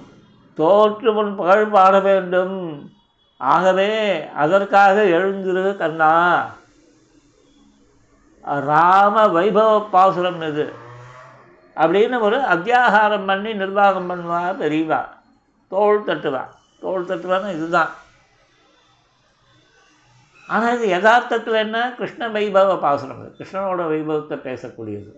தோற்று 0.54 1.14
உன் 1.14 1.36
புகழ் 1.36 1.66
பாட 1.66 2.00
வேண்டும். 2.00 2.90
ஆகவே 3.38 3.90
அதற்காக 4.30 5.02
எழுந்திரு 5.02 5.76
கண்ணா. 5.76 6.12
ராம 8.40 9.26
வைபவ 9.26 9.88
பாசுரம் 9.90 10.40
இது. 10.40 10.84
அப்படின்னு 11.76 12.16
ஒரு 12.26 12.38
அத்தியாகாரம் 12.54 13.28
பண்ணி 13.30 13.50
நிர்வாகம் 13.62 14.08
பண்ணுவா 14.10 14.40
பெரியவா 14.62 15.00
தோள் 15.72 16.06
தட்டுவா 16.08 16.42
தோள் 16.82 17.08
தட்டுவான்னு 17.10 17.54
இதுதான். 17.56 17.92
ஆனால் 20.48 20.74
இது 20.76 20.86
யதார்த்தத்தில் 20.88 21.62
என்ன? 21.66 21.78
கிருஷ்ண 21.98 22.28
வைபவ 22.36 22.74
பாசனம் 22.86 23.20
இது 23.22 23.30
கிருஷ்ணனோட 23.38 23.84
வைபவத்தை 23.92 24.36
பேசக்கூடியது. 24.48 25.10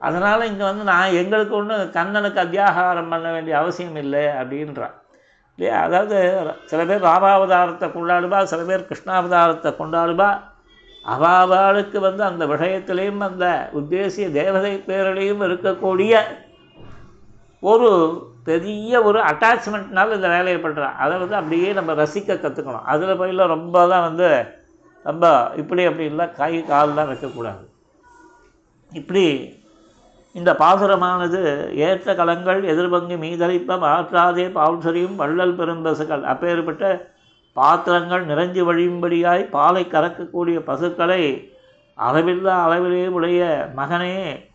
அதனால் 0.00 0.48
இங்கே 0.50 0.64
வந்து 0.68 0.84
நான் 0.92 1.16
எங்களுக்கு 1.22 1.54
ஒன்று 1.58 1.76
கண்ணனுக்கு 1.98 2.40
அத்தியாகாரம் 2.44 3.10
பண்ண 3.12 3.26
வேண்டிய 3.32 3.54
அவசியம் 3.58 3.98
இல்லை 4.04 4.24
அப்படின்றான் 4.40 4.96
இல்லையா? 5.58 5.78
அதாவது 5.86 6.18
சில 6.70 6.80
பேர் 6.88 7.06
ராமாவதாரத்தை 7.10 7.88
கொண்டாடுவா 7.96 8.38
சில 8.52 8.60
பேர் 8.70 8.88
கிருஷ்ணாவதாரத்தை 8.90 9.70
கொண்டாடுவா 9.80 10.30
அவாவாளுக்கு 11.04 11.98
வந்து 12.00 12.22
அந்த 12.24 12.46
விஷயத்திலையும் 12.46 13.18
அந்த 13.18 13.70
உத்தேசிய 13.72 14.32
தேவதை 14.32 14.72
பேரிலையும் 14.86 15.44
இருக்கக்கூடிய 15.46 16.14
ஒரு 17.62 17.88
பெரிய 18.44 19.02
ஒரு 19.02 19.18
அட்டாச்மெண்ட்னால 19.20 20.14
இந்த 20.14 20.28
வேலையை 20.28 20.58
பண்ணுறான் 20.60 20.94
அதை 20.94 21.18
வந்து 21.18 21.36
அப்படியே 21.36 21.72
நம்ம 21.72 21.92
ரசிக்க 21.92 22.36
கற்றுக்கணும் 22.36 22.88
அதில் 22.92 23.18
போயில 23.18 23.46
ரொம்ப 23.46 23.86
தான் 23.88 24.02
வந்து 24.02 24.28
ரொம்ப 25.04 25.52
இப்படி 25.56 25.86
அப்படின்லாம் 25.86 26.36
கை 26.36 26.52
கால்லாம் 26.62 27.10
வைக்கக்கூடாது. 27.10 27.62
இப்படி 28.92 29.58
இந்த 30.32 30.52
பாசுரமானது 30.52 31.40
ஏற்ற 31.74 32.14
கலங்கள் 32.14 32.60
எதிர்பங்கு 32.62 33.16
மீதளிப்ப 33.16 33.78
மாற்றாதே 33.78 34.46
பாவுசரியும் 34.58 35.16
வள்ளல் 35.16 35.56
பெரும்பசுகள் 35.58 36.22
அப்பேற்பட்ட 36.22 37.09
பாத்திரங்கள் 37.52 38.26
நிறைஞ்சு 38.26 38.60
வழியும்படியாய் 38.68 39.42
பாலை 39.50 39.86
கறக்கக்கூடிய 39.90 40.58
பசுக்களை 40.60 41.52
அளவில்லா 41.98 42.54
அளவிலே 42.66 43.08
உடைய 43.08 43.72
மகனே 43.76 44.14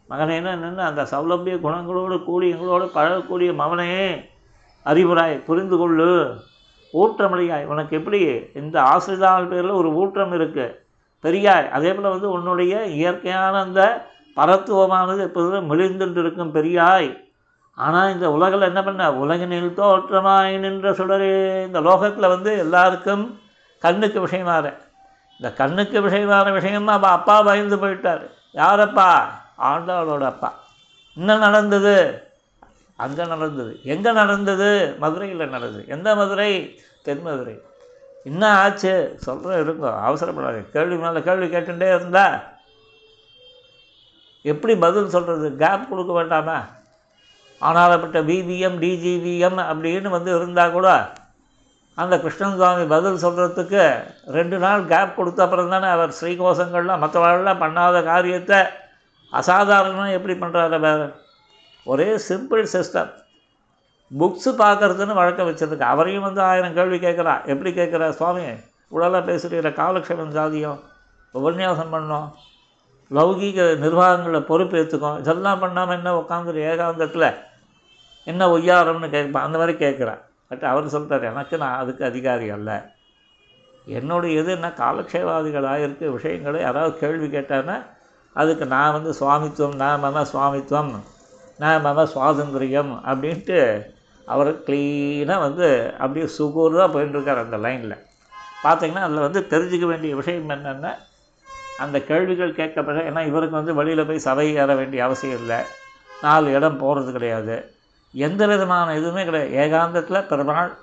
மகனேன்னு 0.09 0.55
நின்று 0.55 0.81
அந்த 0.81 1.03
சௌலபிய 1.03 1.55
குணங்களோடு 1.65 2.23
கூடி 2.23 2.49
எங்களோடு 2.49 2.85
பழகக்கூடிய 2.85 3.51
மகனே 3.61 4.25
அறிவுராய் 4.85 5.43
புரிந்து 5.43 5.77
கொள்ளு. 5.77 6.33
ஊற்றமடையாய் 6.93 7.65
உனக்கு 7.65 7.97
எப்படி? 7.97 8.19
இந்த 8.53 8.81
ஆசிரிதாள் 8.81 9.47
பேரில் 9.47 9.69
ஒரு 9.69 9.89
ஊற்றம் 9.93 10.33
இருக்குது 10.33 10.75
பெரியாய் 11.23 11.69
அதே 11.69 11.93
போல் 11.93 12.11
வந்து 12.11 12.29
உன்னுடைய 12.31 12.85
இயற்கையான 12.85 13.61
அந்த 13.61 14.07
பரத்துவமானது 14.37 15.19
எப்போதும் 15.19 15.69
மெலிந்துட்டு 15.71 16.17
இருக்கும் 16.17 16.53
பெரியாய். 16.53 17.24
ஆனால் 17.75 18.11
இந்த 18.11 18.31
உலகில் 18.31 18.61
என்ன 18.61 18.83
பண்ண? 18.83 19.13
உலகினில் 19.13 19.73
தோற்றமாய் 19.77 20.57
நின்ற 20.57 20.91
சுடரே. 20.91 21.65
இந்த 21.65 21.81
லோகத்தில் 21.81 22.27
வந்து 22.27 22.57
எல்லாருக்கும் 22.57 23.39
கண்ணுக்கு 23.79 24.27
விஷயமாற. 24.27 24.73
இந்த 25.31 25.53
கண்ணுக்கு 25.55 26.01
விஷயமான 26.01 26.51
விஷயமா 26.51 26.93
அப்பா 26.93 27.11
அப்பா 27.11 27.41
பயந்து 27.41 27.77
போயிட்டார். 27.77 28.29
யாரப்பா? 28.53 29.21
ஆண்டாளோட 29.61 30.21
அப்பா. 30.21 30.53
என்ன 31.15 31.37
நடந்தது? 31.37 32.23
அங்கே 32.95 33.25
நடந்தது. 33.25 33.79
எங்கே 33.83 34.11
நடந்தது? 34.11 34.95
மதுரையில் 34.99 35.49
நடந்தது. 35.49 35.85
எந்த 35.87 36.15
மதுரை? 36.15 36.79
தென் 37.03 37.21
மதுரை. 37.21 37.61
என்ன 38.23 38.57
ஆச்சு? 38.57 39.13
சொல்கிறேன் 39.17 39.61
இருக்கும் 39.61 39.89
அவசரப்படாது 39.89 40.71
கேள்வி 40.71 40.95
மேலே 40.95 41.21
கேள்வி 41.21 41.45
கேட்டுட்டே 41.45 41.95
இருந்தா. 41.95 42.43
எப்படி 44.41 44.75
பதில் 44.75 45.09
சொல்கிறது 45.09 45.55
கேப் 45.55 45.89
கொடுக்க 45.89 46.13
வேண்டாமா? 46.13 46.63
ஆனாலப்பட்ட 47.61 48.21
பிபிஎம் 48.21 48.79
டிஜிபிஎம் 48.79 49.57
அப்படின்னு 49.57 50.09
வந்து 50.09 50.35
இருந்தால் 50.35 50.71
கூட 50.71 51.13
அந்த 51.95 52.19
கிருஷ்ணன் 52.19 52.51
சுவாமி 52.51 52.85
பதில் 52.85 53.23
சொல்கிறதுக்கு 53.23 54.03
ரெண்டு 54.27 54.57
நாள் 54.57 54.85
கேப் 54.85 55.15
கொடுத்த 55.15 55.43
அப்புறம் 55.43 55.69
தானே 55.69 55.87
அவர் 55.87 56.15
ஸ்ரீகோஷங்கள்லாம் 56.21 57.03
மற்றவர்கள்லாம் 57.03 57.61
பண்ணாத 57.61 58.03
காரியத்தை 58.03 58.57
அசாதாரணமாக 59.31 60.11
எப்படி 60.11 60.39
பண்ணுறாரு 60.39 60.79
வேறு 60.79 61.13
ஒரே 61.83 62.15
சிம்பிள் 62.29 62.67
சிஸ்டம் 62.73 63.11
புக்ஸு 64.19 64.45
பார்க்குறதுன்னு 64.45 65.13
வழக்கம் 65.13 65.47
வச்சுருக்கு. 65.47 65.79
அவரையும் 65.79 66.23
வந்து 66.23 66.41
ஆயிரம் 66.41 66.73
கேள்வி 66.73 66.97
கேட்குறா. 66.97 67.45
எப்படி 67.45 67.71
கேட்குறா 67.71 68.09
சுவாமி? 68.09 68.43
உடலாக 68.87 69.25
பேசுகிற 69.25 69.69
காலக்ஷேபம் 69.69 70.35
சாதியம். 70.35 70.79
உபன்யாசம் 71.33 71.93
பண்ணோம். 71.93 72.31
லௌகீக 73.11 73.77
நிர்வாகங்களை 73.77 74.39
பொறுப்பேற்றுக்கும் 74.39 75.19
இதெல்லாம் 75.19 75.59
பண்ணாமல் 75.59 75.97
என்ன 75.97 76.13
உட்காந்துரு 76.19 76.61
ஏகாந்தத்தில்? 76.71 77.33
என்ன 78.23 78.47
ஒய்யாரம்னு 78.47 79.09
கேட்பான் 79.09 79.43
அந்த 79.43 79.57
மாதிரி 79.57 79.77
கேட்குறேன் 79.85 80.21
பட் 80.47 80.63
அவர் 80.63 80.87
சொல்கிறார் 80.87 81.23
எனக்கு 81.23 81.57
நான் 81.57 81.77
அதுக்கு 81.77 82.05
அதிகாரி 82.05 82.49
அல்ல. 82.49 82.93
என்னுடைய 83.85 84.41
இது 84.41 84.51
என்ன 84.51 84.67
காலக்ஷேவாதிகளாக 84.67 85.77
இருக்க 85.77 86.09
விஷயங்களை 86.09 86.61
யாராவது 86.61 86.97
கேள்வி 86.97 87.37
கேட்டான்னா 87.37 87.85
அதுக்கு 88.33 88.65
நான் 88.65 88.91
வந்து 88.91 89.13
சுவாமித்துவம் 89.19 89.75
நான் 89.75 90.03
மம 90.03 90.25
சுவாமித்துவம் 90.31 91.03
நான் 91.57 91.85
மம 91.85 92.07
சுவாதந்திரியம் 92.13 93.01
அப்படின்ட்டு 93.05 93.85
அவர் 94.25 94.63
க்ளீனாக 94.63 95.39
வந்து 95.39 95.93
அப்படியே 95.97 96.25
சுகூராக 96.37 96.87
போயிட்டுருக்கார் 96.93 97.43
அந்த 97.43 97.57
லைனில் 97.57 97.95
பார்த்தீங்கன்னா 98.63 99.03
அதில் 99.07 99.25
வந்து 99.27 99.41
தெரிஞ்சுக்க 99.49 99.85
வேண்டிய 99.85 100.15
விஷயம் 100.15 100.49
என்னென்னா 100.49 100.93
அந்த 101.77 101.99
கேள்விகள் 101.99 102.55
கேட்க 102.55 102.83
பிறகு 102.83 103.09
ஏன்னா 103.09 103.25
இவருக்கு 103.25 103.55
வந்து 103.55 103.73
வெளியில் 103.73 104.05
போய் 104.05 104.19
சபை 104.19 104.53
ஏற 104.53 104.75
வேண்டிய 104.75 105.03
அவசியம் 105.03 105.37
இல்லை. 105.37 105.57
நாலு 106.21 106.53
இடம் 106.53 106.77
போகிறது 106.77 107.11
கிடையாது. 107.11 107.71
எந்த 108.13 108.47
விதமான 108.47 108.99
இதுவுமே 108.99 109.23
கிடையாது. 109.23 109.55
ஏகாந்தத்தில் 109.57 110.27
பெருமாள் 110.27 110.77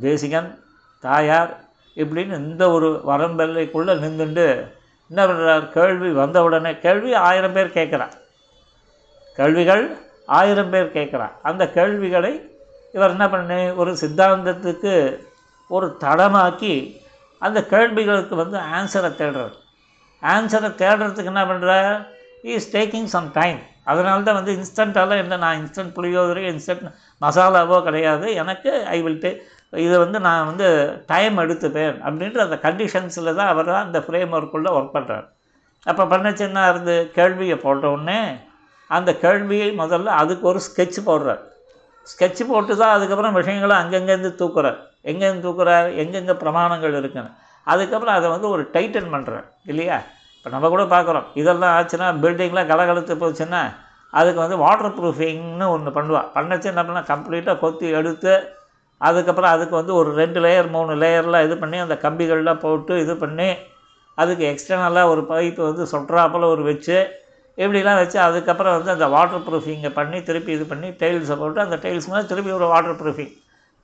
தேசிகன் 0.00 0.58
தாயார் 1.00 1.60
இப்படின்னு 1.96 2.36
இந்த 2.36 2.70
ஒரு 2.70 3.02
வரம்பெல்லைக்குள்ளே 3.06 3.98
நின்றுண்டு 3.98 4.72
என்ன 5.08 5.26
பண்ணுறார் 5.26 5.70
கேள்வி 5.70 6.10
வந்தவுடனே 6.10 6.78
கேள்வி 6.78 7.14
ஆயிரம் 7.14 7.52
பேர் 7.52 7.76
கேட்குறான் 7.78 8.12
கேள்விகள் 9.36 9.96
ஆயிரம் 10.26 10.70
பேர் 10.70 10.92
கேட்குறான் 10.92 11.32
அந்த 11.42 11.70
கேள்விகளை 11.70 12.58
இவர் 12.92 13.10
என்ன 13.10 13.30
பண்ணு? 13.30 13.72
ஒரு 13.76 13.96
சித்தாந்தத்துக்கு 14.00 15.18
ஒரு 15.68 15.96
தடமாக்கி 16.00 16.96
அந்த 17.38 17.66
கேள்விகளுக்கு 17.66 18.36
வந்து 18.36 18.58
ஆன்சரை 18.58 19.10
தேடுறார். 19.10 19.59
ஆன்சரை 20.22 20.70
தேடுறதுக்கு 20.82 21.32
என்ன 21.32 21.44
பண்ணுறார் 21.50 21.92
இஸ் 22.56 22.70
டேக்கிங் 22.76 23.08
சம் 23.14 23.28
டைம் 23.38 23.58
அதனால 23.90 24.22
தான் 24.26 24.38
வந்து 24.38 24.52
இன்ஸ்டண்ட்டாலாம் 24.58 25.22
என்ன 25.22 25.38
நான் 25.44 25.58
இன்ஸ்டன்ட் 25.60 25.92
புளியோதரை 25.96 26.42
இன்ஸ்டன்ட் 26.52 26.84
மசாலாவோ 27.20 27.78
கிடையாது. 27.88 28.26
எனக்கு 28.42 28.70
ஐ 28.96 28.98
வில் 29.04 29.22
டே 29.24 29.30
இதை 29.86 29.96
வந்து 29.98 30.18
நான் 30.26 30.48
வந்து 30.50 30.68
டைம் 31.12 31.36
எடுத்துப்பேன் 31.44 31.96
அப்படின்ற 32.06 32.40
அந்த 32.46 32.58
கண்டிஷன்ஸில் 32.66 33.36
தான் 33.38 33.50
அவர் 33.52 33.70
தான் 33.72 33.84
அந்த 33.86 33.98
ஃப்ரேம் 34.06 34.34
ஒர்க்குள்ளே 34.38 34.70
ஒர்க் 34.76 34.96
பண்ணுறார் 34.96 35.26
அப்போ 35.86 36.04
பண்ணச்சின்னா 36.12 36.62
இருந்து 36.72 36.96
கேள்வியை 37.18 37.56
போட்டவுடனே 37.66 38.20
அந்த 38.90 39.10
கேள்வியை 39.24 39.68
முதல்ல 39.82 40.16
அதுக்கு 40.22 40.44
ஒரு 40.52 40.60
ஸ்கெட்ச் 40.68 40.98
போடுறார். 41.08 41.42
ஸ்கெட்ச் 42.12 42.42
போட்டு 42.50 42.72
தான் 42.76 42.94
அதுக்கப்புறம் 42.96 43.36
விஷயங்களை 43.38 43.76
அங்கங்கேருந்து 43.82 44.32
தூக்குறார். 44.42 44.78
எங்கேருந்து 45.10 45.46
தூக்குறார்? 45.48 45.88
எங்கெங்கே 46.02 46.34
பிரமாணங்கள் 46.42 46.96
இருக்குன்னு. 47.00 47.32
அதுக்கப்புறம் 47.72 48.16
அதை 48.18 48.28
வந்து 48.34 48.48
ஒரு 48.54 48.62
டைட்டன் 48.74 49.12
பண்ணுறேன் 49.14 49.46
இல்லையா? 49.72 49.98
இப்போ 50.36 50.50
நம்ம 50.54 50.68
கூட 50.74 50.84
பார்க்குறோம். 50.94 51.26
இதெல்லாம் 51.40 51.74
ஆச்சுன்னா 51.78 52.06
பில்டிங்லாம் 52.22 52.70
கலகலத்து 52.70 53.14
போச்சுன்னா 53.22 53.62
அதுக்கு 54.12 54.40
வந்து 54.44 54.56
வாட்டர் 54.62 54.94
ப்ரூஃபிங்னு 54.96 55.66
ஒன்று 55.74 55.90
பண்ணுவாள் 55.96 56.30
பண்ணச்சு 56.36 56.70
என்ன 56.72 56.82
பண்ணால் 56.86 57.08
கம்ப்ளீட்டாக 57.10 57.56
கொத்தி 57.64 57.88
எடுத்து 57.98 58.32
அதுக்கப்புறம் 59.00 59.52
அதுக்கு 59.54 59.74
வந்து 59.80 59.92
ஒரு 60.00 60.10
ரெண்டு 60.20 60.38
லேயர் 60.44 60.68
மூணு 60.74 60.94
லேயர்லாம் 61.02 61.44
இது 61.46 61.54
பண்ணி 61.58 61.78
அந்த 61.84 61.96
கம்பிகள்லாம் 62.02 62.62
போட்டு 62.64 62.94
இது 63.04 63.14
பண்ணி 63.16 63.48
அதுக்கு 64.18 64.44
எக்ஸ்டர்னலாக 64.48 65.12
ஒரு 65.12 65.22
பைப்பு 65.30 65.62
வந்து 65.68 65.84
சொட்டுறாப்பில் 65.92 66.52
ஒரு 66.54 66.62
வச்சு 66.62 66.96
இப்படிலாம் 67.58 68.00
வச்சு 68.00 68.18
அதுக்கப்புறம் 68.26 68.74
வந்து 68.76 68.92
அந்த 68.96 69.06
வாட்டர் 69.14 69.46
ப்ரூஃபிங்கை 69.46 69.90
பண்ணி 69.92 70.18
திருப்பி 70.22 70.50
இது 70.56 70.64
பண்ணி 70.66 70.88
டைல்ஸை 71.00 71.36
போட்டு 71.36 71.60
அந்த 71.60 71.76
டைல்ஸ் 71.84 72.10
மேலே 72.10 72.24
திருப்பி 72.26 72.52
ஒரு 72.58 72.68
வாட்டர் 72.72 72.98
ப்ரூஃபிங் 73.00 73.32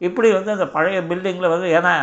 இப்படி 0.01 0.29
வந்து 0.33 0.51
அந்த 0.57 0.67
பழைய 0.75 1.01
பில்டிங்கில் 1.11 1.53
வந்து 1.55 1.69
ஏன்னா 1.79 1.95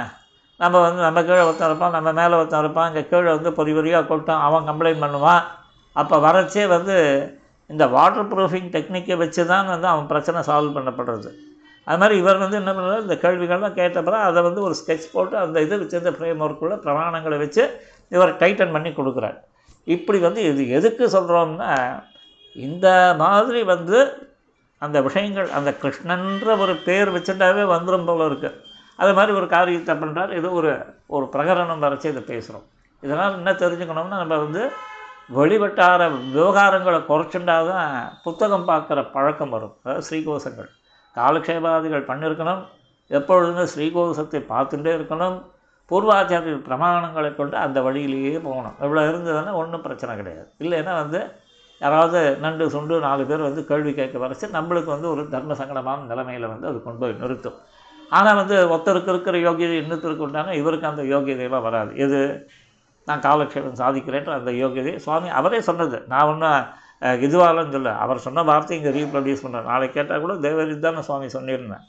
நம்ம 0.63 0.81
வந்து 0.85 1.01
நம்ம 1.07 1.19
கீழே 1.27 1.43
ஒருத்தன் 1.47 1.69
இருப்பான் 1.69 1.95
நம்ம 1.97 2.09
மேலே 2.19 2.33
ஒருத்தன் 2.39 2.63
இருப்பான் 2.63 2.89
இங்கே 2.89 3.03
கீழே 3.11 3.29
வந்து 3.37 3.51
பொறி 3.59 3.71
பொறியாக 3.77 4.05
கொட்டான் 4.11 4.43
அவன் 4.47 4.67
கம்ப்ளைண்ட் 4.69 5.03
பண்ணுவான். 5.05 5.43
அப்போ 5.95 6.15
வரச்சே 6.25 6.65
வந்து 6.75 6.95
இந்த 7.69 7.83
வாட்டர் 7.95 8.29
ப்ரூஃபிங் 8.31 8.69
டெக்னிக்கை 8.75 9.15
வச்சு 9.23 9.41
தான் 9.53 9.71
வந்து 9.73 9.87
அவன் 9.93 10.09
பிரச்சனை 10.11 10.39
சால்வ் 10.49 10.75
பண்ணப்படுறது. 10.77 11.29
அது 11.87 11.99
மாதிரி 12.01 12.15
இவர் 12.21 12.43
வந்து 12.43 12.57
என்ன 12.61 12.71
பண்ணுறாரு 12.75 13.05
இந்த 13.05 13.15
கேள்விகள்லாம் 13.23 13.77
கேட்டப்பறம் 13.79 14.25
அதை 14.27 14.41
வந்து 14.47 14.61
ஒரு 14.67 14.75
ஸ்கெட்ச் 14.81 15.07
போட்டு 15.15 15.35
அந்த 15.43 15.63
இது 15.65 15.79
வச்சு 15.81 16.01
இந்த 16.01 16.13
ஃப்ரேம் 16.17 16.43
ஒர்க்குள்ள 16.45 16.75
பிரமாணங்களை 16.85 17.37
வச்சு 17.43 17.63
இவர் 18.15 18.31
டைட்டன் 18.41 18.75
பண்ணி 18.75 18.91
கொடுக்குறாரு. 18.99 19.39
இப்படி 19.87 20.19
வந்து 20.27 20.41
இது 20.51 20.61
எதுக்கு 20.77 21.05
சொல்கிறோம்னா 21.15 21.71
இந்த 22.55 22.87
மாதிரி 23.23 23.61
வந்து 23.73 23.97
அந்த 24.81 24.97
விஷயங்கள் 25.07 25.49
அந்த 25.57 25.71
கிருஷ்ணன்ற 25.81 26.55
ஒரு 26.63 26.73
பேர் 26.87 27.09
வச்சுட்டாவே 27.15 27.63
வந்துடும் 27.73 28.07
போல 28.09 28.27
இருக்குது 28.29 28.59
அது 28.99 29.11
மாதிரி 29.17 29.31
ஒரு 29.39 29.47
காரியத்தை 29.55 29.93
பண்ணுறார் 30.01 30.31
ஏதோ 30.39 30.49
ஒரு 30.59 30.71
ஒரு 31.15 31.25
பிரகரணம் 31.33 31.83
வரைச்சி 31.85 32.07
இதை 32.13 32.23
பேசுகிறோம் 32.31 32.65
இதனால் 33.03 33.37
என்ன 33.39 33.51
தெரிஞ்சுக்கணும்னா 33.63 34.19
நம்ம 34.23 34.37
வந்து 34.45 34.63
வெளிவட்டார 35.37 36.01
விவகாரங்களை 36.35 36.99
குறைச்சுண்டா 37.09 37.55
தான் 37.71 37.91
புத்தகம் 38.25 38.67
பார்க்குற 38.69 38.99
பழக்கம் 39.15 39.53
வரும். 39.55 39.73
அதாவது 39.83 40.05
ஸ்ரீகோஷங்கள். 40.07 40.69
காலக்ஷேபாதிகள் 41.15 42.09
பண்ணியிருக்கணும் 42.09 42.61
எப்பொழுதுமே 43.11 43.63
ஸ்ரீகோஷத்தை 43.73 44.41
பார்த்துட்டே 44.53 44.91
இருக்கணும். 44.97 45.37
பூர்வாச்சாரிய 45.91 46.57
பிரமாணங்களை 46.67 47.29
கொண்டு 47.39 47.55
அந்த 47.65 47.79
வழியிலேயே 47.87 48.37
போகணும். 48.47 48.75
இவ்வளோ 48.83 49.01
இருந்ததுன்னா 49.09 49.53
ஒன்றும் 49.61 49.85
பிரச்சனை 49.87 50.13
கிடையாது. 50.21 50.47
இல்லைன்னா 50.63 50.93
வந்து 51.01 51.19
யாராவது 51.81 52.19
நண்டு 52.43 52.65
சுண்டு 52.73 52.97
நாலு 53.05 53.23
பேர் 53.29 53.47
வந்து 53.47 53.61
கேள்வி 53.71 53.91
கேட்க 53.93 54.17
வரைச்சி 54.23 54.45
நம்மளுக்கு 54.57 54.89
வந்து 54.95 55.09
ஒரு 55.13 55.23
தர்ம 55.33 55.55
சங்கடமான 55.61 56.05
நிலைமையில் 56.11 56.51
வந்து 56.53 56.67
அது 56.71 56.77
கொண்டு 56.85 57.01
போய் 57.01 57.21
நிறுத்தும். 57.23 57.57
ஆனால் 58.17 58.39
வந்து 58.41 58.55
ஒருத்தருக்கு 58.73 59.11
இருக்கிற 59.13 59.37
யோகியதை 59.47 59.75
இன்னொருத்தருக்கு 59.81 60.27
உண்டான 60.27 60.55
இவருக்கு 60.61 60.91
அந்த 60.91 61.03
யோகியதையெல்லாம் 61.13 61.65
வராது. 61.67 61.91
எது? 62.05 62.19
நான் 63.07 63.23
காலக்ஷேபம் 63.27 63.79
சாதிக்கிறேன்ற 63.81 64.33
அந்த 64.39 64.51
யோகியதை 64.63 64.93
சுவாமி 65.05 65.29
அவரே 65.39 65.59
சொன்னது. 65.69 65.97
நான் 66.13 66.29
ஒன்றும் 66.31 66.59
இதுவாலும் 67.25 67.73
சொல்ல 67.75 67.91
அவர் 68.03 68.25
சொன்ன 68.25 68.43
வார்த்தை 68.49 68.73
இங்கே 68.77 68.91
ரீப்ரொடியூஸ் 68.97 69.43
பண்ணுறேன் 69.45 69.69
நாளைக்கு 69.71 69.95
கேட்டால் 69.97 70.23
கூட 70.25 70.33
தேவரி 70.45 70.75
தான் 70.85 71.07
சுவாமி 71.07 71.27
சொன்னிருந்தேன் 71.35 71.83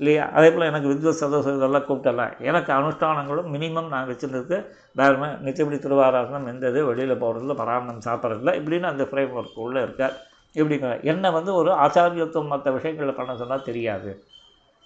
இல்லையா? 0.00 0.24
அதே 0.36 0.48
போல் 0.54 0.68
எனக்கு 0.70 0.88
வித்வ 0.92 1.12
சதோசம் 1.20 1.56
இதெல்லாம் 1.58 1.86
கூப்பிட்டலாம் 1.88 2.32
எனக்கு 2.48 2.70
அனுஷ்டானங்களும் 2.76 3.48
மினிமம் 3.54 3.90
நான் 3.94 4.08
வச்சுருந்தது 4.10 4.56
வேறுமே 5.00 5.28
நிச்சயப்படி 5.46 5.78
திருவாராசனம் 5.84 6.48
எந்தது 6.52 6.78
வெளியில் 6.90 7.20
போகிறதில்ல 7.22 7.56
பராமரம் 7.60 8.06
சாப்பிட்றதில்ல 8.08 8.54
இப்படின்னு 8.60 8.90
அந்த 8.92 9.04
ஃப்ரேம் 9.10 9.34
ஒர்க் 9.38 9.62
உள்ளே 9.66 9.82
இருக்கார். 9.86 10.14
இப்படிங்கிற 10.54 10.92
என்னை 11.12 11.30
வந்து 11.38 11.52
ஒரு 11.60 11.70
ஆச்சாரியத்துவம் 11.84 12.52
மற்ற 12.54 12.70
விஷயங்களில் 12.78 13.18
பண்ண 13.18 13.36
சொன்னால் 13.42 13.66
தெரியாது. 13.68 14.10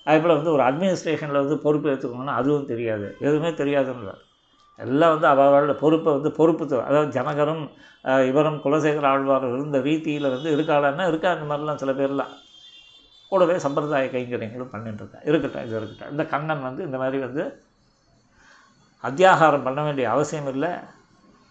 அதே 0.04 0.18
போல் 0.18 0.34
வந்து 0.34 0.52
ஒரு 0.52 0.62
அட்மினிஸ்ட்ரேஷனில் 0.62 1.32
வந்து 1.32 1.58
பொறுப்பு 1.58 1.88
எடுத்துக்கணும்னா 1.88 2.26
அதுவும் 2.26 2.66
தெரியாது. 2.66 3.16
எதுவுமே 3.20 3.48
தெரியாதுன்னு 3.48 4.14
எல்லாம் 4.76 5.18
வந்து 5.18 5.42
அவர்களோட 5.42 5.72
பொறுப்பை 5.72 6.12
வந்து 6.12 6.32
பொறுப்பு 6.32 6.64
தோ- 6.64 6.84
அதாவது 6.84 7.20
ஜனகரும் 7.20 7.68
இவரும் 8.26 8.60
குலசேகர 8.64 9.06
ஆழ்வார் 9.06 9.48
இருந்த 9.48 9.80
ரீதியில் 9.80 10.30
வந்து 10.30 10.56
இருக்காளன்னா 10.56 11.08
இருக்கா 11.08 11.32
அந்த 11.32 11.54
மாதிரிலாம் 11.54 11.74
சில 11.74 11.92
பேர்லாம். 11.92 12.38
கூடவே 13.28 13.58
சம்பிரதாய 13.58 14.08
கைங்கரியங்களும் 14.08 14.68
பண்ணிட்டுருக்கேன் 14.72 15.28
இருக்கட்டும் 15.28 15.66
இது 15.66 15.76
இருக்கட்டும். 15.76 16.10
இந்த 16.10 16.24
கண்ணன் 16.24 16.62
வந்து 16.62 16.84
இந்த 16.84 16.96
மாதிரி 16.96 17.18
வந்து 17.18 17.62
அத்தியாகாரம் 19.02 19.64
பண்ண 19.64 19.82
வேண்டிய 19.82 20.10
அவசியம் 20.10 20.46
இல்லை. 20.46 20.68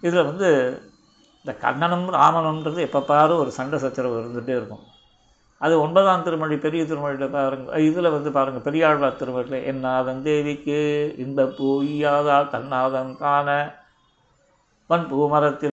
இதில் 0.02 0.24
வந்து 0.24 0.82
இந்த 1.38 1.60
கண்ணனும் 1.60 2.14
ராமனுன்றது 2.14 2.78
எப்போ 2.78 3.02
பாரு 3.02 3.38
ஒரு 3.38 3.52
சண்டை 3.52 3.80
சச்சரவு 3.80 4.20
இருந்துகிட்டே 4.20 4.50
இருக்கும். 4.50 4.80
அது 5.62 5.74
ஒன்பதாம் 5.84 6.24
திருமொழி 6.26 6.56
பெரிய 6.66 6.82
திருமொழியில் 6.90 7.34
பாருங்கள் 7.36 7.86
இதில் 7.88 8.14
வந்து 8.14 8.30
பாருங்கள் 8.38 8.66
பெரியாழ்வார் 8.68 9.20
திருமொழியில் 9.22 9.66
என்னாதன் 9.72 10.22
தேவிக்கு 10.28 10.80
இந்த 11.24 11.44
பூயாதால் 11.58 12.52
தன்னாதன் 12.54 13.14
காண 13.22 13.48
வன் 14.90 15.08
பூமரத்தில் 15.12 15.76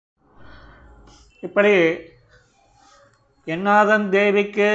இப்படி 1.47 1.73
என்னாதன் 3.47 4.07
தேவிக்கு 4.09 4.71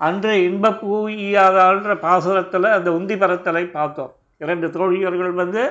அன்று 0.00 0.34
இன்ப 0.48 0.70
பூயாதான்ற 0.82 1.94
பாசுரத்தில் 2.04 2.68
அந்த 2.76 2.88
உந்தி 2.98 3.16
பரத்தலை 3.22 3.64
பார்த்தோம். 3.74 4.12
இரண்டு 4.42 4.66
தோழியர்கள் 4.76 5.34
வந்து 5.42 5.62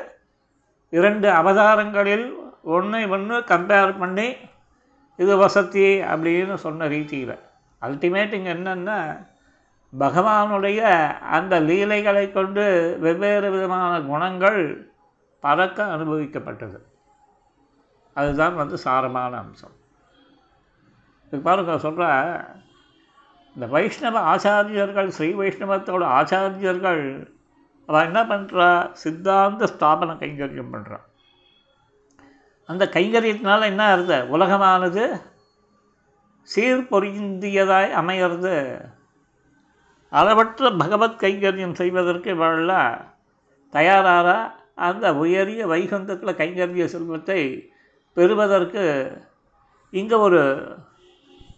இரண்டு 0.98 1.28
அவதாரங்களில் 1.40 2.28
ஒன்று 2.76 3.00
ஒன்று 3.16 3.38
கம்பேர் 3.52 3.98
பண்ணி 4.02 4.28
இது 5.20 5.34
வசதி 5.38 5.88
அப்படின்னு 6.12 6.56
சொன்ன 6.66 6.88
ரீதியில். 6.94 7.36
அல்டிமேட் 7.86 8.36
இங்கே 8.38 8.52
என்னென்னா 8.54 8.98
பகவானுடைய 9.94 10.82
அந்த 11.38 11.54
லீலைகளை 11.60 12.26
கொண்டு 12.32 12.64
வெவ்வேறு 13.00 13.48
விதமான 13.56 13.94
குணங்கள் 14.02 14.60
பறக்க 15.44 15.86
அனுபவிக்கப்பட்டது. 15.96 16.80
அதுதான் 18.16 18.56
வந்து 18.56 18.78
சாரமான 18.86 19.32
அம்சம். 19.44 19.76
இது 21.28 21.42
பாருங்க 21.42 21.78
சொல்கிற 21.78 22.08
இந்த 23.56 23.66
வைஷ்ணவ 23.68 24.18
ஆச்சாரியர்கள் 24.34 25.10
ஸ்ரீ 25.18 25.30
வைஷ்ணவத்தோட 25.34 26.04
ஆச்சாரியர்கள் 26.20 27.04
அவன் 27.90 28.06
என்ன 28.08 28.20
பண்ணுறா 28.24 28.70
சித்தாந்த 29.02 29.68
ஸ்தாபன 29.74 30.16
கைங்கரியம் 30.22 30.74
பண்ணுறான் 30.74 31.06
அந்த 32.70 32.84
கைங்கரியத்தினால 32.96 33.66
என்ன 33.72 33.84
ஆகுது? 33.94 34.18
உலகமானது 34.36 35.04
சீர்பொருந்தியதாய் 36.50 37.92
அமையிறது 38.02 38.56
அளவற்ற 40.12 40.70
பகவத் 40.72 41.22
கைங்கரியம் 41.24 41.80
செய்வதற்கு 41.82 42.30
இவளெல்லாம் 42.36 42.98
தயாராக 43.74 44.30
அந்த 44.88 45.06
உயரிய 45.16 45.62
வைகுந்தத்தில் 45.68 46.40
கைங்கரிய 46.42 46.86
செல்வத்தை 46.86 47.42
பெறுவதற்கு 48.18 48.84
இங்கே 49.94 50.16
ஒரு 50.16 50.42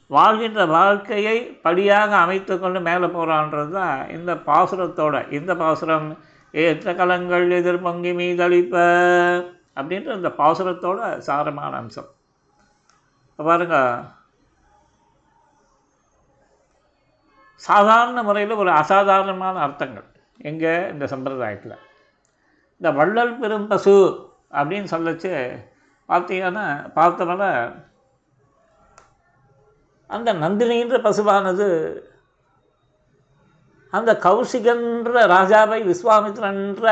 வாழ்கின்ற 0.08 0.66
வாழ்க்கையை 0.66 1.38
படியாக 1.66 2.12
அமைத்து 2.16 2.60
கொண்டு 2.60 2.80
மேலே 2.80 3.06
போகிறான்றது 3.06 3.72
தான் 3.72 4.10
இந்த 4.10 4.32
பாசுரத்தோட. 4.50 5.16
இந்த 5.32 5.52
பாசுரம் 5.56 6.08
ஏற்ற 6.54 6.94
கலங்கள் 6.94 7.46
எதிர்பொங்கி 7.50 8.12
மீதளிப்ப 8.20 8.76
அப்படின்ற 9.78 10.16
இந்த 10.16 10.30
பாசுரத்தோட 10.38 11.00
சாரமான 11.28 11.74
அம்சம். 11.82 12.10
பாருங்கள் 13.40 13.90
சாதாரண 17.66 18.24
முறையில் 18.24 18.55
ஒரு 18.55 18.72
அசாதாரணமான 18.72 19.59
அர்த்தங்கள். 19.59 20.03
எங்கே? 20.38 20.88
இந்த 20.88 21.05
சம்பிரதாயத்தில். 21.05 21.78
இந்த 22.74 22.91
வள்ளல் 22.91 23.39
பெரும் 23.39 23.68
பசு 23.68 23.93
அப்படின்னு 24.51 24.88
சொல்லச்சு. 24.91 25.63
பார்த்தீங்கன்னா 26.09 26.66
பார்த்தவன 26.95 27.74
அந்த 30.07 30.34
நந்தினின்ற 30.34 30.97
பசுவானது 31.07 31.68
அந்த 33.91 34.13
கௌசிகன்ற 34.13 35.16
ராஜாவை 35.36 35.80
விஸ்வாமித்ரன்ற 35.91 36.86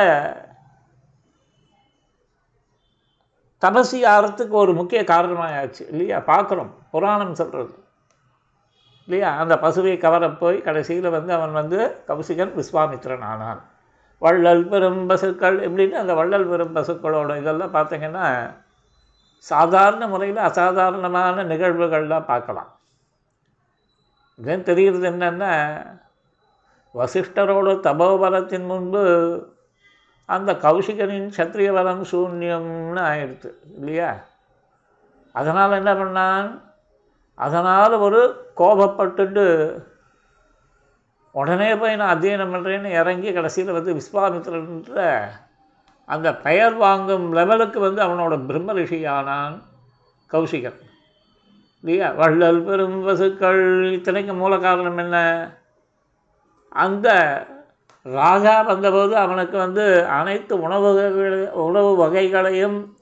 தபசி 3.62 4.02
ஆறத்துக்கு 4.16 4.50
ஒரு 4.50 4.74
முக்கிய 4.74 5.02
காரணமாயாச்சு 5.02 5.88
இல்லையா? 5.90 6.18
பார்க்குறோம் 6.18 6.70
புராணம் 6.92 7.36
சொல்கிறது 7.36 7.83
இல்லையா? 9.08 9.38
அந்த 9.38 9.56
பசுவை 9.56 9.98
கவர 9.98 10.30
போய் 10.30 10.62
கடைசியில் 10.62 11.10
வந்து 11.10 11.34
அவன் 11.34 11.52
வந்து 11.52 12.04
கௌசிகன் 12.08 12.54
விஸ்வாமித்ரன் 12.60 13.26
ஆனான் 13.32 13.62
வள்ளல் 14.22 14.68
பெரும் 14.68 15.08
பசுக்கள் 15.08 15.58
எப்படின்னு 15.68 15.92
அந்த 15.92 16.14
வள்ளல் 16.14 16.48
பெரும் 16.48 16.76
பசுக்களோட 16.76 17.38
இதெல்லாம் 17.38 17.74
பார்த்தீங்கன்னா 17.74 18.28
சாதாரண 19.38 20.08
முறையில் 20.08 20.38
அசாதாரணமான 20.38 21.44
நிகழ்வுகள்லாம் 21.44 22.26
பார்க்கலாம். 22.26 22.70
இதன் 24.36 24.64
தெரிகிறது 24.64 25.12
என்னென்னா 25.12 25.52
வசிஷ்டரோட 26.96 27.70
தபோபலத்தின் 27.88 28.66
முன்பு 28.66 29.04
அந்த 30.26 30.52
கௌஷிகனின் 30.54 31.30
சத்திரிய 31.38 31.74
பலம் 31.74 32.04
சூன்யம்னு 32.12 33.02
ஆயிடுத்து 33.10 33.50
இல்லையா? 33.76 34.10
அதனால் 35.32 35.72
என்ன 35.72 35.94
பண்ணான்? 35.94 36.50
அதனால் 37.34 37.94
ஒரு 37.98 38.43
கோபப்பட்டுட்டு 38.58 39.46
உடனே 41.32 41.76
போய் 41.76 41.96
நான் 41.96 42.20
அத்தியனம் 42.20 42.54
பண்ணுறேன்னு 42.54 42.90
இறங்கி 42.92 43.34
கடைசியில் 43.34 43.72
வந்து 43.72 43.94
விஸ்வாமித்திரன்ற 43.94 45.22
அந்த 46.06 46.36
பெயர் 46.36 46.74
வாங்கும் 46.74 47.34
லெவலுக்கு 47.34 47.80
வந்து 47.80 48.02
அவனோட 48.02 48.46
பிரம்ம 48.46 48.74
ரிஷியானான் 48.74 49.62
கௌசிகன் 50.32 50.80
இல்லையா? 51.84 52.12
வள்ளல் 52.12 52.64
பெரும் 52.64 53.04
வசுக்கள் 53.04 53.92
இத்தனைக்கு 53.92 54.34
மூல 54.34 54.58
காரணம் 54.58 54.98
என்ன? 54.98 55.18
அந்த 56.70 57.08
ராஜா 58.04 58.62
வந்தபோது 58.62 59.16
அவனுக்கு 59.16 59.58
வந்து 59.58 60.08
அனைத்து 60.08 60.62
உணவு 60.62 60.90
உணவு 61.54 61.96
வகைகளையும் 61.96 62.93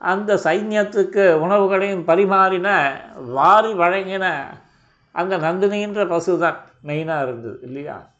அந்த 0.00 0.34
சைன்யத்துக்கு 0.36 1.34
உணவுகளையும் 1.34 2.06
பரிமாறின 2.06 2.68
வாரி 3.16 3.72
வழங்கின 3.72 4.44
அந்த 5.12 5.38
நந்தினின்ற 5.38 6.08
பசு 6.08 6.38
தான் 6.38 6.58
மெயினாக 6.86 7.22
இருந்தது 7.22 7.58
இல்லையா? 7.62 8.10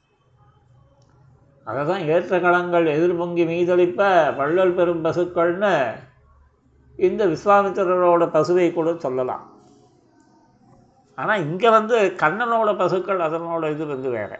அதை 1.64 1.86
தான் 1.86 2.06
ஏற்ற 2.08 2.38
களங்கள் 2.38 2.86
எதிர்பொங்கி 2.86 3.44
மீதளிப்ப 3.44 4.34
வள்ளல் 4.36 4.74
பெரும் 4.74 5.04
பசுக்கள்னு 5.04 5.92
இந்த 6.96 7.26
விஸ்வாமித்திரரோட 7.26 8.24
பசுவை 8.26 8.72
கூட 8.72 8.94
சொல்லலாம். 8.94 9.44
ஆனால் 11.14 11.40
இங்கே 11.40 11.70
வந்து 11.70 12.16
கண்ணனோட 12.18 12.76
பசுக்கள் 12.76 13.18
அதனோட 13.18 13.70
இது 13.70 13.86
வந்து 13.86 14.10
வேறு. 14.10 14.38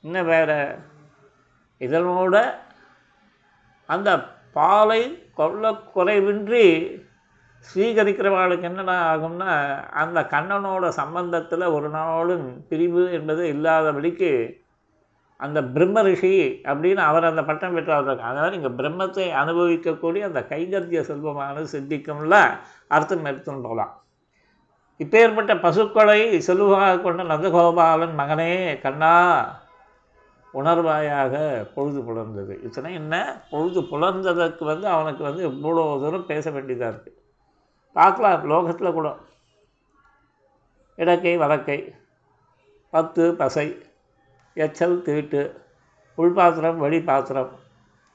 இன்னும் 0.00 0.26
வேறு? 0.26 0.78
இதனோட 1.80 2.54
அந்த 3.86 4.37
பாலை 4.58 5.02
கொள்ள 5.34 5.72
குறைவின்றி 5.94 6.64
ஸ்வீகரிக்கிறவர்களுக்கு 7.66 8.68
என்னடா 8.68 8.96
ஆகும்னா 9.12 9.50
அந்த 10.02 10.18
கண்ணனோட 10.30 10.88
சம்பந்தத்தில் 11.00 11.72
ஒரு 11.76 11.88
நாளும் 11.88 12.46
பிரிவு 12.68 13.02
என்பது 13.12 13.42
இல்லாதபடிக்கு 13.54 14.30
அந்த 15.40 15.58
பிரம்ம 15.74 15.98
ரிஷி 16.02 16.32
அப்படின்னு 16.68 17.02
அவர் 17.08 17.28
அந்த 17.28 17.42
பட்டம் 17.44 17.74
பெற்றார். 17.74 18.08
அதனால் 18.28 18.56
இங்கே 18.56 18.70
பிரம்மத்தை 18.78 19.26
அனுபவிக்கக்கூடிய 19.42 20.22
அந்த 20.28 20.40
கைகத்திய 20.52 21.00
செல்வமானது 21.10 21.68
சித்திக்கும்ல 21.74 22.36
அர்த்தம் 22.96 23.28
எடுத்துன்னு 23.30 23.66
போகலாம் 23.66 23.92
இப்பேற்பட்ட 25.00 25.52
பசுக்களை 25.60 26.20
செல்வமாக 26.46 27.00
கொண்ட 27.00 27.24
நந்தகோபாலன் 27.24 28.16
மகனே 28.20 28.52
கண்ணா 28.84 29.14
உணர்வாயாக 30.54 31.62
பொழுது 31.74 32.00
புலர்ந்தது. 32.00 32.64
இத்தனை 32.64 32.94
என்ன? 32.94 33.42
பொழுது 33.50 33.80
புலர்ந்ததற்கு 33.80 34.64
வந்து 34.64 34.88
அவனுக்கு 34.88 35.22
வந்து 35.24 35.48
இவ்வளோ 35.48 36.00
தூரம் 36.00 36.26
பேச 36.26 36.50
வேண்டியதாக 36.50 36.96
இருக்குது 36.96 37.16
பார்க்கலாம் 37.92 38.44
லோகத்தில் 38.44 38.92
கூட. 38.92 39.16
இடக்கை 40.96 41.36
வழக்கை 41.36 41.94
பத்து 42.90 43.34
பசை 43.34 43.82
எச்சல் 44.54 45.02
தீட்டு 45.02 45.62
உள்பாத்திரம் 46.18 46.80
வெளிப்பாத்திரம் 46.84 47.50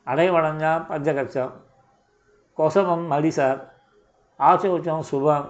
அடைவணஞ்சா 0.06 0.72
பஞ்சகச்சம் 0.90 1.52
கொசமம் 2.58 3.06
மடிசார் 3.12 3.62
ஆச்சோச்சம் 4.40 5.04
சுபம் 5.12 5.50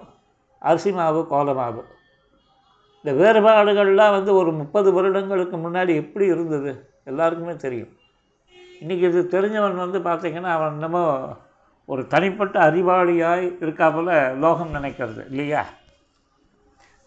அரிசி 0.60 0.92
மாவு 0.92 1.28
கோலமாவு. 1.30 1.84
இந்த 3.06 3.12
வேறுபாடுகள்லாம் 3.22 4.16
வந்து 4.18 4.36
ஒரு 4.36 4.51
முப்பது 4.51 4.93
வருடங்களுக்கு 4.93 5.58
முன்னாடி 5.58 5.95
எப்படி 5.95 6.26
இருந்தது? 6.26 6.72
எல்லாருக்குமே 7.04 7.56
தெரியும். 7.56 7.89
இன்றைக்கி 8.82 9.06
இது 9.10 9.22
தெரிஞ்சவன் 9.32 9.82
வந்து 9.84 9.99
பார்த்திங்கன்னா 9.99 10.51
அவன் 10.58 10.74
என்னமோ 10.74 11.04
ஒரு 11.86 12.08
தனிப்பட்ட 12.08 12.72
அறிவாளியாய் 12.72 13.45
இருக்காப்புல 13.62 14.12
லோகம் 14.39 14.74
நினைக்கிறது 14.74 15.22
இல்லையா? 15.30 15.64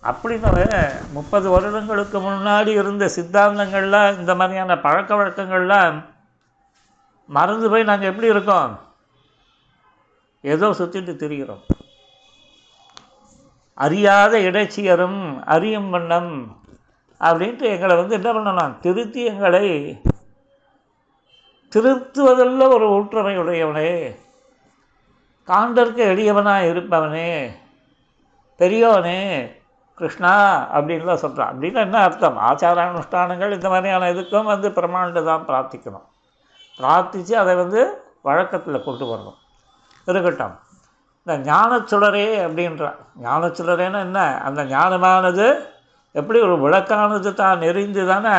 அப்படின்னு 0.03 0.81
முப்பது 1.13 1.51
வருடங்களுக்கு 1.51 2.19
முன்னாடி 2.21 2.73
இருந்த 2.83 3.05
சித்தாந்தங்கள்லாம் 3.17 4.19
இந்த 4.19 4.35
மாதிரியான 4.35 4.81
பழக்க 4.81 5.15
வழக்கங்கள்லாம் 5.15 5.97
மறந்து 7.29 7.71
போய் 7.71 7.89
நாங்கள் 7.91 8.09
எப்படி 8.09 8.27
இருக்கோம்? 8.27 8.75
ஏதோ 10.41 10.67
சுற்றிட்டு 10.79 11.15
திரிகிறோம் 11.23 11.65
அறியாத 13.77 14.39
இடைச்சியரும் 14.39 15.45
அறியும் 15.45 15.91
வண்ணம் 15.91 16.57
அப்படின்ட்டு 17.21 17.63
எங்களை 17.63 17.97
வந்து 17.97 18.15
என்ன 18.15 18.33
பண்ணலாம் 18.33 18.81
திருத்தி 18.81 19.25
எங்களை 19.25 20.01
திருத்துவதில் 21.69 22.69
ஒரு 22.69 22.89
ஊற்றுரை 22.89 23.37
உடையவனே. 23.37 24.17
காண்டற்கு 25.47 26.03
எளியவனாக 26.13 26.67
இருப்பவனே. 26.67 27.51
பெரியவனே 28.59 29.51
கிருஷ்ணா 29.95 30.35
அப்படின்லாம் 30.75 31.15
சொல்கிறான் 31.15 31.59
அப்படின்னா 31.59 31.75
என்ன 31.75 31.99
அர்த்தம்? 31.99 32.39
ஆச்சார 32.39 32.79
அனுஷ்டானங்கள் 32.87 33.53
இந்த 33.53 33.69
மாதிரியான 33.69 34.13
இதுக்கும் 34.13 34.45
வந்து 34.45 34.69
பிரமாண்டு 34.69 35.25
தான் 35.25 35.47
பிரார்த்திக்கணும். 35.47 36.07
பிரார்த்தித்து 36.79 37.33
அதை 37.33 37.55
வந்து 37.55 38.05
வழக்கத்தில் 38.23 38.85
கொண்டு 38.85 39.05
வரணும். 39.05 39.39
இருக்கட்டும். 40.05 40.59
இந்த 41.27 41.37
ஞானச்சுடரே 41.51 42.27
அப்படின்றான் 42.47 42.99
ஞானச்சுடரேன்னா 43.23 44.01
என்ன? 44.09 44.21
அந்த 44.49 44.61
ஞானமானது 44.65 45.47
எப்படி 46.15 46.39
ஒரு 46.41 46.57
விளக்கானது 46.65 47.31
தான் 47.35 47.59
நெறிந்து 47.59 48.03
தானே 48.07 48.35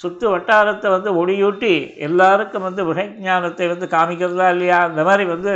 சுற்று 0.00 0.26
வட்டாரத்தை 0.30 0.88
வந்து 0.90 1.10
ஒளியூட்டி 1.20 1.74
எல்லாருக்கும் 2.06 2.66
வந்து 2.68 2.82
விஷஞானத்தை 2.90 3.66
வந்து 3.72 3.86
காமிக்கிறதா 3.94 4.46
இல்லையா? 4.54 4.78
இந்த 4.90 5.02
மாதிரி 5.08 5.24
வந்து 5.34 5.54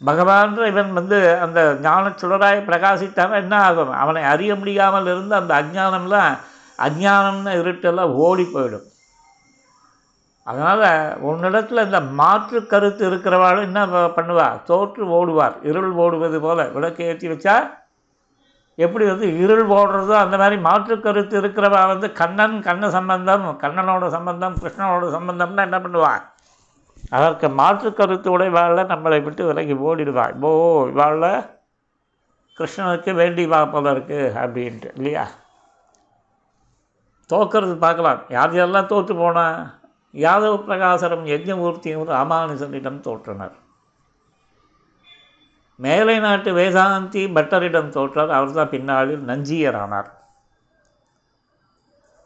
பகவான் 0.00 0.52
இவன் 0.72 0.92
வந்து 0.92 1.18
அந்த 1.44 1.60
ஞான 1.86 2.12
சுடராய் 2.20 2.60
பிரகாசித்தான 2.68 3.38
என்ன 3.42 3.54
ஆகும்? 3.68 3.94
அவனை 4.02 4.22
அறிய 4.32 4.52
முடியாமல் 4.54 5.10
இருந்து 5.14 5.34
அந்த 5.40 5.54
அஜ்ஞானம்லாம் 5.62 6.34
அஜ்ஞானம்னு 6.78 7.54
இருட்டெல்லாம் 7.62 8.14
ஓடி 8.26 8.46
போயிடும். 8.54 8.87
அதனால் 10.48 10.84
உன்னிடத்தில் 11.28 11.86
இந்த 11.86 12.00
மாற்று 12.20 12.58
கருத்து 12.72 13.02
இருக்கிறவாள் 13.08 13.66
என்ன 13.68 13.80
பண்ணுவாள் 14.16 14.62
தோற்று 14.70 15.04
ஓடுவார் 15.18 15.56
இருள் 15.70 15.92
ஓடுவது 16.04 16.38
போல் 16.46 16.62
விளக்கு 16.76 17.02
ஏற்றி 17.10 17.28
வச்சா 17.32 17.56
எப்படி 18.78 19.04
வந்து 19.10 19.28
இருள் 19.42 19.66
ஓடுறதோ 19.76 20.14
அந்த 20.24 20.36
மாதிரி 20.40 20.56
மாற்று 20.68 20.96
கருத்து 21.06 21.34
இருக்கிறவா 21.40 21.80
வந்து 21.92 22.08
கண்ணன் 22.20 22.56
கண்ண 22.66 22.90
சம்பந்தம் 22.96 23.46
கண்ணனோட 23.62 24.08
சம்பந்தம் 24.16 24.58
கிருஷ்ணனோட 24.62 25.06
சம்பந்தம்னா 25.16 25.66
என்ன 25.68 25.80
பண்ணுவாள் 25.84 26.24
அதற்கு 27.16 27.46
மாற்று 27.60 27.88
கருத்து 27.98 28.28
உடையவாளில் 28.34 28.90
நம்மளை 28.92 29.18
விட்டு 29.26 29.42
விலகி 29.48 29.74
ஓடிடுவாள். 29.88 30.34
ஓ 30.46 30.50
இவாளில் 30.92 31.44
கிருஷ்ணனுக்கு 32.58 33.10
வேண்டி 33.20 33.44
வா 33.52 33.60
போல 33.74 33.92
இருக்குது 33.94 34.32
அப்படின்ட்டு 34.42 34.88
இல்லையா? 34.98 35.24
தோக்கிறது 37.30 37.74
பார்க்கலாம். 37.84 38.20
யார் 38.36 38.56
யாரெல்லாம் 38.58 38.90
தோற்று 38.92 39.14
போனால் 39.22 39.58
யாதவ 40.14 40.56
பிரகாசரம் 40.58 41.26
யஜ்ஞமூர்த்தியும் 41.26 42.12
ராமானுஜனிடம் 42.12 43.00
தோற்றனர். 43.00 43.56
மேலை 45.76 46.18
நாட்டு 46.18 46.52
வேதாந்தி 46.52 47.22
பட்டரிடம் 47.34 47.88
தோற்றார். 47.88 48.28
அவர்தான் 48.28 48.68
பின்னாளில் 48.68 49.26
நஞ்சியரானார். 49.26 50.10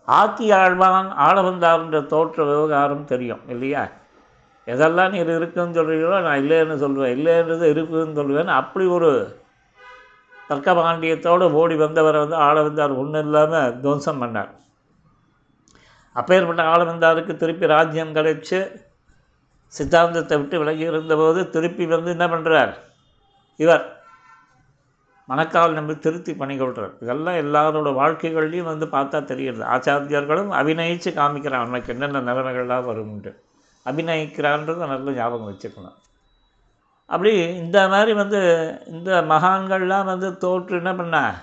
ஆத்தி 0.09 0.51
ஆழ்வான் 0.51 1.09
ஆள 1.09 1.43
வந்தார்ன்ற 1.43 2.07
தோற்ற 2.07 2.45
விவகாரம் 2.45 3.05
தெரியும் 3.05 3.41
இல்லையா? 3.49 3.89
எதெல்லாம் 4.67 5.11
நீர் 5.11 5.37
இருக்குன்னு 5.37 5.77
சொல்கிறீங்களோ 5.77 6.23
நான் 6.23 6.41
இல்லைன்னு 6.41 6.81
சொல்லுவேன் 6.85 7.15
இல்லைன்றது 7.19 7.67
இருக்குதுன்னு 7.75 8.19
சொல்லுவேன் 8.21 8.47
அப்படி 8.47 8.87
ஒரு 8.87 9.41
தர்க்கபாண்டியத்தோடு 10.49 11.53
ஓடி 11.53 11.75
வந்தவரை 11.75 12.21
வந்து 12.21 12.37
ஆள 12.37 12.63
வந்தார் 12.63 12.91
ஒன்றும் 12.91 13.25
இல்லாமல் 13.25 13.81
துவம்சம் 13.81 14.23
பண்ணார். 14.23 14.49
அப்பேற்பட்ட 16.13 16.63
ஆள 16.63 16.85
திருப்பி 17.35 17.67
ராஜ்யம் 17.67 18.15
கிடைச்சு 18.15 18.81
சித்தாந்தத்தை 19.67 20.39
விட்டு 20.39 20.59
விலகி 20.59 20.81
இருந்தபோது 20.81 21.51
திருப்பி 21.51 21.87
வந்து 21.87 22.11
என்ன 22.11 22.27
பண்ணுறார் 22.27 22.75
இவர் 23.57 24.01
மணக்கால் 25.27 25.73
நம்பி 25.73 25.99
திருத்தி 25.99 26.33
பண்ணிக்கொள்கிறார் 26.33 26.93
இதெல்லாம் 27.01 27.35
எல்லாரோட 27.35 27.89
வாழ்க்கைகள்லையும் 27.89 28.63
வந்து 28.63 28.87
பார்த்தா 28.87 29.25
தெரிகிறது. 29.25 29.65
ஆச்சாரியர்களும் 29.65 30.51
அபிநயித்து 30.51 31.11
காமிக்கிறான் 31.11 31.65
அவனுக்கு 31.65 31.93
என்னென்ன 31.93 32.33
நிலைமைகள்லாம் 32.33 32.89
வரும்ன்ட்டு. 32.91 33.37
அபிநயிக்கிறான்றதை 33.85 34.77
நல்ல 34.77 35.11
ஞாபகம் 35.11 35.51
வச்சுக்கணும். 35.53 35.95
அப்படி 37.07 37.57
இந்த 37.57 37.89
மாதிரி 37.89 38.13
வந்து 38.13 38.41
இந்த 38.87 39.23
மகான்கள்லாம் 39.23 40.05
வந்து 40.05 40.39
தோற்று 40.39 40.77
என்ன 40.77 40.95
பண்ண 40.95 41.35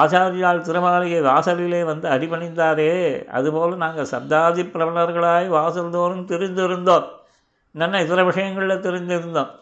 ஆச்சாரியால் 0.00 0.64
திருமாளிகை 0.68 1.20
வாசலிலே 1.22 1.84
வந்து 1.84 2.06
அடிபணிந்தாரே. 2.14 2.90
அதுபோல் 3.38 3.76
நாங்கள் 3.76 4.10
சப்தாதி 4.10 4.62
பிரபலர்களாய் 4.74 5.46
வாசல் 5.48 5.94
தோறும் 5.96 6.26
தெரிந்திருந்தோம். 6.28 7.06
என்னென்ன 7.74 8.00
இதர 8.02 8.20
விஷயங்களில் 8.24 8.84
தெரிஞ்சிருந்தோம் 8.86 9.52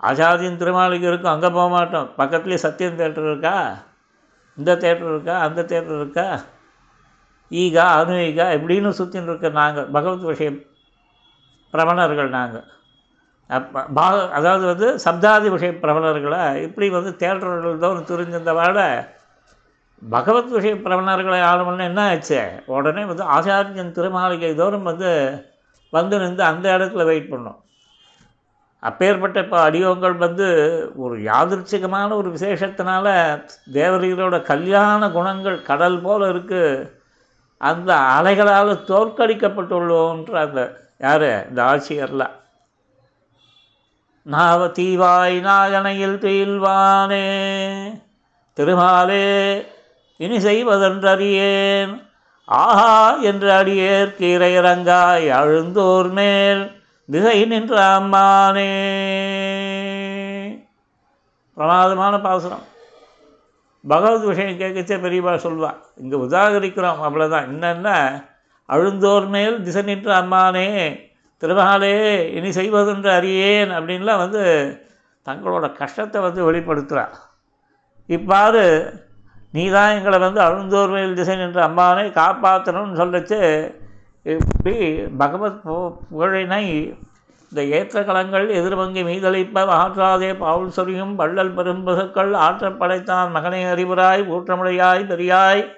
ஆச்சாரியன் 0.00 0.60
திருமாளிகை 0.62 1.06
இருக்கும் 1.10 1.32
அங்கே 1.32 1.50
போக 1.50 1.68
மாட்டோம். 1.68 2.08
பக்கத்துலேயே 2.18 2.64
சத்தியம் 2.66 2.98
தேட்டர் 2.98 3.28
இருக்கா? 3.30 3.56
இந்த 4.58 4.72
தேட்டர் 4.74 5.10
இருக்கா? 5.12 5.34
அந்த 5.38 5.60
தேட்டர் 5.62 5.98
இருக்கா? 6.00 6.26
ஈகா 7.50 7.86
அனுஈகா 8.00 8.46
இப்படின்னு 8.56 8.90
சுற்றின்னு 8.98 9.30
இருக்க 9.32 9.48
நாங்கள் 9.60 9.90
பகவத் 9.96 10.30
விஷயம் 10.32 10.58
பிரபலர்கள் 11.74 12.30
நாங்கள். 12.38 12.66
அப்போ 13.50 13.80
பா 13.96 14.06
அதாவது 14.38 14.64
வந்து 14.66 14.88
சப்தாதி 15.04 15.48
விஷய 15.50 15.72
பிரபலர்களை 15.82 16.42
இப்படி 16.62 16.86
வந்து 16.90 17.10
தேட்டர்கள் 17.22 17.82
தான் 17.84 18.08
தெரிஞ்சிருந்தவாட 18.12 18.78
பகவத் 20.02 20.48
விஷய 20.48 20.74
பிரபணர்களை 20.74 21.40
ஆளுமன்னு 21.50 21.84
என்ன 21.84 22.08
ஆச்சு? 22.08 22.40
உடனே 22.66 23.04
வந்து 23.04 23.24
ஆச்சாரியன் 23.24 23.94
திருமாளிகை 23.98 24.54
தோறும் 24.54 24.82
வந்து 24.82 25.10
வந்து 25.92 26.18
நின்று 26.18 26.44
அந்த 26.44 26.78
இடத்துல 26.78 27.04
வெயிட் 27.04 27.30
பண்ணோம். 27.32 27.58
அப்பேற்பட்ட 28.78 29.40
இப்போ 29.40 29.70
அடியோங்கள் 29.70 30.16
வந்து 30.16 30.46
ஒரு 30.96 31.18
யாதிர்ச்சிகமான 31.18 32.16
ஒரு 32.16 32.30
விசேஷத்தினால 32.30 33.06
தேவர்களோட 33.72 34.42
கல்யாண 34.42 35.10
குணங்கள் 35.10 35.62
கடல் 35.62 36.00
போல் 36.00 36.22
இருக்குது 36.22 36.90
அந்த 37.58 37.94
அலைகளால் 37.94 38.84
தோற்கடிக்கப்பட்டுள்ளோன்ற 38.88 40.32
அந்த 40.32 40.60
யார்? 40.98 41.48
இந்த 41.48 41.62
ஆட்சியர்லாம் 41.62 42.34
நாவ 44.22 44.66
தீவாய் 44.68 45.38
நாகனையில் 45.40 46.18
துயில்வானே 46.18 47.24
திருமாலே 48.56 49.24
இனி 50.16 50.36
செய்வதென்றறியேன். 50.36 52.02
ஆஹா 52.48 53.16
என்று 53.20 53.50
அடியேர் 53.50 54.16
கீரையிறங்காய் 54.18 55.28
அழுந்தோர் 55.30 56.10
மேல் 56.10 56.62
திசை 57.10 57.44
நின்ற 57.44 58.00
அம்மானே. 58.00 58.70
பிரமாதமான 61.56 62.20
பாசுரம். 62.20 62.64
பகவத் 63.88 64.24
விஷயம் 64.24 64.58
கேட்கச்சே 64.58 64.96
பெரியவா 65.00 65.36
சொல்வான் 65.36 65.80
இங்கே 65.96 66.16
உதாகரிக்கிறோம் 66.16 67.00
அவ்வளோதான் 67.02 67.46
என்னென்ன 67.46 67.88
அழுந்தோர் 68.68 69.26
மேல் 69.28 69.62
திசை 69.62 69.82
நின்ற 69.82 70.22
அம்மானே 70.22 70.68
திருமகாலே 71.42 71.94
இனி 72.32 72.50
செய்வதென்று 72.52 73.10
அறியேன் 73.10 73.70
அப்படின்லாம் 73.70 74.18
வந்து 74.18 74.42
தங்களோட 75.26 75.72
கஷ்டத்தை 75.72 76.20
வந்து 76.20 76.50
வெளிப்படுத்துகிறா 76.50 77.04
இவ்வாறு 78.06 78.64
நீ 79.54 79.70
தான் 79.70 79.94
எங்களை 79.94 80.18
வந்து 80.18 80.40
அழுந்தோர் 80.40 80.90
மேல் 80.90 81.14
திசை 81.14 81.36
நின்ற 81.36 81.68
அம்மானை 81.68 82.06
காப்பாற்றணும்னு 82.12 82.98
சொல்லிச்சு. 83.00 83.72
இப்படி 84.22 84.94
பகவத் 85.18 85.60
பு- 85.64 85.96
புகழினை 86.12 86.96
இந்த 87.50 87.76
ஏற்ற 87.76 88.00
களங்கள் 88.00 88.50
எதிர்வங்கி 88.50 89.02
மீதளிப்ப 89.02 89.64
ஆற்றாதே 89.64 90.38
பாவுல் 90.38 90.70
சொரியும் 90.70 91.14
வள்ளல் 91.14 91.54
பெரும்பசுக்கள் 91.54 92.32
ஆற்றப்படைத்தான் 92.34 93.30
மகனை 93.30 93.64
அறிவராய் 93.64 94.28
ஊற்றமுடையாய் 94.28 95.06
பெரியாய் 95.06 95.68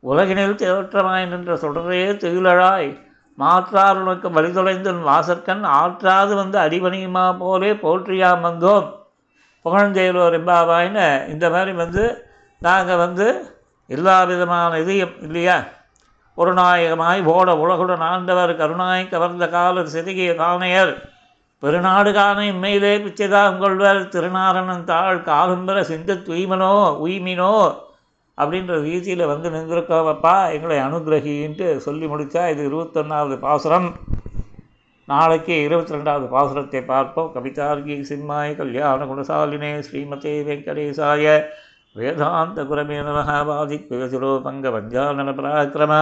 உலகினில் 0.00 0.54
தேற்றமாய் 0.54 1.28
நின்ற 1.28 1.54
சுடரே 1.54 2.16
திகிழழாய் 2.16 2.98
மாற்றார் 3.36 4.00
உனக்கு 4.00 4.28
வழிதொலைந்தன் 4.28 5.04
வாசற்கண் 5.04 5.62
ஆற்றாது 5.62 6.34
வந்து 6.34 6.58
அடிபணியுமா 6.58 7.38
போலே 7.38 7.72
போற்றியாம் 7.72 8.44
வந்தோம். 8.44 8.92
புகழ்ந்தேலோர் 9.64 10.40
எம்பாவாயின்னு 10.40 11.28
இந்த 11.28 11.50
மாதிரி 11.50 11.72
வந்து 11.72 12.24
நாங்கள் 12.60 12.96
வந்து 12.96 13.26
எல்லா 13.86 14.24
விதமான 14.24 14.78
இதையும் 14.78 15.14
இல்லையா? 15.20 15.64
ஒரு 16.34 16.52
நாயகமாய் 16.54 17.22
போட 17.22 17.54
உலகுடன் 17.54 18.02
ஆண்டவர் 18.08 18.52
கருணாய் 18.56 19.08
கவர்ந்த 19.08 19.48
கால 19.48 19.82
செதுகிய 19.82 20.32
காணையர். 20.32 20.92
பெருநாடு 21.62 22.12
காண 22.12 22.40
இம்மையிலே 22.40 22.92
பிச்சைதாகம் 23.04 23.58
கொள்வர் 23.58 24.02
திருநாரணன் 24.08 24.84
தாழ் 24.84 25.22
காலம்பர 25.30 25.80
சிந்து 25.80 26.14
தூய்மனோ 26.14 26.74
உய்மினோ 27.06 27.54
அப்படின்ற 28.38 28.80
ரீதியில் 28.82 29.24
வந்து 29.26 29.50
நின்றிருக்கோமப்பா. 29.50 30.52
எங்களை 30.52 30.78
அனுகிரகின்ட்டு 30.78 31.76
சொல்லி 31.76 32.06
முடித்தா 32.06 32.44
இது 32.50 32.62
இருபத்தொன்னாவது 32.68 33.38
பாசுரம். 33.38 33.94
நாளைக்கு 35.04 35.62
இருபத்தி 35.62 35.94
ரெண்டாவது 35.94 36.26
பாசுரத்தை 36.36 36.84
பார்ப்போம். 36.84 37.32
கவிதார்கி 37.34 37.96
சிம்மாய் 38.10 38.56
கல்யாண 38.56 39.04
குணசாலினே 39.04 39.72
ஸ்ரீமதே 39.88 40.36
வெங்கடேசாய 40.48 41.26
வேதாந்தகுரமே 42.00 42.98
நமகாபாதித்வயசுரோபங்கவத்யானபராக்கிரம 43.08 45.94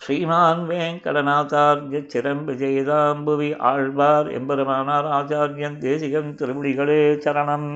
ஸ்ரீமான் 0.00 0.62
வேங்கடநாத்தார்ய 0.70 1.98
சிரம் 2.12 2.44
விஜயதாம்புவி 2.48 3.50
ஆழ்வார் 3.70 4.28
எம்பெருமானார் 4.38 5.08
ஆச்சாரியன் 5.18 5.78
தேசிகன் 5.78 6.32
திருமுடிகளே 6.38 7.02
சரணம். 7.24 7.70